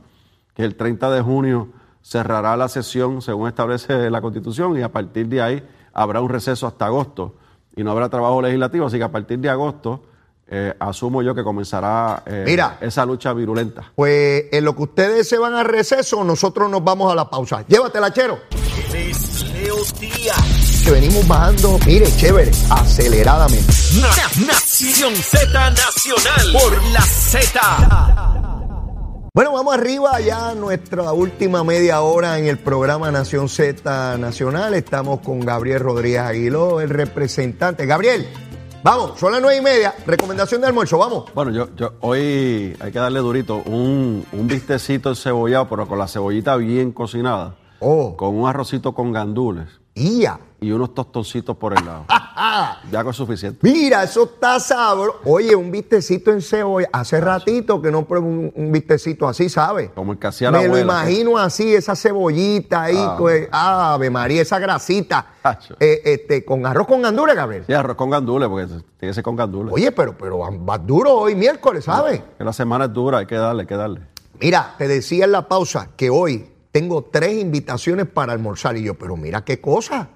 que 0.54 0.66
el 0.66 0.76
30 0.76 1.10
de 1.12 1.22
junio 1.22 1.70
cerrará 2.02 2.58
la 2.58 2.68
sesión 2.68 3.22
según 3.22 3.48
establece 3.48 4.10
la 4.12 4.20
Constitución 4.20 4.78
y 4.78 4.82
a 4.82 4.92
partir 4.92 5.30
de 5.30 5.42
ahí 5.42 5.64
habrá 5.94 6.20
un 6.20 6.28
receso 6.30 6.68
hasta 6.68 6.88
agosto 6.88 7.36
y 7.74 7.86
no 7.86 7.92
habrá 7.92 8.10
trabajo 8.10 8.42
legislativo, 8.42 8.86
así 8.88 8.98
que 8.98 9.04
a 9.06 9.12
partir 9.14 9.40
de 9.40 9.48
agosto 9.50 10.04
eh, 10.48 10.74
asumo 10.80 11.22
yo 11.22 11.34
que 11.34 11.44
comenzará 11.44 12.24
eh, 12.26 12.44
Mira. 12.46 12.78
esa 12.82 13.06
lucha 13.06 13.34
virulenta. 13.34 13.92
Pues 13.96 14.46
en 14.52 14.64
lo 14.66 14.76
que 14.76 14.84
ustedes 14.84 15.28
se 15.28 15.38
van 15.38 15.54
a 15.56 15.64
receso, 15.64 16.24
nosotros 16.24 16.70
nos 16.70 16.84
vamos 16.84 17.12
a 17.12 17.16
la 17.16 17.30
pausa. 17.30 17.66
Llévatela, 17.68 18.12
Chero. 18.14 18.40
Que 20.84 20.92
venimos 20.92 21.28
bajando, 21.28 21.80
mire, 21.88 22.06
chévere, 22.18 22.52
aceleradamente. 22.70 23.74
Na- 24.00 24.46
Nación 24.48 25.16
Z 25.16 25.70
Nacional 25.72 26.54
por 26.54 26.84
la 26.92 27.02
Z. 27.02 27.60
Bueno, 29.34 29.52
vamos 29.52 29.74
arriba 29.74 30.20
ya 30.22 30.50
a 30.50 30.56
nuestra 30.56 31.12
última 31.12 31.64
media 31.64 32.02
hora 32.02 32.38
en 32.40 32.46
el 32.46 32.58
programa 32.58 33.12
Nación 33.12 33.50
Z 33.50 34.18
Nacional. 34.18 34.74
Estamos 34.76 35.20
con 35.22 35.40
Gabriel 35.42 35.80
Rodríguez 35.82 36.22
Aguiló, 36.22 36.80
el 36.80 36.90
representante. 36.90 37.86
Gabriel, 37.86 38.30
vamos, 38.86 39.20
son 39.20 39.32
las 39.32 39.42
nueve 39.42 39.58
y 39.58 39.62
media. 39.62 39.94
Recomendación 40.06 40.62
de 40.62 40.68
almuerzo, 40.68 40.98
vamos. 40.98 41.26
Bueno, 41.34 41.52
yo, 41.52 41.76
yo 41.76 41.94
hoy 42.02 42.76
hay 42.80 42.92
que 42.92 43.00
darle 43.00 43.20
durito 43.20 43.58
un, 43.66 44.26
un 44.32 44.48
bistecito 44.48 45.14
cebollado, 45.16 45.68
pero 45.68 45.88
con 45.88 45.98
la 45.98 46.08
cebollita 46.08 46.56
bien 46.56 46.92
cocinada, 46.92 47.56
Oh, 47.80 48.16
con 48.16 48.36
un 48.36 48.48
arrocito 48.48 48.94
con 48.94 49.12
gandules 49.12 49.68
¡Ia! 49.96 50.40
y 50.62 50.72
unos 50.72 50.94
tostoncitos 50.94 51.58
por 51.58 51.78
el 51.78 51.86
lado. 51.86 52.06
ya 52.92 53.04
con 53.04 53.14
suficiente. 53.14 53.60
Mira, 53.62 54.04
eso 54.04 54.24
está 54.24 54.60
sabroso. 54.60 55.20
Oye, 55.26 55.56
un 55.56 55.72
vistecito 55.72 56.32
en 56.32 56.42
cebolla. 56.42 56.90
Hace 56.92 57.22
ratito 57.22 57.82
que 57.82 57.92
no 57.92 58.06
pruebo 58.06 58.28
un, 58.28 58.52
un 58.56 58.72
vistecito 58.72 59.28
así, 59.28 59.48
¿sabes? 59.50 59.92
Como 59.96 60.12
el 60.14 60.20
que 60.20 60.28
hacía 60.28 60.52
la 60.52 60.60
Me 60.60 60.68
lo 60.68 60.78
imagino 60.78 61.38
así, 61.38 61.74
esa 61.74 61.96
cebollita 61.96 62.84
ahí, 62.84 62.98
Ah. 62.98 63.16
pues, 63.18 63.48
ave 63.52 64.10
María, 64.10 64.42
esa 64.42 64.60
grasita. 64.60 65.28
Eh, 65.80 66.02
este, 66.06 66.44
con 66.44 66.66
arroz 66.66 66.88
con 66.88 67.02
gandules, 67.02 67.36
Gabriel. 67.36 67.64
Sí, 67.68 67.74
arroz 67.74 67.96
con 67.96 68.10
gandules, 68.10 68.50
porque 68.50 68.66
tiene 68.68 68.84
que 69.00 69.14
ser 69.14 69.24
con 69.24 69.36
gandules. 69.36 69.74
Oye, 69.74 69.92
pero, 69.92 70.18
pero 70.18 70.40
va 70.40 70.78
duro 70.78 71.14
hoy, 71.14 71.36
miércoles, 71.36 71.86
¿sabes? 71.86 72.22
Que 72.38 72.44
la 72.44 72.54
semana 72.54 72.86
es 72.86 72.94
dura, 72.94 73.20
hay 73.20 73.26
que 73.26 73.36
darle, 73.36 73.62
hay 73.62 73.68
que 73.68 73.76
darle. 73.78 74.02
Mira, 74.40 74.76
te 74.78 74.88
decía 74.88 75.26
en 75.26 75.32
la 75.32 75.48
pausa 75.48 75.90
que 75.96 76.10
hoy 76.10 76.50
tengo 76.72 77.04
tres 77.06 77.40
invitaciones 77.40 78.06
para 78.06 78.34
almorzar. 78.34 78.76
Y 78.76 78.84
yo, 78.84 78.96
pero 78.96 79.16
mira 79.16 79.46
qué 79.46 79.62
cosa. 79.62 80.10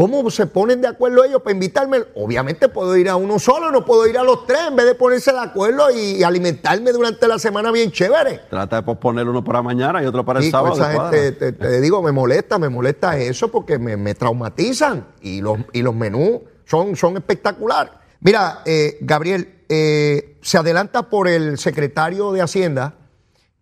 ¿Cómo 0.00 0.30
se 0.30 0.46
ponen 0.46 0.80
de 0.80 0.88
acuerdo 0.88 1.22
ellos 1.24 1.42
para 1.42 1.52
invitarme? 1.52 1.98
Obviamente 2.14 2.70
puedo 2.70 2.96
ir 2.96 3.10
a 3.10 3.16
uno 3.16 3.38
solo, 3.38 3.70
no 3.70 3.84
puedo 3.84 4.06
ir 4.06 4.16
a 4.16 4.24
los 4.24 4.46
tres 4.46 4.60
en 4.68 4.74
vez 4.74 4.86
de 4.86 4.94
ponerse 4.94 5.30
de 5.30 5.40
acuerdo 5.40 5.90
y 5.90 6.22
alimentarme 6.22 6.90
durante 6.90 7.28
la 7.28 7.38
semana 7.38 7.70
bien 7.70 7.92
chévere. 7.92 8.40
Trata 8.48 8.76
de 8.76 8.82
posponer 8.82 9.28
uno 9.28 9.44
para 9.44 9.60
mañana 9.60 10.02
y 10.02 10.06
otro 10.06 10.24
para 10.24 10.38
el 10.38 10.46
Sí, 10.46 10.50
sábado. 10.50 10.72
esa 10.72 10.90
gente, 11.10 11.32
te, 11.32 11.52
te 11.52 11.80
digo, 11.82 12.02
me 12.02 12.12
molesta, 12.12 12.58
me 12.58 12.70
molesta 12.70 13.18
eso 13.18 13.50
porque 13.50 13.78
me, 13.78 13.98
me 13.98 14.14
traumatizan 14.14 15.06
y 15.20 15.42
los, 15.42 15.58
y 15.74 15.82
los 15.82 15.94
menús 15.94 16.40
son, 16.64 16.96
son 16.96 17.18
espectaculares. 17.18 17.92
Mira, 18.20 18.62
eh, 18.64 18.96
Gabriel, 19.02 19.64
eh, 19.68 20.38
se 20.40 20.56
adelanta 20.56 21.10
por 21.10 21.28
el 21.28 21.58
secretario 21.58 22.32
de 22.32 22.40
Hacienda 22.40 22.94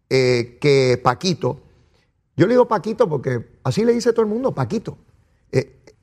eh, 0.09 0.57
que 0.61 1.01
Paquito, 1.03 1.63
yo 2.37 2.47
le 2.47 2.53
digo 2.53 2.69
Paquito 2.69 3.09
porque 3.09 3.45
así 3.65 3.85
le 3.85 3.93
dice 3.93 4.13
todo 4.13 4.23
el 4.23 4.29
mundo, 4.29 4.55
Paquito. 4.55 4.99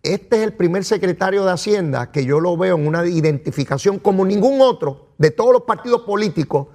Este 0.05 0.37
es 0.37 0.43
el 0.43 0.53
primer 0.53 0.85
secretario 0.85 1.43
de 1.43 1.51
Hacienda 1.51 2.11
que 2.11 2.25
yo 2.25 2.39
lo 2.39 2.55
veo 2.55 2.77
en 2.77 2.85
una 2.85 3.07
identificación 3.07 3.97
como 3.97 4.23
ningún 4.23 4.61
otro 4.61 5.07
de 5.17 5.31
todos 5.31 5.51
los 5.51 5.63
partidos 5.63 6.01
políticos 6.01 6.67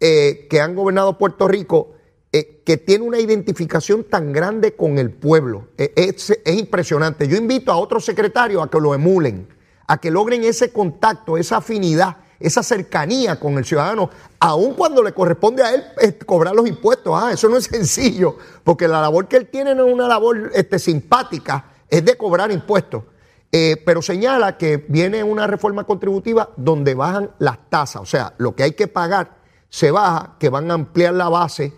eh, 0.00 0.46
que 0.50 0.60
han 0.60 0.74
gobernado 0.74 1.16
Puerto 1.16 1.48
Rico, 1.48 1.94
eh, 2.30 2.62
que 2.66 2.76
tiene 2.76 3.06
una 3.06 3.18
identificación 3.18 4.04
tan 4.04 4.34
grande 4.34 4.74
con 4.74 4.98
el 4.98 5.10
pueblo. 5.10 5.68
Eh, 5.78 5.94
es, 5.96 6.28
es 6.44 6.58
impresionante. 6.58 7.26
Yo 7.26 7.38
invito 7.38 7.72
a 7.72 7.78
otros 7.78 8.04
secretarios 8.04 8.62
a 8.62 8.68
que 8.68 8.78
lo 8.78 8.94
emulen, 8.94 9.48
a 9.86 9.96
que 9.96 10.10
logren 10.10 10.44
ese 10.44 10.70
contacto, 10.70 11.38
esa 11.38 11.56
afinidad, 11.56 12.18
esa 12.38 12.62
cercanía 12.62 13.40
con 13.40 13.56
el 13.56 13.64
ciudadano, 13.64 14.10
aun 14.38 14.74
cuando 14.74 15.02
le 15.02 15.12
corresponde 15.12 15.62
a 15.62 15.74
él 15.74 15.84
eh, 16.00 16.18
cobrar 16.18 16.54
los 16.54 16.68
impuestos. 16.68 17.14
Ah, 17.16 17.32
eso 17.32 17.48
no 17.48 17.56
es 17.56 17.64
sencillo, 17.72 18.36
porque 18.62 18.86
la 18.86 19.00
labor 19.00 19.26
que 19.26 19.38
él 19.38 19.48
tiene 19.48 19.74
no 19.74 19.86
es 19.86 19.94
una 19.94 20.06
labor 20.06 20.50
este, 20.54 20.78
simpática, 20.78 21.67
es 21.88 22.04
de 22.04 22.16
cobrar 22.16 22.50
impuestos. 22.50 23.04
Eh, 23.50 23.82
pero 23.84 24.02
señala 24.02 24.58
que 24.58 24.84
viene 24.88 25.24
una 25.24 25.46
reforma 25.46 25.84
contributiva 25.84 26.50
donde 26.56 26.94
bajan 26.94 27.30
las 27.38 27.70
tasas, 27.70 28.02
o 28.02 28.06
sea, 28.06 28.34
lo 28.36 28.54
que 28.54 28.62
hay 28.62 28.72
que 28.72 28.88
pagar 28.88 29.38
se 29.70 29.90
baja, 29.90 30.36
que 30.38 30.50
van 30.50 30.70
a 30.70 30.74
ampliar 30.74 31.14
la 31.14 31.28
base. 31.28 31.72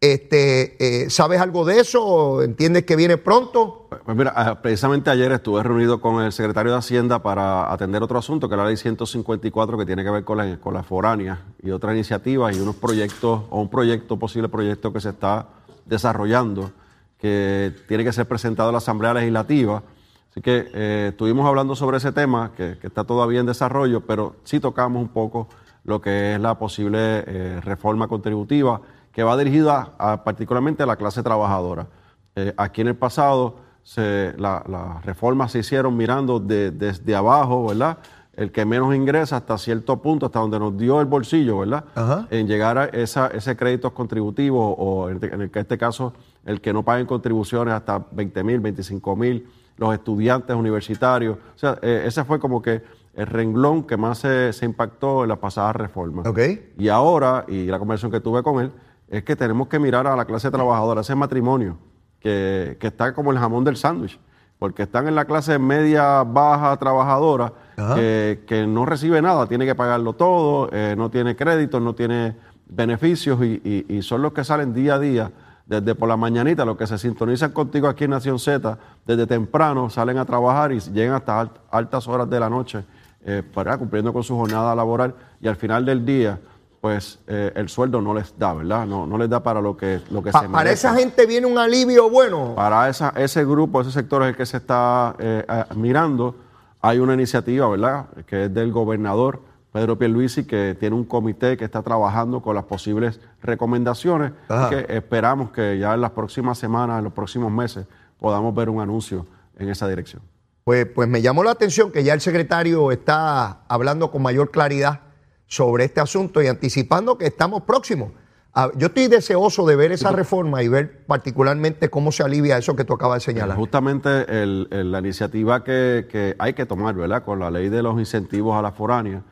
Este, 0.00 1.04
eh, 1.04 1.10
¿Sabes 1.10 1.42
algo 1.42 1.66
de 1.66 1.80
eso? 1.80 2.42
¿Entiendes 2.42 2.84
que 2.84 2.96
viene 2.96 3.18
pronto? 3.18 3.86
Pues 4.04 4.16
mira, 4.16 4.32
ah, 4.34 4.62
precisamente 4.62 5.10
ayer 5.10 5.30
estuve 5.32 5.62
reunido 5.62 6.00
con 6.00 6.22
el 6.22 6.32
secretario 6.32 6.72
de 6.72 6.78
Hacienda 6.78 7.22
para 7.22 7.70
atender 7.70 8.02
otro 8.02 8.18
asunto, 8.18 8.48
que 8.48 8.54
es 8.54 8.58
la 8.58 8.64
ley 8.64 8.78
154, 8.78 9.76
que 9.76 9.84
tiene 9.84 10.02
que 10.02 10.10
ver 10.10 10.24
con 10.24 10.38
la, 10.38 10.58
con 10.58 10.72
la 10.72 10.82
foránea 10.82 11.44
y 11.62 11.70
otras 11.70 11.94
iniciativas 11.94 12.56
y 12.56 12.60
unos 12.60 12.76
proyectos, 12.76 13.42
o 13.50 13.60
un 13.60 13.68
proyecto, 13.68 14.18
posible 14.18 14.48
proyecto 14.48 14.90
que 14.90 15.02
se 15.02 15.10
está 15.10 15.48
desarrollando, 15.84 16.72
que 17.20 17.74
tiene 17.88 18.04
que 18.04 18.12
ser 18.12 18.26
presentado 18.26 18.68
a 18.68 18.72
la 18.72 18.78
Asamblea 18.78 19.14
Legislativa. 19.14 19.82
Así 20.30 20.40
que 20.40 20.68
eh, 20.72 21.06
estuvimos 21.10 21.46
hablando 21.46 21.74
sobre 21.74 21.96
ese 21.96 22.12
tema, 22.12 22.52
que, 22.56 22.78
que 22.78 22.86
está 22.86 23.04
todavía 23.04 23.40
en 23.40 23.46
desarrollo, 23.46 24.00
pero 24.02 24.36
sí 24.44 24.60
tocamos 24.60 25.02
un 25.02 25.08
poco 25.08 25.48
lo 25.84 26.00
que 26.00 26.34
es 26.34 26.40
la 26.40 26.56
posible 26.58 26.98
eh, 27.26 27.60
reforma 27.64 28.06
contributiva, 28.06 28.80
que 29.12 29.22
va 29.24 29.36
dirigida 29.36 29.92
a, 29.98 30.22
particularmente 30.22 30.82
a 30.82 30.86
la 30.86 30.96
clase 30.96 31.22
trabajadora. 31.22 31.88
Eh, 32.36 32.54
aquí 32.56 32.80
en 32.82 32.88
el 32.88 32.94
pasado 32.96 33.56
se- 33.82 34.34
la- 34.38 34.62
las 34.68 35.04
reformas 35.04 35.50
se 35.52 35.58
hicieron 35.58 35.96
mirando 35.96 36.38
de- 36.38 36.70
desde 36.70 37.16
abajo, 37.16 37.66
¿verdad? 37.66 37.98
El 38.34 38.52
que 38.52 38.64
menos 38.64 38.94
ingresa 38.94 39.38
hasta 39.38 39.58
cierto 39.58 40.00
punto, 40.00 40.26
hasta 40.26 40.38
donde 40.38 40.60
nos 40.60 40.76
dio 40.78 41.00
el 41.00 41.06
bolsillo, 41.06 41.58
¿verdad? 41.58 41.84
Ajá. 41.96 42.28
En 42.30 42.46
llegar 42.46 42.78
a 42.78 42.84
esa, 42.84 43.26
ese 43.28 43.56
crédito 43.56 43.92
contributivo 43.92 44.74
o 44.76 45.10
en, 45.10 45.50
este 45.52 45.76
caso 45.76 46.12
el 46.44 46.60
que 46.60 46.72
no 46.72 46.82
paguen 46.84 47.06
contribuciones 47.06 47.74
hasta 47.74 48.04
20 48.12 48.42
mil, 48.44 48.60
25 48.60 49.16
mil, 49.16 49.46
los 49.76 49.92
estudiantes 49.94 50.54
universitarios. 50.56 51.36
O 51.54 51.58
sea, 51.58 51.78
eh, 51.82 52.02
ese 52.06 52.24
fue 52.24 52.38
como 52.38 52.60
que 52.62 52.82
el 53.14 53.26
renglón 53.26 53.84
que 53.84 53.96
más 53.96 54.18
se, 54.18 54.52
se 54.52 54.64
impactó 54.64 55.22
en 55.24 55.28
la 55.28 55.36
pasada 55.36 55.72
reforma. 55.72 56.22
Ok. 56.26 56.38
Y 56.78 56.88
ahora, 56.88 57.44
y 57.48 57.66
la 57.66 57.78
conversación 57.78 58.10
que 58.12 58.20
tuve 58.20 58.42
con 58.42 58.60
él, 58.62 58.72
es 59.08 59.24
que 59.24 59.34
tenemos 59.36 59.68
que 59.68 59.78
mirar 59.78 60.06
a 60.06 60.14
la 60.16 60.24
clase 60.24 60.50
trabajadora, 60.50 61.00
ese 61.00 61.14
matrimonio, 61.14 61.76
que, 62.20 62.76
que 62.78 62.86
está 62.88 63.12
como 63.12 63.32
el 63.32 63.38
jamón 63.38 63.64
del 63.64 63.76
sándwich, 63.76 64.18
porque 64.58 64.82
están 64.84 65.08
en 65.08 65.14
la 65.14 65.24
clase 65.24 65.58
media, 65.58 66.22
baja, 66.22 66.76
trabajadora, 66.76 67.52
que, 67.96 68.44
que 68.46 68.66
no 68.66 68.84
recibe 68.86 69.20
nada, 69.22 69.46
tiene 69.46 69.64
que 69.66 69.74
pagarlo 69.74 70.12
todo, 70.12 70.68
eh, 70.72 70.94
no 70.96 71.10
tiene 71.10 71.34
créditos, 71.34 71.80
no 71.82 71.94
tiene 71.94 72.36
beneficios, 72.68 73.42
y, 73.42 73.60
y- 73.64 73.86
y 73.96 74.02
son 74.02 74.22
los 74.22 74.32
que 74.32 74.44
salen 74.44 74.72
día 74.72 74.94
a 74.94 74.98
día, 74.98 75.32
desde 75.70 75.94
por 75.94 76.08
la 76.08 76.16
mañanita, 76.16 76.64
los 76.64 76.76
que 76.76 76.84
se 76.84 76.98
sintonizan 76.98 77.52
contigo 77.52 77.86
aquí 77.86 78.02
en 78.02 78.10
Nación 78.10 78.40
Z, 78.40 78.76
desde 79.06 79.24
temprano 79.24 79.88
salen 79.88 80.18
a 80.18 80.24
trabajar 80.24 80.72
y 80.72 80.80
llegan 80.80 81.14
hasta 81.14 81.40
alt- 81.40 81.60
altas 81.70 82.08
horas 82.08 82.28
de 82.28 82.40
la 82.40 82.50
noche, 82.50 82.84
eh, 83.24 83.44
para, 83.54 83.78
cumpliendo 83.78 84.12
con 84.12 84.24
su 84.24 84.34
jornada 84.36 84.74
laboral, 84.74 85.14
y 85.40 85.46
al 85.46 85.54
final 85.54 85.86
del 85.86 86.04
día, 86.04 86.40
pues 86.80 87.20
eh, 87.28 87.52
el 87.54 87.68
sueldo 87.68 88.00
no 88.02 88.12
les 88.14 88.36
da, 88.36 88.52
¿verdad? 88.52 88.84
No, 88.84 89.06
no 89.06 89.16
les 89.16 89.30
da 89.30 89.44
para 89.44 89.60
lo 89.60 89.76
que, 89.76 90.00
lo 90.10 90.24
que 90.24 90.32
Pa- 90.32 90.40
se 90.40 90.48
para 90.48 90.64
merece. 90.64 90.88
esa 90.88 90.94
gente 90.96 91.24
viene 91.26 91.46
un 91.46 91.56
alivio 91.56 92.10
bueno. 92.10 92.54
Para 92.56 92.88
esa, 92.88 93.10
ese 93.16 93.44
grupo, 93.44 93.80
ese 93.82 93.92
sector 93.92 94.22
es 94.24 94.30
el 94.30 94.36
que 94.36 94.46
se 94.46 94.56
está 94.56 95.14
eh, 95.20 95.44
eh, 95.48 95.64
mirando. 95.76 96.34
Hay 96.82 96.98
una 96.98 97.14
iniciativa, 97.14 97.68
¿verdad?, 97.68 98.06
que 98.26 98.46
es 98.46 98.54
del 98.54 98.72
gobernador 98.72 99.40
Pedro 99.72 99.96
Pierluisi, 99.98 100.44
que 100.44 100.76
tiene 100.78 100.96
un 100.96 101.04
comité 101.04 101.56
que 101.56 101.64
está 101.64 101.82
trabajando 101.82 102.40
con 102.42 102.54
las 102.56 102.64
posibles 102.64 103.20
recomendaciones. 103.42 104.32
Ajá. 104.48 104.68
que 104.70 104.86
esperamos 104.96 105.50
que 105.52 105.78
ya 105.78 105.94
en 105.94 106.00
las 106.00 106.10
próximas 106.10 106.58
semanas, 106.58 106.98
en 106.98 107.04
los 107.04 107.12
próximos 107.12 107.52
meses, 107.52 107.86
podamos 108.18 108.54
ver 108.54 108.68
un 108.68 108.80
anuncio 108.80 109.26
en 109.58 109.68
esa 109.68 109.86
dirección. 109.88 110.22
Pues, 110.64 110.86
pues 110.86 111.08
me 111.08 111.22
llamó 111.22 111.42
la 111.44 111.52
atención 111.52 111.90
que 111.92 112.02
ya 112.04 112.14
el 112.14 112.20
secretario 112.20 112.90
está 112.92 113.60
hablando 113.68 114.10
con 114.10 114.22
mayor 114.22 114.50
claridad 114.50 115.00
sobre 115.46 115.84
este 115.84 116.00
asunto 116.00 116.42
y 116.42 116.46
anticipando 116.46 117.16
que 117.18 117.26
estamos 117.26 117.62
próximos. 117.62 118.12
Ah, 118.52 118.68
yo 118.76 118.88
estoy 118.88 119.06
deseoso 119.06 119.64
de 119.66 119.76
ver 119.76 119.92
esa 119.92 120.10
reforma 120.10 120.62
y 120.62 120.68
ver 120.68 121.04
particularmente 121.06 121.88
cómo 121.88 122.10
se 122.10 122.24
alivia 122.24 122.58
eso 122.58 122.74
que 122.74 122.84
tú 122.84 122.94
acabas 122.94 123.20
de 123.24 123.32
señalar. 123.32 123.56
Justamente 123.56 124.42
el- 124.42 124.66
el- 124.72 124.90
la 124.90 124.98
iniciativa 124.98 125.62
que, 125.62 126.08
que 126.10 126.34
hay 126.38 126.54
que 126.54 126.66
tomar, 126.66 126.94
¿verdad? 126.96 127.22
Con 127.24 127.38
la 127.38 127.50
ley 127.50 127.68
de 127.68 127.82
los 127.82 127.98
incentivos 127.98 128.56
a 128.58 128.62
la 128.62 128.72
foránea, 128.72 129.22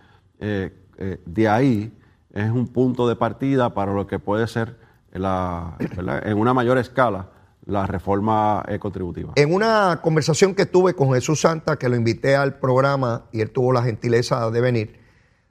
eh, 0.40 0.72
eh, 0.98 1.20
de 1.24 1.48
ahí 1.48 1.92
es 2.32 2.50
un 2.50 2.68
punto 2.68 3.08
de 3.08 3.16
partida 3.16 3.74
para 3.74 3.92
lo 3.92 4.06
que 4.06 4.18
puede 4.18 4.46
ser 4.46 4.76
la, 5.12 5.76
en 6.24 6.38
una 6.38 6.54
mayor 6.54 6.78
escala 6.78 7.30
la 7.68 7.86
reforma 7.86 8.64
eh, 8.66 8.78
contributiva. 8.78 9.32
En 9.36 9.52
una 9.52 10.00
conversación 10.02 10.54
que 10.54 10.64
tuve 10.64 10.94
con 10.94 11.12
Jesús 11.12 11.42
Santa, 11.42 11.76
que 11.76 11.88
lo 11.88 11.96
invité 11.96 12.34
al 12.34 12.58
programa 12.58 13.26
y 13.30 13.42
él 13.42 13.50
tuvo 13.50 13.72
la 13.72 13.82
gentileza 13.82 14.50
de 14.50 14.60
venir, 14.62 15.00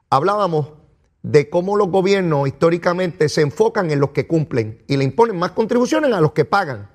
hablábamos 0.10 0.74
de 1.22 1.50
cómo 1.50 1.76
los 1.76 1.90
gobiernos 1.90 2.48
históricamente 2.48 3.30
se 3.30 3.42
enfocan 3.42 3.92
en 3.92 4.00
los 4.00 4.12
que 4.12 4.26
cumplen 4.26 4.82
y 4.88 4.98
le 4.98 5.04
imponen 5.04 5.38
más 5.38 5.52
contribuciones 5.52 6.12
a 6.12 6.20
los 6.20 6.32
que 6.32 6.44
pagan. 6.44 6.90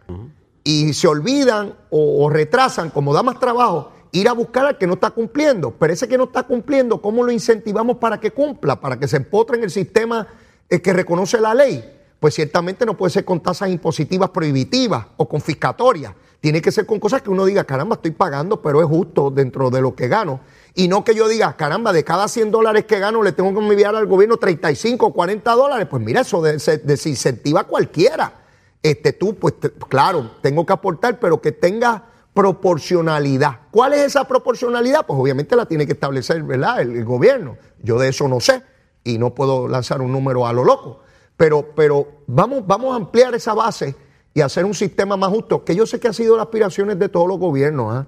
Y 0.65 0.93
se 0.93 1.07
olvidan 1.07 1.75
o, 1.91 2.29
retrasan, 2.29 2.91
como 2.91 3.15
da 3.15 3.23
más 3.23 3.39
trabajo, 3.39 3.92
ir 4.13 4.29
a 4.29 4.33
buscar 4.33 4.67
al 4.67 4.79
que 4.79 4.87
no 4.87 4.95
está 4.95 5.11
cumpliendo. 5.11 5.73
Pero 5.73 5.93
ese 5.93 6.07
que 6.07 6.19
no 6.19 6.25
está 6.25 6.45
cumpliendo, 6.45 7.01
¿cómo 7.01 7.25
lo 7.25 7.33
incentivamos 7.33 7.97
para 7.97 8.21
que 8.21 8.31
cumpla? 8.31 8.81
Para 8.81 8.99
que 8.99 9.09
se 9.09 9.17
empotre 9.17 9.57
en 9.57 9.65
el 9.65 9.71
sistema 9.71 10.29
eh, 10.69 10.81
que 10.81 10.93
reconoce 10.93 11.41
la 11.41 11.55
ley. 11.55 11.99
Pues 12.21 12.35
ciertamente 12.35 12.87
no 12.87 12.97
puede 12.97 13.11
ser 13.11 13.25
con 13.25 13.41
tasas 13.41 13.71
impositivas 13.71 14.31
prohibitivas 14.31 15.07
o 15.17 15.29
confiscatorias. 15.29 16.15
Tiene 16.41 16.61
que 16.61 16.71
ser 16.71 16.87
con 16.87 17.01
cosas 17.01 17.23
que 17.23 17.31
uno 17.31 17.45
diga, 17.45 17.65
caramba, 17.65 17.97
estoy 17.97 18.13
pagando, 18.13 18.63
pero 18.63 18.81
es 18.81 18.87
justo 18.87 19.31
dentro 19.31 19.71
de 19.71 19.81
lo 19.81 19.95
que 19.95 20.09
gano. 20.09 20.41
Y 20.75 20.89
no 20.89 21.05
que 21.05 21.15
yo 21.15 21.27
diga, 21.27 21.57
caramba, 21.57 21.93
de 21.93 22.05
cada 22.05 22.29
100 22.29 22.51
dólares 22.51 22.85
que 22.85 22.99
gano 22.99 23.23
le 23.23 23.33
tengo 23.33 23.53
que 23.53 23.67
enviar 23.67 23.95
al 23.97 24.07
gobierno 24.07 24.37
35 24.37 25.07
o 25.07 25.13
40 25.13 25.53
dólares. 25.53 25.87
Pues 25.91 26.03
mira, 26.03 26.21
eso 26.21 26.43
desincentiva 26.43 27.61
a 27.61 27.65
cualquiera. 27.65 28.41
Este, 28.83 29.13
tú, 29.13 29.37
pues 29.37 29.55
claro, 29.89 30.33
tengo 30.43 30.67
que 30.67 30.73
aportar, 30.73 31.19
pero 31.21 31.41
que 31.41 31.53
tenga 31.53 32.12
proporcionalidad. 32.35 33.61
¿Cuál 33.71 33.93
es 33.95 34.01
esa 34.01 34.25
proporcionalidad? 34.25 35.07
Pues 35.07 35.19
obviamente 35.19 35.57
la 35.57 35.67
tiene 35.67 35.87
que 35.87 35.93
establecer 35.93 36.43
¿verdad? 36.43 36.81
El, 36.81 37.05
gobierno. 37.05 37.57
Yo 37.83 37.99
de 37.99 38.09
eso 38.09 38.29
no 38.29 38.41
sé 38.41 38.63
y 39.05 39.19
no 39.19 39.35
puedo 39.35 39.69
lanzar 39.69 40.01
un 40.01 40.13
número 40.13 40.47
a 40.47 40.53
lo 40.53 40.65
loco. 40.65 41.01
Pero, 41.37 41.71
pero 41.75 42.07
vamos, 42.27 42.67
vamos 42.67 42.93
a 42.93 42.97
ampliar 42.97 43.35
esa 43.35 43.55
base 43.55 43.97
y 44.35 44.41
hacer 44.41 44.65
un 44.65 44.75
sistema 44.75 45.17
más 45.17 45.31
justo, 45.31 45.65
que 45.65 45.75
yo 45.75 45.87
sé 45.87 46.01
que 46.01 46.09
ha 46.09 46.13
sido 46.13 46.37
las 46.37 46.47
aspiraciones 46.47 46.99
de 46.99 47.09
todos 47.09 47.29
los 47.29 47.39
gobiernos. 47.39 47.95
¿ah? 47.95 48.07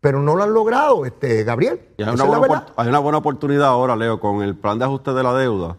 pero 0.00 0.22
no 0.22 0.36
lo 0.36 0.44
han 0.44 0.52
logrado, 0.52 1.04
este, 1.04 1.44
Gabriel. 1.44 1.80
hay, 1.98 2.04
una 2.04 2.24
buena 2.24 2.66
hay, 2.76 2.88
una 2.88 2.98
buena 2.98 3.18
oportunidad 3.18 3.68
ahora, 3.68 3.96
Leo, 3.96 4.20
con 4.20 4.42
el 4.42 4.56
plan 4.56 4.78
de 4.78 4.84
ajuste 4.84 5.12
de 5.12 5.22
la 5.22 5.34
deuda. 5.34 5.76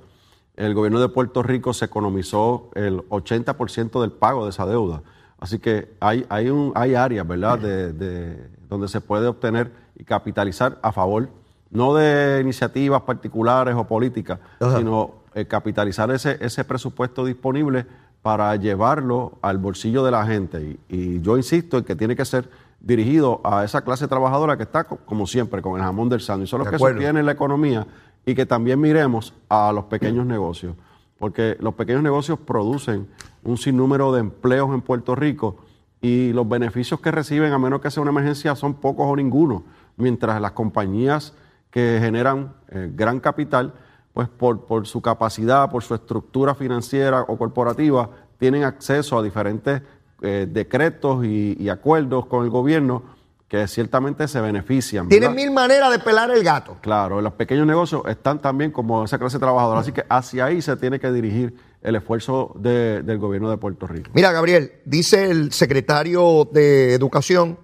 El 0.56 0.74
gobierno 0.74 1.00
de 1.00 1.08
Puerto 1.08 1.42
Rico 1.42 1.74
se 1.74 1.86
economizó 1.86 2.70
el 2.76 3.00
80% 3.10 4.02
del 4.02 4.12
pago 4.12 4.44
de 4.44 4.50
esa 4.50 4.66
deuda. 4.66 5.04
Así 5.40 5.60
que 5.60 5.94
hay, 6.00 6.26
hay, 6.30 6.50
un, 6.50 6.72
hay 6.76 6.96
áreas, 6.96 7.28
¿verdad?, 7.28 7.60
de, 7.60 8.50
donde 8.68 8.88
se 8.88 9.02
puede 9.02 9.28
obtener 9.28 9.72
y 9.96 10.04
capitalizar 10.04 10.78
a 10.82 10.92
favor, 10.92 11.30
no 11.72 11.94
de 11.94 12.40
iniciativas 12.42 13.02
particulares 13.04 13.76
o 13.76 13.86
políticas, 13.86 14.40
sino 14.78 15.16
eh, 15.34 15.46
capitalizar 15.46 16.12
ese, 16.12 16.38
ese 16.42 16.64
presupuesto 16.64 17.26
disponible 17.26 17.86
para 18.22 18.56
llevarlo 18.56 19.38
al 19.42 19.58
bolsillo 19.58 20.04
de 20.04 20.12
la 20.12 20.26
gente. 20.26 20.78
y 20.90 21.22
yo 21.22 21.38
insisto 21.38 21.78
en 21.78 21.84
que 21.86 21.96
tiene 21.96 22.16
que 22.16 22.26
ser 22.26 22.50
dirigido 22.80 23.42
a 23.44 23.64
esa 23.64 23.82
clase 23.82 24.08
trabajadora 24.08 24.58
que 24.58 24.64
está, 24.64 24.84
como 24.84 25.28
siempre, 25.28 25.62
con 25.62 25.76
el 25.78 25.84
jamón 25.84 26.10
del 26.10 26.22
sándwich. 26.22 26.50
Son 26.50 26.60
los 26.60 26.70
que 26.70 26.78
sostienen 26.78 27.26
la 27.26 27.34
economía 27.34 27.86
y 28.26 28.36
que 28.36 28.46
también 28.46 28.80
miremos 28.80 29.34
a 29.50 29.72
los 29.72 29.86
pequeños 29.86 30.26
negocios, 30.26 30.76
porque 31.20 31.58
los 31.60 31.76
pequeños 31.76 32.02
negocios 32.02 32.40
producen 32.40 33.08
un 33.44 33.58
sinnúmero 33.58 34.12
de 34.14 34.22
empleos 34.22 34.74
en 34.74 34.82
Puerto 34.82 35.16
Rico 35.16 35.58
y 36.02 36.32
los 36.32 36.48
beneficios 36.48 37.02
que 37.02 37.12
reciben, 37.12 37.52
a 37.52 37.60
menos 37.60 37.82
que 37.82 37.92
sea 37.92 38.02
una 38.02 38.12
emergencia, 38.12 38.56
son 38.56 38.76
pocos 38.76 39.06
o 39.06 39.16
ninguno, 39.16 39.64
mientras 39.98 40.40
las 40.42 40.54
compañías 40.54 41.34
que 41.70 42.00
generan 42.02 42.54
eh, 42.70 42.90
gran 42.96 43.20
capital, 43.20 43.74
pues 44.14 44.30
por, 44.30 44.88
su 44.88 45.02
capacidad, 45.02 45.70
por 45.70 45.84
su 45.84 45.94
estructura 45.94 46.56
financiera 46.56 47.22
o 47.22 47.38
corporativa, 47.38 48.10
tienen 48.38 48.64
acceso 48.64 49.18
a 49.18 49.24
diferentes 49.24 49.82
eh, 50.22 50.48
decretos 50.50 51.26
y, 51.26 51.70
acuerdos 51.70 52.26
con 52.26 52.44
el 52.44 52.50
gobierno 52.50 53.04
que 53.50 53.68
ciertamente 53.68 54.28
se 54.28 54.40
benefician. 54.40 55.10
Tienen 55.10 55.34
mil 55.34 55.50
maneras 55.50 55.92
de 55.92 55.98
pelar 55.98 56.30
el 56.30 56.44
gato. 56.44 56.78
Claro, 56.82 57.20
los 57.20 57.34
pequeños 57.34 57.66
negocios 57.66 58.04
están 58.08 58.40
también 58.40 58.70
como 58.72 59.04
esa 59.04 59.18
clase 59.18 59.40
trabajadora, 59.40 59.80
así 59.80 59.92
que 59.92 60.06
hacia 60.08 60.46
ahí 60.46 60.62
se 60.62 60.78
tiene 60.78 61.00
que 61.00 61.12
dirigir 61.12 61.56
el 61.82 61.96
esfuerzo 61.96 62.54
del 62.56 63.18
gobierno 63.18 63.50
de 63.50 63.58
Puerto 63.58 63.88
Rico. 63.88 64.12
Mira, 64.14 64.32
Gabriel, 64.32 64.74
dice 64.86 65.32
el 65.32 65.52
secretario 65.52 66.48
de 66.52 66.94
Educación 66.94 67.58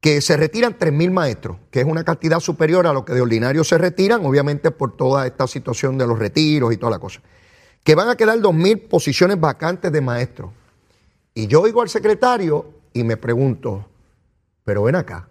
que 0.00 0.20
se 0.20 0.36
retiran 0.36 0.76
mil 0.92 1.12
maestros, 1.12 1.58
que 1.70 1.80
es 1.80 1.86
una 1.86 2.02
cantidad 2.02 2.40
superior 2.40 2.88
a 2.88 2.92
lo 2.92 3.04
que 3.04 3.12
de 3.12 3.20
ordinario 3.20 3.62
se 3.62 3.78
retiran, 3.78 4.26
obviamente 4.26 4.72
por 4.72 4.96
toda 4.96 5.26
esta 5.26 5.46
situación 5.46 5.96
de 5.96 6.08
los 6.08 6.18
retiros 6.18 6.72
y 6.72 6.76
toda 6.76 6.90
la 6.90 6.98
cosa. 6.98 7.20
Que 7.84 7.94
van 7.94 8.08
a 8.08 8.16
quedar 8.16 8.38
mil 8.52 8.80
posiciones 8.80 9.38
vacantes 9.38 9.92
de 9.92 10.00
maestros. 10.00 10.50
Y 11.34 11.46
yo 11.46 11.62
oigo 11.62 11.82
al 11.82 11.88
secretario 11.88 12.66
y 12.92 13.04
me 13.04 13.16
pregunto, 13.16 13.86
pero 14.68 14.82
ven 14.82 14.96
acá, 14.96 15.30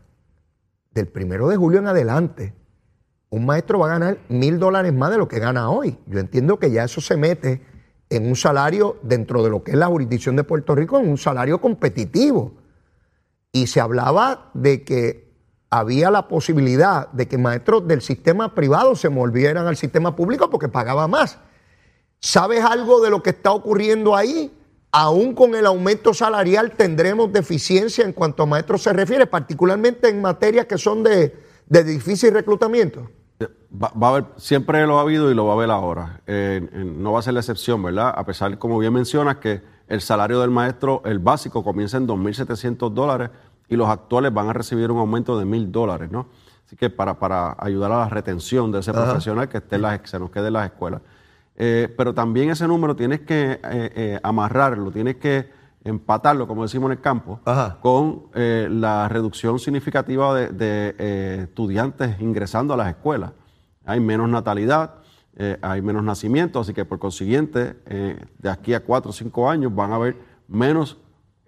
del 0.96 1.10
primero 1.10 1.48
de 1.48 1.58
julio 1.58 1.78
en 1.78 1.86
adelante, 1.86 2.56
un 3.30 3.46
maestro 3.46 3.78
va 3.78 3.86
a 3.86 4.00
ganar 4.00 4.18
mil 4.30 4.58
dólares 4.58 4.92
más 4.92 5.12
de 5.12 5.20
lo 5.20 5.28
que 5.28 5.38
gana 5.38 5.70
hoy. 5.70 5.96
Yo 6.08 6.18
entiendo 6.18 6.58
que 6.58 6.72
ya 6.72 6.86
eso 6.86 7.02
se 7.02 7.18
mete 7.18 7.62
en 8.10 8.28
un 8.28 8.36
salario 8.36 8.98
dentro 9.04 9.44
de 9.44 9.52
lo 9.52 9.64
que 9.64 9.74
es 9.74 9.78
la 9.78 9.86
jurisdicción 9.86 10.36
de 10.38 10.44
Puerto 10.44 10.74
Rico, 10.74 10.98
en 10.98 11.08
un 11.08 11.20
salario 11.20 11.62
competitivo. 11.62 12.54
Y 13.52 13.68
se 13.68 13.80
hablaba 13.80 14.50
de 14.56 14.84
que 14.84 15.32
había 15.70 16.10
la 16.10 16.28
posibilidad 16.28 17.12
de 17.12 17.28
que 17.28 17.38
maestros 17.38 17.88
del 17.88 18.02
sistema 18.02 18.56
privado 18.56 18.96
se 18.96 19.08
volvieran 19.08 19.68
al 19.68 19.78
sistema 19.78 20.16
público 20.16 20.50
porque 20.50 20.68
pagaba 20.68 21.08
más. 21.08 21.38
¿Sabes 22.20 22.66
algo 22.66 23.02
de 23.02 23.12
lo 23.12 23.22
que 23.22 23.30
está 23.30 23.52
ocurriendo 23.52 24.16
ahí? 24.16 24.57
Aún 24.98 25.36
con 25.36 25.54
el 25.54 25.68
aumento 25.68 26.12
salarial 26.12 26.72
tendremos 26.72 27.32
deficiencia 27.32 28.04
en 28.04 28.14
cuanto 28.14 28.42
a 28.42 28.46
maestros 28.48 28.82
se 28.82 28.94
refiere, 28.94 29.28
particularmente 29.28 30.10
en 30.10 30.20
materias 30.22 30.66
que 30.66 30.80
son 30.80 31.04
de, 31.04 31.36
difícil 31.68 32.34
reclutamiento. 32.34 33.08
Va, 33.72 33.92
a 34.08 34.10
haber, 34.10 34.26
siempre 34.38 34.88
lo 34.88 34.98
ha 34.98 35.02
habido 35.02 35.30
y 35.30 35.36
lo 35.36 35.46
va 35.46 35.52
a 35.52 35.56
haber 35.56 35.70
ahora. 35.70 36.22
Eh, 36.26 36.68
no 36.74 37.12
va 37.12 37.20
a 37.20 37.22
ser 37.22 37.36
la 37.36 37.42
excepción, 37.42 37.84
¿verdad? 37.84 38.12
A 38.16 38.26
pesar, 38.26 38.58
como 38.58 38.80
bien 38.80 38.92
mencionas, 38.92 39.38
que 39.38 39.62
el 39.88 40.02
salario 40.02 40.42
del 40.42 40.50
maestro, 40.50 41.04
el 41.06 41.20
básico, 41.20 41.64
comienza 41.64 41.98
en 41.98 42.08
2.700 42.08 42.92
dólares 42.92 43.30
y 43.70 43.76
los 43.76 43.88
actuales 43.90 44.34
van 44.34 44.50
a 44.50 44.54
recibir 44.54 44.90
un 44.90 44.98
aumento 44.98 45.38
de 45.38 45.46
1.000 45.46 45.70
dólares, 45.70 46.10
¿no? 46.10 46.28
Así 46.66 46.76
que 46.76 46.90
para, 46.90 47.20
para 47.20 47.56
ayudar 47.60 47.92
a 47.92 48.00
la 48.00 48.10
retención 48.10 48.72
de 48.72 48.80
ese 48.80 48.92
profesional 48.94 49.48
que 49.48 49.60
esté 49.60 49.76
en 49.76 49.84
las, 49.84 50.10
se 50.10 50.18
nos 50.18 50.32
quede 50.32 50.48
en 50.48 50.54
las 50.54 50.66
escuelas. 50.66 51.02
Eh, 51.60 51.92
pero 51.98 52.14
también 52.14 52.52
ese 52.52 52.68
número 52.68 52.96
tienes 52.96 53.22
que 53.22 53.54
eh, 53.54 53.60
eh, 53.64 54.20
amarrarlo, 54.22 54.92
tienes 54.92 55.16
que 55.16 55.50
empatarlo, 55.84 56.48
como 56.48 56.62
decimos 56.62 56.90
en 56.90 56.98
el 56.98 57.02
campo, 57.02 57.40
con 57.82 58.26
la 58.34 59.08
reducción 59.08 59.58
significativa 59.58 60.36
de, 60.36 61.44
estudiantes 61.44 62.20
ingresando 62.20 62.74
a 62.74 62.78
las 62.78 62.90
escuelas. 62.90 63.32
Hay 63.86 64.02
menos 64.02 64.28
natalidad, 64.28 64.96
hay 65.62 65.82
menos 65.82 66.04
nacimientos, 66.04 66.68
así 66.68 66.74
que 66.74 66.84
por 66.84 67.00
consiguiente, 67.00 67.78
de 67.86 68.50
aquí 68.50 68.74
a 68.74 68.84
cuatro 68.84 69.12
o 69.12 69.14
cinco 69.14 69.50
años 69.50 69.74
van 69.74 69.94
a 69.94 69.96
haber 69.96 70.18
menos 70.50 70.98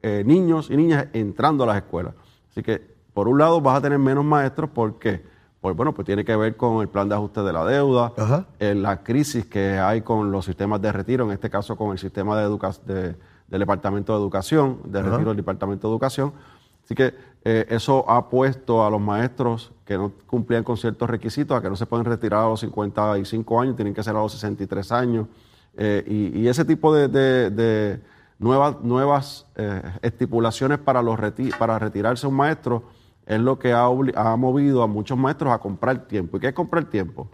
niños 0.02 0.70
y 0.70 0.78
niñas 0.78 1.08
entrando 1.12 1.66
a 1.66 1.68
las 1.68 1.76
escuelas. 1.76 2.14
Así 2.50 2.64
que, 2.64 2.96
por 3.14 3.28
un 3.28 3.40
lado, 3.40 3.60
vas 3.60 3.80
a 3.80 3.82
tener 3.82 4.00
menos 4.00 4.24
maestros 4.24 4.70
porque 4.74 5.22
pues 5.62 5.76
bueno, 5.76 5.94
pues 5.94 6.06
tiene 6.06 6.24
que 6.24 6.36
ver 6.36 6.56
con 6.56 6.82
el 6.82 6.88
plan 6.88 7.10
de 7.10 7.16
ajuste 7.16 7.42
de 7.42 7.52
la 7.52 7.66
deuda, 7.66 8.14
eh, 8.60 8.74
la 8.76 9.04
crisis 9.04 9.46
que 9.46 9.78
hay 9.78 10.02
con 10.02 10.32
los 10.32 10.46
sistemas 10.46 10.82
de 10.82 10.92
retiro, 10.92 11.26
en 11.26 11.32
este 11.32 11.50
caso 11.50 11.76
con 11.76 11.92
el 11.92 12.00
sistema 12.00 12.40
de, 12.40 13.16
del 13.48 13.60
Departamento 13.60 14.14
de 14.14 14.20
Educación, 14.20 14.80
de 14.86 15.02
retiro 15.02 15.30
del 15.32 15.38
Departamento 15.38 15.88
de 15.88 15.92
Educación. 15.92 16.32
Así 16.86 16.96
que 16.96 17.14
eh, 17.44 17.66
eso 17.70 18.10
ha 18.10 18.30
puesto 18.30 18.86
a 18.86 18.90
los 18.90 19.02
maestros 19.02 19.72
que 19.86 19.98
no 19.98 20.14
cumplían 20.26 20.64
con 20.64 20.78
ciertos 20.78 21.10
requisitos 21.10 21.58
a 21.58 21.62
que 21.62 21.70
no 21.70 21.76
se 21.76 21.86
pueden 21.86 22.06
retirar 22.06 22.46
a 22.46 22.48
los 22.48 22.62
55 22.62 23.62
años, 23.62 23.76
tienen 23.76 23.94
que 23.94 24.02
ser 24.02 24.16
a 24.16 24.20
los 24.20 24.32
63 24.32 24.92
años. 24.94 25.28
Eh, 25.76 26.32
y, 26.36 26.48
ese 26.48 26.64
tipo 26.64 26.94
de, 26.96 28.00
nuevas, 28.40 28.78
nuevas 28.82 29.46
estipulaciones 30.02 30.80
para, 30.80 31.02
los 31.02 31.20
para 31.60 31.80
retirarse 31.80 32.26
un 32.28 32.36
maestro 32.36 32.84
es 33.30 33.40
lo 33.40 33.60
que 33.60 33.72
ha, 33.72 33.88
movido 34.36 34.82
a 34.82 34.88
muchos 34.88 35.16
maestros 35.16 35.54
a 35.54 35.60
comprar 35.60 36.08
tiempo. 36.08 36.38
¿Y 36.38 36.40
qué 36.40 36.48
es 36.48 36.54
comprar 36.54 36.86
tiempo? 36.86 37.30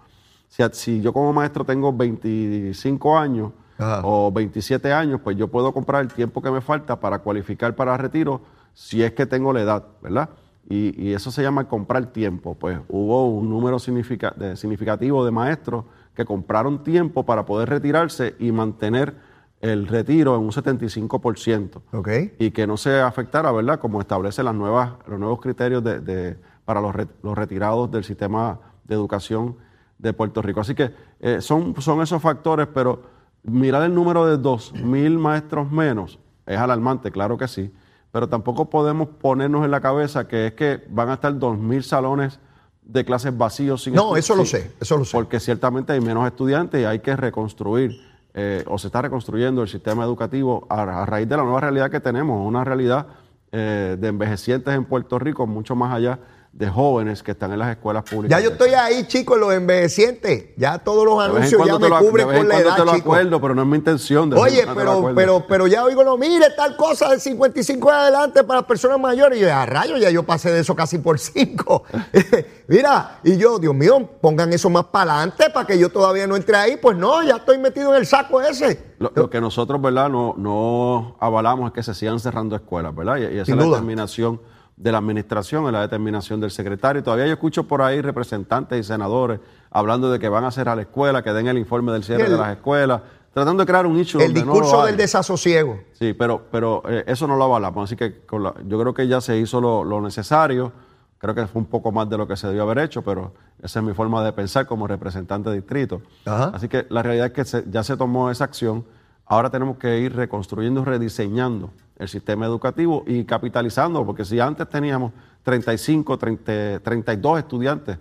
Si, 0.50 0.62
si 0.74 1.02
yo 1.02 1.14
como 1.14 1.32
maestro 1.32 1.64
tengo 1.64 1.94
25 1.94 3.18
años 3.18 3.54
o 3.80 4.30
27 4.30 4.92
años, 4.92 5.22
pues 5.24 5.38
yo 5.38 5.48
puedo 5.48 5.74
comprar 5.74 6.02
el 6.02 6.10
tiempo 6.10 6.42
que 6.42 6.52
me 6.52 6.60
falta 6.60 7.00
para 7.00 7.20
cualificar 7.20 7.76
para 7.78 7.96
retiro 7.96 8.42
si 8.74 9.04
es 9.04 9.14
que 9.14 9.26
tengo 9.26 9.54
la 9.54 9.62
edad, 9.62 9.86
¿verdad? 10.02 10.30
Y, 10.68 11.14
eso 11.14 11.32
se 11.32 11.42
llama 11.42 11.70
comprar 11.70 12.08
tiempo. 12.08 12.56
Pues 12.56 12.78
hubo 12.90 13.30
un 13.30 13.50
número 13.50 13.80
significativo 13.80 15.24
de 15.24 15.32
maestros 15.32 15.86
que 16.14 16.26
compraron 16.26 16.84
tiempo 16.84 17.26
para 17.26 17.46
poder 17.46 17.70
retirarse 17.70 18.36
y 18.38 18.52
mantener 18.52 19.16
el 19.62 19.88
retiro 19.88 20.36
en 20.36 20.42
un 20.42 20.52
75%. 20.52 21.82
Okay. 21.92 22.36
Y 22.40 22.52
que 22.52 22.68
no 22.68 22.78
se 22.78 23.00
afectara, 23.00 23.52
¿verdad? 23.52 23.80
Como 23.80 24.02
establece 24.02 24.44
las 24.44 24.56
nuevas, 24.56 24.94
los 25.08 25.20
nuevos 25.20 25.40
criterios 25.42 25.84
de, 25.84 26.38
para 26.66 26.82
los, 26.82 26.94
retirados 27.36 27.92
del 27.92 28.04
sistema 28.04 28.60
de 28.84 28.96
educación 28.96 29.58
de 29.98 30.14
Puerto 30.14 30.42
Rico. 30.42 30.60
Así 30.60 30.76
que 30.76 30.94
eh, 31.20 31.42
son, 31.42 31.80
son 31.82 32.02
esos 32.02 32.22
factores, 32.22 32.68
pero 32.74 33.04
mirar 33.44 33.84
el 33.84 33.94
número 33.94 34.26
de 34.26 34.38
2.000 34.38 35.18
maestros 35.18 35.72
menos 35.72 36.20
es 36.46 36.58
alarmante, 36.58 37.12
claro 37.12 37.38
que 37.38 37.48
sí, 37.48 37.72
pero 38.12 38.30
tampoco 38.30 38.70
podemos 38.70 39.08
ponernos 39.08 39.66
en 39.66 39.72
la 39.72 39.82
cabeza 39.82 40.28
que 40.28 40.48
es 40.48 40.54
que 40.54 40.84
van 40.90 41.10
a 41.10 41.16
estar 41.16 41.34
2.000 41.34 41.82
salones 41.82 42.40
de 42.84 43.04
clases 43.04 43.36
vacíos 43.36 43.84
sin 43.84 43.94
No, 43.94 44.16
eso 44.16 44.36
lo 44.36 44.46
sé, 44.46 44.72
eso 44.80 44.98
lo 44.98 45.06
sé. 45.06 45.18
Porque 45.18 45.40
ciertamente 45.40 45.94
hay 45.94 46.02
menos 46.02 46.26
estudiantes 46.28 46.82
y 46.82 46.86
hay 46.86 47.00
que 47.00 47.16
reconstruir, 47.16 48.00
eh, 48.36 48.66
o 48.68 48.78
se 48.78 48.88
está 48.88 49.02
reconstruyendo 49.02 49.62
el 49.62 49.70
sistema 49.70 50.04
educativo 50.04 50.68
a, 50.70 51.06
raíz 51.06 51.28
de 51.28 51.38
la 51.38 51.44
nueva 51.44 51.62
realidad 51.62 51.90
que 51.90 52.02
tenemos, 52.02 52.46
una 52.46 52.66
realidad 52.66 53.08
eh, 53.54 53.96
de 53.98 54.08
envejecientes 54.10 54.74
en 54.76 54.84
Puerto 54.84 55.18
Rico, 55.18 55.48
mucho 55.48 55.76
más 55.76 55.94
allá 55.94 56.20
de 56.56 56.70
jóvenes 56.70 57.22
que 57.22 57.32
están 57.32 57.52
en 57.52 57.60
las 57.60 57.70
escuelas 57.72 58.04
públicas. 58.10 58.40
Ya 58.40 58.42
yo 58.42 58.52
estoy 58.54 58.70
ahí, 58.70 59.06
chicos, 59.08 59.38
los 59.38 59.54
envejecientes. 59.54 60.56
Ya 60.56 60.80
todos 60.80 61.04
los 61.04 61.22
anuncios 61.22 61.62
ya 61.68 61.78
me 61.78 61.90
cubren 61.90 62.28
con 62.32 62.48
la 62.48 62.60
edad, 62.60 62.78
te 62.78 62.86
lo 62.86 62.92
acuerdo, 62.94 63.42
pero 63.42 63.54
no 63.54 63.64
es 63.64 63.68
mi 63.68 63.76
intención. 63.76 64.30
de 64.30 64.38
Oye, 64.38 64.66
pero, 64.74 65.12
pero, 65.14 65.46
pero 65.46 65.68
ya 65.68 65.84
oigo, 65.84 66.06
no, 66.06 66.16
mire, 66.16 66.46
tal 66.56 66.78
cosa 66.78 67.10
de 67.10 67.20
55 67.20 67.90
en 67.90 67.96
adelante 67.96 68.44
para 68.46 68.62
las 68.62 68.68
personas 68.68 68.98
mayores. 68.98 69.38
Y 69.38 69.42
yo, 69.42 69.54
a 69.54 69.66
rayos, 69.66 70.00
ya 70.00 70.10
yo 70.10 70.24
pasé 70.24 70.50
de 70.50 70.62
eso 70.62 70.74
casi 70.74 70.98
por 70.98 71.20
5. 71.20 71.84
Mira, 72.70 73.20
y 73.26 73.36
yo, 73.36 73.60
Dios 73.60 73.76
mío, 73.76 74.10
pongan 74.22 74.54
eso 74.54 74.70
más 74.70 74.86
para 74.86 75.12
adelante 75.18 75.50
para 75.54 75.68
que 75.68 75.78
yo 75.78 75.90
todavía 75.90 76.26
no 76.26 76.38
entre 76.38 76.56
ahí. 76.56 76.78
Pues 76.78 76.96
no, 76.96 77.22
ya 77.22 77.36
estoy 77.36 77.58
metido 77.58 77.94
en 77.94 78.00
el 78.00 78.06
saco 78.06 78.42
ese. 78.42 78.96
Lo, 79.00 79.12
lo 79.14 79.30
que 79.30 79.42
nosotros, 79.42 79.82
¿verdad?, 79.82 80.08
no, 80.08 80.34
no 80.38 81.18
avalamos 81.20 81.68
es 81.68 81.74
que 81.74 81.84
se 81.84 81.94
sigan 81.94 82.18
cerrando 82.22 82.56
escuelas, 82.56 82.96
¿verdad? 82.96 83.18
Y, 83.18 83.24
y 83.24 83.40
esa 83.40 83.46
Sin 83.46 83.56
es 83.56 83.60
la 83.60 83.66
duda. 83.66 83.76
determinación 83.76 84.40
de 84.78 84.92
la 84.92 84.98
administración, 84.98 85.66
es 85.68 85.72
la 85.72 85.82
determinación 85.82 86.40
del 86.42 86.52
secretario. 86.52 87.02
Todavía 87.02 87.26
yo 87.28 87.34
escucho 87.34 87.66
por 87.68 87.82
ahí 87.82 88.02
representantes 88.02 88.80
y 88.80 88.84
senadores 88.84 89.40
hablando 89.72 90.12
de 90.12 90.20
que 90.20 90.28
van 90.30 90.44
a 90.44 90.52
cerrar 90.52 90.76
la 90.76 90.84
escuela, 90.84 91.24
que 91.24 91.32
den 91.34 91.48
el 91.48 91.58
informe 91.58 91.92
del 91.94 92.04
cierre 92.04 92.24
El- 92.26 92.32
de 92.32 92.38
las 92.38 92.52
escuelas, 92.56 93.02
tratando 93.34 93.64
de 93.64 93.68
crear 93.68 93.86
un 93.86 93.96
nicho 93.96 94.20
El 94.20 94.34
no 94.34 94.40
discurso 94.42 94.78
lo 94.82 94.86
del 94.86 94.98
desasosiego. 94.98 95.80
Sí, 95.94 96.14
pero, 96.14 96.44
pero 96.52 96.84
eh, 96.88 97.04
eso 97.08 97.26
no 97.28 97.36
lo 97.38 97.46
avalamos. 97.46 97.86
Así 97.86 97.96
que 97.96 98.26
con 98.26 98.44
la- 98.44 98.54
yo 98.68 98.80
creo 98.80 98.94
que 98.94 99.08
ya 99.08 99.22
se 99.22 99.38
hizo 99.38 99.62
lo, 99.62 99.84
lo 99.84 100.02
necesario. 100.02 100.72
Creo 101.18 101.34
que 101.34 101.48
fue 101.48 101.62
un 101.62 101.68
poco 101.68 101.92
más 101.94 102.10
de 102.10 102.18
lo 102.18 102.28
que 102.28 102.36
se 102.36 102.48
debió 102.48 102.64
haber 102.64 102.80
hecho, 102.80 103.02
pero 103.02 103.34
esa 103.64 103.80
es 103.80 103.86
mi 103.86 103.94
forma 103.94 104.24
de 104.24 104.34
pensar 104.34 104.66
como 104.68 104.86
representante 104.88 105.50
de 105.50 105.56
distrito. 105.56 106.02
Ajá. 106.26 106.52
Así 106.54 106.68
que 106.68 106.86
la 106.90 107.02
realidad 107.02 107.28
es 107.28 107.32
que 107.34 107.46
se- 107.46 107.64
ya 107.70 107.82
se 107.84 107.96
tomó 107.98 108.30
esa 108.30 108.44
acción. 108.44 108.86
Ahora 109.26 109.50
tenemos 109.50 109.78
que 109.78 110.00
ir 110.00 110.14
reconstruyendo, 110.16 110.84
rediseñando 110.86 111.72
el 111.98 112.08
sistema 112.08 112.46
educativo 112.46 113.04
y 113.08 113.24
capitalizando, 113.24 114.06
porque 114.06 114.26
si 114.26 114.40
antes 114.40 114.68
teníamos 114.70 115.12
35, 115.44 116.18
30, 116.18 116.80
32 116.82 117.40
estudiantes 117.40 117.98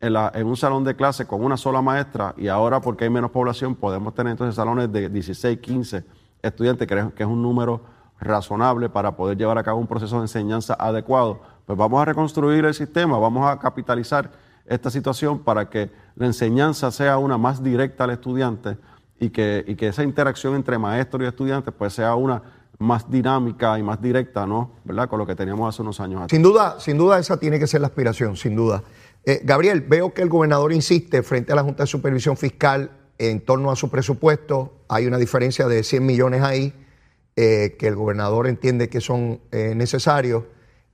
en, 0.00 0.14
en 0.34 0.46
un 0.46 0.56
salón 0.56 0.82
de 0.84 0.96
clase 0.96 1.26
con 1.26 1.44
una 1.44 1.56
sola 1.56 1.80
maestra 1.82 2.34
y 2.36 2.48
ahora 2.48 2.80
porque 2.80 3.04
hay 3.04 3.10
menos 3.10 3.30
población 3.30 3.74
podemos 3.74 4.14
tener 4.14 4.32
entonces 4.32 4.54
salones 4.56 4.90
de 4.92 5.08
16, 5.08 5.58
15 5.60 6.04
estudiantes, 6.42 6.86
que 6.88 6.98
es- 6.98 7.12
que 7.14 7.22
es 7.22 7.28
un 7.28 7.40
número 7.42 7.82
razonable 8.18 8.88
para 8.88 9.14
poder 9.16 9.36
llevar 9.36 9.58
a 9.58 9.62
cabo 9.62 9.78
un 9.78 9.86
proceso 9.86 10.16
de 10.16 10.22
enseñanza 10.22 10.74
adecuado, 10.78 11.40
pues 11.66 11.78
vamos 11.78 12.00
a 12.00 12.04
reconstruir 12.06 12.64
el 12.64 12.74
sistema, 12.74 13.18
vamos 13.18 13.46
a 13.46 13.58
capitalizar 13.58 14.30
esta 14.64 14.90
situación 14.90 15.38
para 15.40 15.68
que 15.70 15.90
la 16.16 16.26
enseñanza 16.26 16.90
sea 16.90 17.18
una 17.18 17.38
más 17.38 17.62
directa 17.62 18.04
al 18.04 18.10
estudiante 18.10 18.78
y 19.20 19.30
que, 19.30 19.64
y 19.66 19.76
que 19.76 19.88
esa 19.88 20.02
interacción 20.02 20.54
entre 20.54 20.78
maestros 20.78 21.22
y 21.22 21.26
estudiantes 21.26 21.72
pues 21.76 21.92
sea 21.92 22.14
una 22.16 22.42
más 22.78 23.10
dinámica 23.10 23.78
y 23.78 23.82
más 23.82 24.00
directa, 24.00 24.46
¿no? 24.46 24.72
¿Verdad? 24.84 25.08
Con 25.08 25.18
lo 25.18 25.26
que 25.26 25.34
teníamos 25.34 25.74
hace 25.74 25.82
unos 25.82 26.00
años 26.00 26.18
atrás. 26.22 26.30
Sin 26.30 26.42
duda, 26.42 26.78
sin 26.78 26.98
duda 26.98 27.18
esa 27.18 27.38
tiene 27.38 27.58
que 27.58 27.66
ser 27.66 27.80
la 27.80 27.88
aspiración, 27.88 28.36
sin 28.36 28.54
duda. 28.54 28.82
Eh, 29.24 29.40
Gabriel, 29.42 29.80
veo 29.80 30.12
que 30.12 30.22
el 30.22 30.28
gobernador 30.28 30.72
insiste 30.72 31.22
frente 31.22 31.52
a 31.52 31.56
la 31.56 31.62
Junta 31.62 31.82
de 31.82 31.86
Supervisión 31.86 32.36
Fiscal 32.36 32.90
en 33.18 33.40
torno 33.40 33.70
a 33.70 33.76
su 33.76 33.90
presupuesto. 33.90 34.84
Hay 34.88 35.06
una 35.06 35.18
diferencia 35.18 35.66
de 35.66 35.82
100 35.82 36.04
millones 36.04 36.42
ahí 36.42 36.74
eh, 37.34 37.76
que 37.78 37.88
el 37.88 37.96
gobernador 37.96 38.46
entiende 38.46 38.88
que 38.88 39.00
son 39.00 39.40
eh, 39.50 39.74
necesarios. 39.74 40.44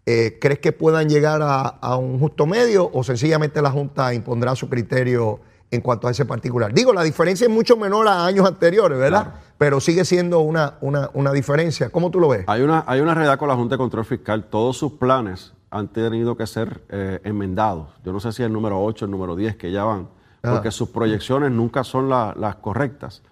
¿Crees 0.05 0.59
que 0.59 0.72
puedan 0.72 1.09
llegar 1.09 1.43
a 1.45 1.97
un 1.97 2.18
justo 2.18 2.45
medio 2.45 2.91
o 2.93 3.05
sencillamente 3.05 3.62
la 3.62 3.70
Junta 3.70 4.12
impondrá 4.12 4.57
su 4.57 4.68
criterio 4.68 5.39
en 5.73 5.81
cuanto 5.81 6.07
a 6.07 6.11
ese 6.12 6.25
particular? 6.25 6.73
Digo, 6.73 6.93
la 6.93 7.03
diferencia 7.03 7.47
es 7.47 7.51
mucho 7.53 7.77
menor 7.77 8.07
a 8.07 8.25
años 8.25 8.47
anteriores, 8.47 8.99
¿verdad? 8.99 9.35
Pero 9.59 9.81
sigue 9.81 10.05
siendo 10.05 10.41
una, 10.41 10.75
una, 10.81 11.11
una 11.14 11.33
diferencia. 11.33 11.89
¿Cómo 11.91 12.11
tú 12.11 12.20
lo 12.20 12.29
ves? 12.29 12.45
Hay 12.47 12.62
una, 12.62 12.85
hay 12.87 13.01
una 13.01 13.14
realidad 13.14 13.39
con 13.39 13.49
la 13.49 13.57
Junta 13.57 13.75
de 13.75 13.79
Control 13.79 14.05
Fiscal. 14.05 14.45
Todos 14.45 14.77
sus 14.77 14.93
planes 14.93 15.53
han 15.70 15.89
tenido 15.89 16.37
que 16.37 16.47
ser 16.47 16.83
eh, 16.91 17.20
enmendados. 17.25 17.89
Yo 18.05 18.12
no 18.12 18.20
sé 18.20 18.33
si 18.33 18.43
el 18.43 18.53
número 18.53 18.83
8, 18.85 19.07
el 19.07 19.11
número 19.11 19.35
10 19.35 19.57
que 19.57 19.73
ya 19.73 19.85
van, 19.85 20.09
porque 20.43 20.70
sus 20.70 20.91
proyecciones 20.91 21.51
nunca 21.51 21.83
son 21.85 22.09
la- 22.09 22.35
las 22.37 22.57
correctas. 22.57 23.23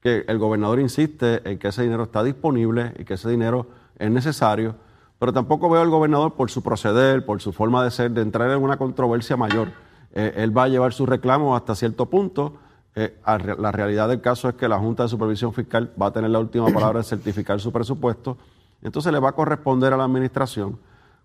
Que 0.00 0.24
el 0.28 0.38
gobernador 0.38 0.78
insiste 0.80 1.42
en 1.50 1.58
que 1.58 1.68
ese 1.68 1.82
dinero 1.82 2.04
está 2.04 2.22
disponible 2.22 2.94
y 2.98 3.04
que 3.04 3.14
ese 3.14 3.28
dinero 3.28 3.66
es 3.98 4.10
necesario, 4.10 4.76
pero 5.18 5.32
tampoco 5.32 5.68
veo 5.68 5.82
al 5.82 5.90
gobernador 5.90 6.34
por 6.34 6.50
su 6.50 6.62
proceder, 6.62 7.26
por 7.26 7.40
su 7.42 7.52
forma 7.52 7.82
de 7.84 7.90
ser, 7.90 8.10
de 8.12 8.22
entrar 8.22 8.50
en 8.50 8.62
una 8.62 8.76
controversia 8.78 9.36
mayor. 9.36 9.68
Eh, 10.12 10.34
él 10.36 10.56
va 10.56 10.64
a 10.64 10.68
llevar 10.68 10.92
su 10.92 11.06
reclamo 11.06 11.56
hasta 11.56 11.74
cierto 11.74 12.06
punto. 12.06 12.54
Eh, 12.94 13.18
a 13.24 13.38
la 13.38 13.70
realidad 13.70 14.08
del 14.08 14.20
caso 14.20 14.48
es 14.48 14.54
que 14.56 14.68
la 14.68 14.78
Junta 14.78 15.04
de 15.04 15.08
Supervisión 15.08 15.52
Fiscal 15.52 15.92
va 16.00 16.06
a 16.06 16.12
tener 16.12 16.30
la 16.30 16.38
última 16.38 16.66
palabra 16.74 16.98
de 16.98 17.04
certificar 17.04 17.60
su 17.60 17.72
presupuesto. 17.72 18.36
Entonces 18.82 19.12
le 19.12 19.18
va 19.18 19.30
a 19.30 19.32
corresponder 19.32 19.92
a 19.92 19.96
la 19.96 20.04
administración 20.04 20.78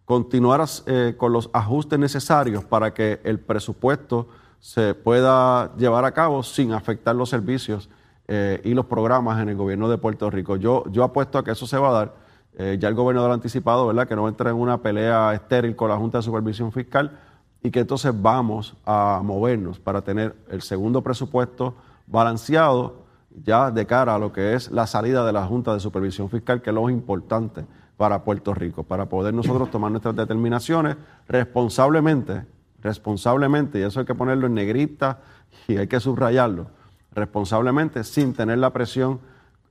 continuar 0.05 0.63
eh, 0.85 1.15
con 1.17 1.33
los 1.33 1.49
ajustes 1.51 1.99
necesarios 1.99 2.63
para 2.63 2.93
que 2.93 3.19
el 3.23 3.39
presupuesto 3.39 4.27
se 4.59 4.93
pueda 4.93 5.75
llevar 5.75 6.05
a 6.05 6.11
cabo 6.11 6.43
sin 6.43 6.71
afectar 6.73 7.15
los 7.15 7.29
servicios 7.29 7.89
eh, 8.27 8.61
y 8.63 8.73
los 8.73 8.85
programas 8.85 9.41
en 9.41 9.49
el 9.49 9.55
gobierno 9.55 9.89
de 9.89 9.97
Puerto 9.97 10.29
Rico. 10.29 10.55
Yo, 10.55 10.83
yo 10.91 11.03
apuesto 11.03 11.37
a 11.37 11.43
que 11.43 11.51
eso 11.51 11.67
se 11.67 11.77
va 11.77 11.89
a 11.89 11.91
dar. 11.91 12.15
Eh, 12.57 12.77
ya 12.79 12.87
el 12.87 12.95
gobernador 12.95 13.31
ha 13.31 13.33
anticipado, 13.33 13.85
¿verdad?, 13.87 14.07
que 14.07 14.15
no 14.15 14.23
va 14.23 14.29
a 14.29 14.31
entrar 14.31 14.53
en 14.53 14.59
una 14.59 14.77
pelea 14.77 15.33
estéril 15.33 15.75
con 15.75 15.89
la 15.89 15.97
Junta 15.97 16.19
de 16.19 16.23
Supervisión 16.23 16.71
Fiscal 16.71 17.11
y 17.65 17.71
que 17.71 17.79
entonces 17.79 18.13
vamos 18.15 18.75
a 18.85 19.21
movernos 19.23 19.79
para 19.79 20.03
tener 20.03 20.35
el 20.51 20.61
segundo 20.61 21.01
presupuesto 21.01 21.73
balanceado 22.05 22.97
ya 23.43 23.71
de 23.71 23.87
cara 23.87 24.13
a 24.13 24.19
lo 24.19 24.31
que 24.31 24.53
es 24.53 24.69
la 24.69 24.85
salida 24.85 25.25
de 25.25 25.33
la 25.33 25.47
Junta 25.47 25.73
de 25.73 25.79
Supervisión 25.79 26.29
Fiscal, 26.29 26.61
que 26.61 26.69
es 26.69 26.75
lo 26.75 26.87
importante 26.91 27.65
para 27.97 28.23
Puerto 28.23 28.53
Rico, 28.53 28.83
para 28.83 29.07
poder 29.07 29.33
nosotros 29.33 29.71
tomar 29.71 29.89
nuestras 29.89 30.15
determinaciones 30.15 30.95
responsablemente, 31.27 32.45
responsablemente, 32.83 33.79
y 33.79 33.81
eso 33.81 33.99
hay 33.99 34.05
que 34.05 34.13
ponerlo 34.13 34.45
en 34.45 34.53
negrita 34.53 35.21
y 35.67 35.77
hay 35.77 35.87
que 35.87 35.99
subrayarlo, 35.99 36.67
responsablemente, 37.13 38.03
sin 38.03 38.35
tener 38.35 38.59
la 38.59 38.69
presión 38.69 39.19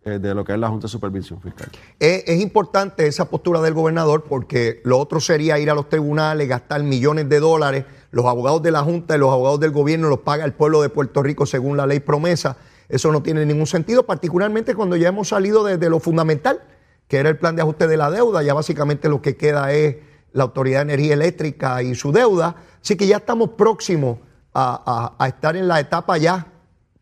de 0.05 0.35
lo 0.35 0.45
que 0.45 0.53
es 0.53 0.59
la 0.59 0.69
Junta 0.69 0.87
de 0.87 0.91
Supervisión 0.91 1.41
Fiscal. 1.41 1.69
Es, 1.99 2.41
importante 2.41 3.07
esa 3.07 3.31
postura 3.31 3.63
del 3.63 3.73
gobernador 3.73 4.25
porque 4.25 4.83
lo 4.85 4.99
otro 4.99 5.19
sería 5.19 5.59
ir 5.59 5.71
a 5.71 5.75
los 5.75 5.89
tribunales, 5.89 6.47
gastar 6.47 6.83
millones 6.83 7.29
de 7.29 7.41
dólares. 7.41 7.87
Los 8.11 8.27
abogados 8.27 8.63
de 8.63 8.71
la 8.71 8.83
Junta 8.83 9.17
y 9.17 9.19
los 9.19 9.33
abogados 9.33 9.61
del 9.61 9.71
gobierno 9.71 10.09
los 10.09 10.21
paga 10.21 10.45
el 10.45 10.53
pueblo 10.53 10.83
de 10.83 10.91
Puerto 10.91 11.23
Rico 11.23 11.47
según 11.47 11.79
la 11.79 11.87
ley 11.87 12.01
promesa. 12.01 12.59
Eso 12.89 13.11
no 13.13 13.23
tiene 13.23 13.47
ningún 13.47 13.67
sentido, 13.67 14.05
particularmente 14.05 14.75
cuando 14.75 14.97
ya 14.97 15.09
hemos 15.09 15.29
salido 15.29 15.65
de, 15.65 15.79
de 15.79 15.89
lo 15.89 16.01
fundamental, 16.01 16.61
que 17.09 17.17
era 17.17 17.31
el 17.31 17.39
plan 17.39 17.57
de 17.57 17.63
ajuste 17.63 17.87
de 17.87 17.97
la 17.97 18.11
deuda. 18.11 18.43
Ya 18.43 18.53
básicamente 18.53 19.09
lo 19.09 19.23
que 19.23 19.37
queda 19.37 19.73
es 19.73 19.97
la 20.33 20.43
Autoridad 20.45 20.81
de 20.81 20.93
Energía 20.93 21.15
Eléctrica 21.15 21.83
y 21.83 21.95
su 21.95 22.13
deuda. 22.13 22.57
Así 22.83 22.97
que 22.97 23.07
ya 23.07 23.17
estamos 23.17 23.51
próximos 23.51 24.19
a 24.53 25.27
estar 25.27 25.57
en 25.57 25.67
la 25.67 25.81
etapa 25.81 26.17
ya 26.17 26.47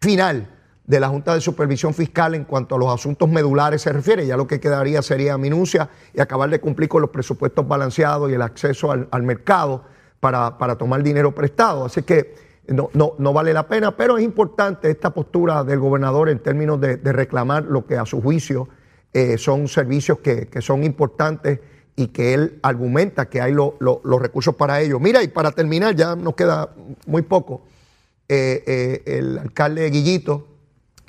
final 0.00 0.48
de 0.92 1.00
la 1.00 1.08
Junta 1.08 1.32
de 1.34 1.40
Supervisión 1.40 1.94
Fiscal 1.94 2.34
en 2.34 2.44
cuanto 2.44 2.74
a 2.74 2.78
los 2.78 2.92
asuntos 2.92 3.26
medulares 3.26 3.80
se 3.80 3.90
refiere. 3.92 4.26
Ya 4.26 4.36
lo 4.36 4.46
que 4.46 4.60
quedaría 4.60 5.00
sería 5.00 5.38
minucia 5.38 5.88
y 6.12 6.20
acabar 6.20 6.50
de 6.50 6.60
cumplir 6.60 6.90
con 6.90 7.00
los 7.00 7.08
presupuestos 7.10 7.66
balanceados 7.66 8.30
y 8.30 8.34
el 8.34 8.42
acceso 8.42 8.92
al, 8.92 9.08
al 9.10 9.22
mercado 9.22 9.84
para, 10.20 10.58
para 10.58 10.76
tomar 10.76 11.02
dinero 11.02 11.34
prestado. 11.34 11.86
Así 11.86 12.02
que 12.02 12.34
no, 12.68 12.90
no, 12.92 13.14
no 13.18 13.32
vale 13.32 13.54
la 13.54 13.66
pena, 13.66 13.96
pero 13.96 14.18
es 14.18 14.24
importante 14.24 14.90
esta 14.90 15.10
postura 15.14 15.64
del 15.64 15.78
gobernador 15.78 16.28
en 16.28 16.40
términos 16.40 16.78
de, 16.78 16.98
de 16.98 17.12
reclamar 17.12 17.64
lo 17.64 17.86
que 17.86 17.96
a 17.96 18.04
su 18.04 18.20
juicio 18.20 18.68
eh, 19.14 19.38
son 19.38 19.68
servicios 19.68 20.18
que, 20.18 20.46
que 20.48 20.60
son 20.60 20.84
importantes 20.84 21.58
y 21.96 22.08
que 22.08 22.34
él 22.34 22.58
argumenta 22.62 23.30
que 23.30 23.40
hay 23.40 23.52
lo- 23.54 23.76
lo- 23.80 24.02
los 24.04 24.20
recursos 24.20 24.54
para 24.56 24.80
ello. 24.82 25.00
Mira, 25.00 25.22
y 25.22 25.28
para 25.28 25.52
terminar, 25.52 25.96
ya 25.96 26.14
nos 26.16 26.34
queda 26.34 26.68
muy 27.06 27.22
poco, 27.22 27.62
eh, 28.28 28.62
eh, 28.66 29.02
el 29.06 29.38
alcalde 29.38 29.88
Guillito, 29.88 30.48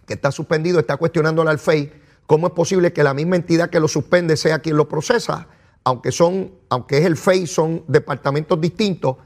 que 0.06 0.14
está 0.14 0.32
suspendido, 0.32 0.80
está 0.80 0.98
cuestionando 0.98 1.42
al 1.42 1.60
FEI 1.60 1.92
cómo 2.26 2.48
es 2.48 2.54
posible 2.54 2.94
que 2.94 3.04
la 3.04 3.14
misma 3.14 3.36
entidad 3.36 3.70
que 3.70 3.80
lo 3.80 3.88
suspende 3.88 4.38
sea 4.38 4.60
quien 4.60 4.78
lo 4.78 4.88
procesa, 4.88 5.48
aunque 5.84 6.12
son, 6.12 6.52
aunque 6.70 6.98
es 6.98 7.06
el 7.06 7.18
FEI, 7.18 7.48
son 7.48 7.84
departamentos 7.88 8.60
distintos, 8.60 9.18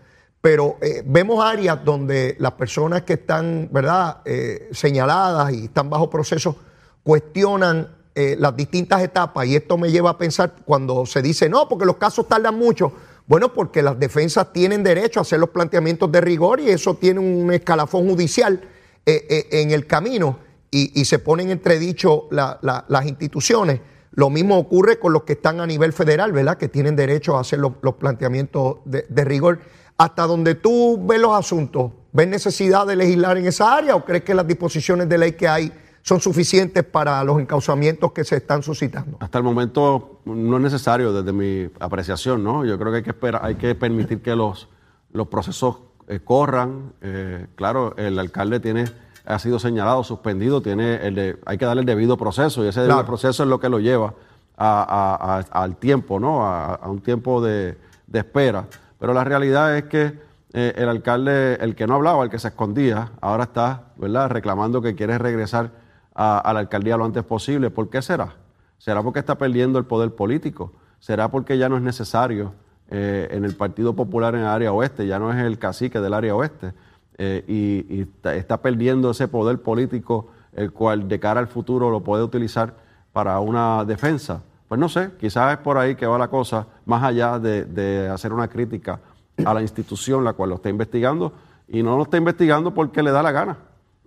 pero 0.41 0.77
eh, 0.81 1.03
vemos 1.05 1.43
áreas 1.43 1.83
donde 1.83 2.35
las 2.39 2.53
personas 2.53 3.03
que 3.03 3.13
están, 3.13 3.69
¿verdad?, 3.71 4.21
eh, 4.25 4.69
señaladas 4.71 5.53
y 5.53 5.65
están 5.65 5.89
bajo 5.89 6.09
proceso 6.09 6.55
cuestionan 7.03 7.95
eh, 8.15 8.35
las 8.39 8.55
distintas 8.55 9.01
etapas 9.03 9.45
y 9.45 9.55
esto 9.55 9.77
me 9.77 9.91
lleva 9.91 10.11
a 10.11 10.17
pensar 10.17 10.55
cuando 10.65 11.05
se 11.05 11.21
dice, 11.21 11.49
no, 11.49 11.67
porque 11.69 11.85
los 11.85 11.97
casos 11.97 12.27
tardan 12.27 12.57
mucho, 12.57 12.91
Bueno, 13.27 13.51
porque 13.51 13.81
las 13.81 13.99
defensas 13.99 14.53
tienen 14.53 14.83
derecho 14.83 15.19
a 15.19 15.23
hacer 15.23 15.37
los 15.37 15.49
planteamientos 15.49 16.09
de 16.09 16.21
rigor 16.21 16.61
y 16.61 16.69
eso 16.69 16.95
tiene 16.95 17.19
un 17.19 17.51
escalafón 17.51 18.07
judicial 18.07 18.61
en 19.05 19.71
el 19.71 19.85
camino 19.85 20.39
y, 20.71 21.05
se 21.05 21.19
ponen 21.19 21.49
entredicho 21.49 22.27
las 22.31 23.05
instituciones. 23.05 23.79
Lo 24.11 24.29
mismo 24.29 24.57
ocurre 24.57 24.99
con 24.99 25.13
los 25.13 25.23
que 25.23 25.33
están 25.33 25.59
a 25.59 25.67
nivel 25.67 25.93
federal, 25.93 26.31
¿verdad? 26.31 26.57
Que 26.57 26.67
tienen 26.67 26.95
derecho 26.95 27.37
a 27.37 27.41
hacer 27.41 27.59
los, 27.59 27.73
planteamientos 27.99 28.77
de, 28.85 29.25
rigor. 29.25 29.59
Hasta 29.97 30.27
donde 30.27 30.55
tú 30.55 30.99
ves 31.05 31.19
los 31.19 31.33
asuntos, 31.33 31.91
¿ves 32.11 32.27
necesidad 32.27 32.85
de 32.85 32.95
legislar 32.95 33.37
en 33.37 33.47
esa 33.47 33.75
área 33.75 33.95
o 33.95 34.03
crees 34.03 34.23
que 34.23 34.33
las 34.33 34.47
disposiciones 34.47 35.07
de 35.09 35.17
ley 35.17 35.31
que 35.33 35.47
hay 35.47 35.71
son 36.01 36.19
suficientes 36.19 36.83
para 36.83 37.23
los 37.23 37.39
encauzamientos 37.39 38.11
que 38.11 38.23
se 38.23 38.37
están 38.37 38.63
suscitando? 38.63 39.17
Hasta 39.19 39.37
el 39.37 39.43
momento 39.43 40.21
no 40.25 40.57
es 40.57 40.63
necesario 40.63 41.13
desde 41.13 41.33
mi 41.33 41.69
apreciación, 41.79 42.43
¿no? 42.43 42.65
Yo 42.65 42.77
creo 42.77 42.91
que 42.91 42.97
hay 42.97 43.03
que, 43.03 43.09
esperar, 43.11 43.41
hay 43.43 43.55
que 43.55 43.75
permitir 43.75 44.21
que 44.21 44.35
los, 44.35 44.67
los 45.11 45.27
procesos 45.27 45.79
eh, 46.07 46.21
corran. 46.23 46.93
Eh, 47.01 47.47
claro, 47.55 47.95
el 47.97 48.17
alcalde 48.17 48.59
tiene 48.59 48.85
ha 49.27 49.39
sido 49.39 49.59
señalado, 49.59 50.03
suspendido, 50.03 50.61
tiene 50.61 50.95
el 51.05 51.15
de, 51.15 51.39
hay 51.45 51.57
que 51.57 51.65
darle 51.65 51.81
el 51.81 51.85
debido 51.85 52.17
proceso 52.17 52.63
y 52.63 52.69
ese 52.69 52.81
debido 52.81 53.05
proceso 53.05 53.43
es 53.43 53.49
lo 53.49 53.59
que 53.59 53.69
lo 53.69 53.79
lleva 53.79 54.13
al 54.57 55.75
tiempo, 55.75 56.19
¿no? 56.19 56.45
A, 56.45 56.79
un 56.85 57.01
tiempo 57.01 57.41
de, 57.41 57.77
espera. 58.11 58.65
Pero 58.99 59.13
la 59.13 59.23
realidad 59.23 59.77
es 59.77 59.83
que 59.85 60.19
eh, 60.53 60.73
el 60.77 60.89
alcalde, 60.89 61.55
el 61.55 61.75
que 61.75 61.85
no 61.85 61.95
hablaba, 61.95 62.23
el 62.23 62.29
que 62.29 62.39
se 62.39 62.47
escondía, 62.47 63.11
ahora 63.21 63.43
está, 63.43 63.83
¿verdad?, 63.97 64.29
reclamando 64.29 64.81
que 64.81 64.95
quiere 64.95 65.17
regresar 65.17 65.71
a, 66.15 66.51
la 66.53 66.59
alcaldía 66.59 66.97
lo 66.97 67.05
antes 67.05 67.23
posible. 67.23 67.69
¿Por 67.69 67.89
qué 67.89 68.01
será? 68.01 68.35
¿Será 68.77 69.03
porque 69.03 69.19
está 69.19 69.37
perdiendo 69.37 69.77
el 69.77 69.85
poder 69.85 70.15
político? 70.15 70.71
¿Será 70.99 71.29
porque 71.29 71.57
ya 71.57 71.69
no 71.69 71.75
es 71.75 71.83
necesario 71.83 72.53
eh, 72.89 73.27
en 73.31 73.45
el 73.45 73.55
Partido 73.55 73.95
Popular 73.95 74.33
en 74.33 74.41
el 74.41 74.47
área 74.47 74.71
oeste? 74.71 75.05
Ya 75.05 75.19
no 75.19 75.31
es 75.31 75.37
el 75.37 75.59
cacique 75.59 75.99
del 75.99 76.13
área 76.13 76.33
oeste. 76.33 76.73
Eh, 77.17 77.43
y, 77.47 78.07
está, 78.29 78.61
perdiendo 78.61 79.11
ese 79.11 79.27
poder 79.27 79.61
político, 79.61 80.27
el 80.53 80.71
cual 80.71 81.07
de 81.07 81.19
cara 81.19 81.39
al 81.39 81.47
futuro 81.47 81.89
lo 81.89 82.01
puede 82.01 82.23
utilizar 82.23 82.75
para 83.11 83.39
una 83.39 83.83
defensa. 83.85 84.41
Pues 84.67 84.79
no 84.79 84.89
sé, 84.89 85.11
quizás 85.19 85.53
es 85.53 85.57
por 85.59 85.77
ahí 85.77 85.95
que 85.95 86.05
va 86.05 86.17
la 86.17 86.27
cosa, 86.27 86.67
más 86.85 87.03
allá 87.03 87.39
de, 87.39 87.65
de 87.65 88.09
hacer 88.09 88.33
una 88.33 88.47
crítica 88.47 88.99
a 89.43 89.53
la 89.53 89.61
institución 89.61 90.23
la 90.23 90.33
cual 90.33 90.49
lo 90.49 90.55
está 90.55 90.69
investigando, 90.69 91.31
y 91.67 91.83
no 91.83 91.97
lo 91.97 92.03
está 92.03 92.17
investigando 92.17 92.73
porque 92.73 93.01
le 93.01 93.11
da 93.11 93.23
la 93.23 93.31
gana 93.31 93.57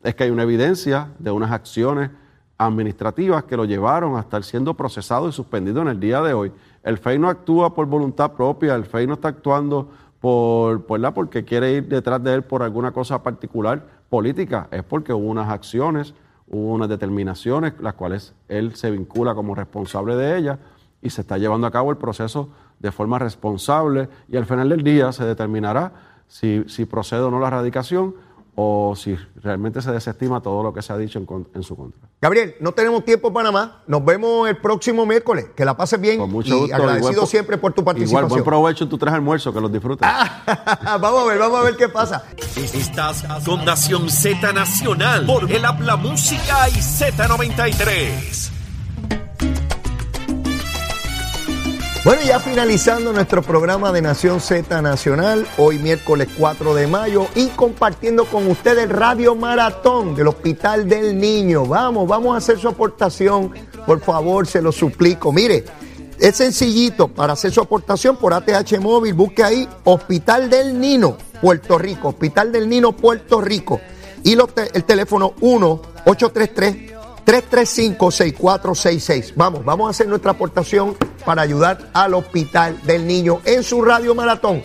es 0.03 0.15
que 0.15 0.25
hay 0.25 0.31
una 0.31 0.45
evidencia 0.45 1.09
de 1.19 1.31
unas 1.31 1.51
acciones 1.51 2.11
administrativas 2.59 3.45
que 3.45 3.57
lo 3.57 3.65
llevaron 3.65 4.17
a 4.17 4.21
estar 4.21 4.43
siendo 4.45 4.75
procesado 4.75 5.29
y 5.29 5.33
suspendido 5.33 5.83
en 5.83 5.89
el 5.89 6.01
día 6.01 6.21
de 6.23 6.35
hoy. 6.35 6.53
El 6.83 6.99
FEI 6.99 7.19
no 7.19 7.29
actúa 7.29 7.75
por 7.75 7.87
voluntad 7.87 8.33
propia, 8.33 8.75
el 8.75 8.85
FEI 8.85 9.07
no 9.07 9.15
está 9.15 9.29
actuando 9.29 9.91
por, 10.21 11.01
la, 11.01 11.14
porque 11.14 11.45
quiere 11.45 11.73
ir 11.73 11.89
detrás 11.89 12.23
de 12.23 12.35
él 12.35 12.43
por 12.43 12.62
alguna 12.62 12.93
cosa 12.93 13.23
particular 13.23 13.87
política, 14.09 14.68
es 14.71 14.85
porque 14.85 15.12
hubo 15.12 15.27
unas 15.27 15.49
acciones, 15.49 16.14
hubo 16.47 16.73
unas 16.73 16.89
determinaciones, 16.89 17.75
las 17.81 17.95
cuales 17.95 18.35
él 18.49 18.75
se 18.75 18.91
vincula 18.91 19.35
como 19.35 19.55
responsable 19.55 20.16
de 20.16 20.37
ellas 20.37 20.59
y 21.01 21.11
se 21.11 21.23
está 21.23 21.39
llevando 21.39 21.66
a 21.66 21.71
cabo 21.71 21.91
el 21.91 21.97
proceso 21.97 22.51
de 22.79 22.93
forma 22.93 23.18
responsable 23.18 24.09
y 24.29 24.37
al 24.37 24.47
final 24.47 24.68
del 24.68 24.83
día 24.83 25.12
se 25.12 25.25
determinará 25.25 25.93
si, 26.27 26.64
si 26.66 26.85
procede 26.85 27.23
o 27.23 27.31
no 27.31 27.41
la 27.41 27.49
erradicación 27.49 28.14
o 28.63 28.95
si 28.95 29.17
realmente 29.43 29.81
se 29.81 29.91
desestima 29.91 30.43
todo 30.43 30.63
lo 30.63 30.75
que 30.75 30.83
se 30.83 30.93
ha 30.93 30.99
dicho 30.99 31.19
en, 31.55 31.63
su 31.63 31.75
contra. 31.75 31.99
Gabriel, 32.21 32.57
no 32.61 32.73
tenemos 32.73 33.03
tiempo 33.07 33.33
para 33.33 33.51
más. 33.51 33.71
Nos 33.87 34.05
vemos 34.05 34.47
el 34.51 34.59
próximo 34.59 35.07
miércoles. 35.07 35.47
Que 35.57 35.65
la 35.65 35.75
pases 35.75 35.99
bien. 35.99 36.19
Con 36.19 36.31
mucho 36.31 36.67
y 36.67 36.73
agradecido 36.73 37.25
siempre 37.25 37.57
por 37.57 37.73
tu 37.73 37.83
participación. 37.83 38.27
Igual, 38.27 38.29
buen 38.29 38.45
provecho 38.45 38.85
en 38.85 38.91
tu 38.91 38.99
tres 38.99 39.15
almuerzos, 39.15 39.55
que 39.55 39.61
los 39.63 39.73
disfrutes. 39.73 40.07
vamos 40.85 41.23
a 41.23 41.25
ver, 41.25 41.39
vamos 41.39 41.59
a 41.59 41.63
ver 41.63 41.77
qué 41.77 41.89
pasa. 41.89 42.23
Estás 42.57 43.25
con 43.47 43.65
Nación 43.65 44.11
Z 44.11 44.53
Nacional 44.53 45.25
por 45.25 45.51
el 45.51 45.65
Habla 45.65 45.97
Música 45.97 46.69
y 46.69 46.75
Z93. 46.75 48.60
Bueno, 52.03 52.23
ya 52.23 52.41
finalizando 52.41 53.13
nuestro 53.13 53.43
programa 53.43 53.93
de 53.93 54.01
Nación 54.01 54.41
Z 54.41 54.81
Nacional, 54.81 55.47
hoy 55.59 55.79
miércoles 55.79 56.29
4 56.39 56.75
de 56.75 56.87
mayo, 56.87 57.27
y 57.35 57.49
compartiendo 57.49 58.25
con 58.25 58.47
ustedes 58.47 58.85
el 58.85 58.91
Radio 58.91 59.35
Maratón 59.35 60.15
del 60.15 60.29
Hospital 60.29 60.89
del 60.89 61.19
Niño. 61.19 61.67
Vamos, 61.67 62.09
vamos 62.09 62.35
a 62.35 62.39
hacer 62.39 62.59
su 62.59 62.69
aportación, 62.69 63.53
por 63.85 64.01
favor, 64.01 64.47
se 64.47 64.63
lo 64.63 64.73
suplico. 64.73 65.31
Mire, 65.31 65.67
es 66.19 66.37
sencillito 66.37 67.07
para 67.07 67.35
hacer 67.35 67.53
su 67.53 67.61
aportación 67.61 68.17
por 68.17 68.33
ATH 68.33 68.79
Móvil, 68.81 69.13
busque 69.13 69.45
ahí 69.45 69.69
Hospital 69.85 70.49
del 70.49 70.81
Nino, 70.81 71.19
Puerto 71.43 71.77
Rico, 71.77 72.09
Hospital 72.09 72.51
del 72.51 72.67
Nino, 72.67 72.93
Puerto 72.93 73.43
Rico. 73.43 73.79
Y 74.25 74.39
el 74.73 74.85
teléfono 74.85 75.35
1 75.43 75.83
833 76.07 77.00
335-6466. 77.25 79.35
Vamos, 79.37 79.64
vamos 79.64 79.87
a 79.87 79.91
hacer 79.91 80.09
nuestra 80.09 80.33
aportación 80.33 80.97
para 81.25 81.43
ayudar 81.43 81.91
al 81.93 82.14
Hospital 82.14 82.81
del 82.83 83.07
Niño 83.07 83.41
en 83.45 83.62
su 83.62 83.83
radio 83.83 84.12
maratón. 84.14 84.62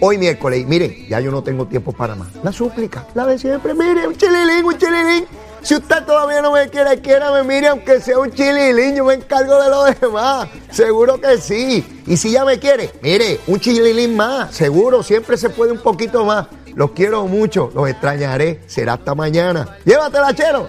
Hoy 0.00 0.16
miércoles, 0.16 0.64
mire, 0.66 1.06
ya 1.08 1.18
yo 1.20 1.32
no 1.32 1.42
tengo 1.42 1.66
tiempo 1.66 1.92
para 1.92 2.14
más. 2.14 2.28
La 2.42 2.52
súplica, 2.52 3.06
la 3.14 3.26
de 3.26 3.38
siempre, 3.38 3.74
mire, 3.74 4.06
un 4.06 4.16
chililín, 4.16 4.64
un 4.64 4.78
chililín. 4.78 5.26
Si 5.60 5.74
usted 5.74 6.04
todavía 6.04 6.40
no 6.40 6.52
me 6.52 6.68
quiere, 6.68 7.00
me 7.32 7.42
mire, 7.42 7.66
aunque 7.66 8.00
sea 8.00 8.16
un 8.18 8.30
chililín, 8.30 8.94
yo 8.94 9.04
me 9.04 9.14
encargo 9.14 9.60
de 9.60 9.68
lo 9.68 9.84
demás. 9.84 10.48
Seguro 10.70 11.20
que 11.20 11.38
sí. 11.38 11.84
Y 12.06 12.16
si 12.16 12.30
ya 12.30 12.44
me 12.44 12.60
quiere, 12.60 12.92
mire, 13.02 13.40
un 13.48 13.58
chililín 13.58 14.16
más. 14.16 14.54
Seguro, 14.54 15.02
siempre 15.02 15.36
se 15.36 15.50
puede 15.50 15.72
un 15.72 15.82
poquito 15.82 16.24
más. 16.24 16.46
Los 16.74 16.92
quiero 16.92 17.26
mucho, 17.26 17.70
los 17.74 17.88
extrañaré. 17.88 18.60
Será 18.66 18.94
hasta 18.94 19.14
mañana. 19.14 19.78
Llévatela, 19.84 20.34
chero. 20.34 20.68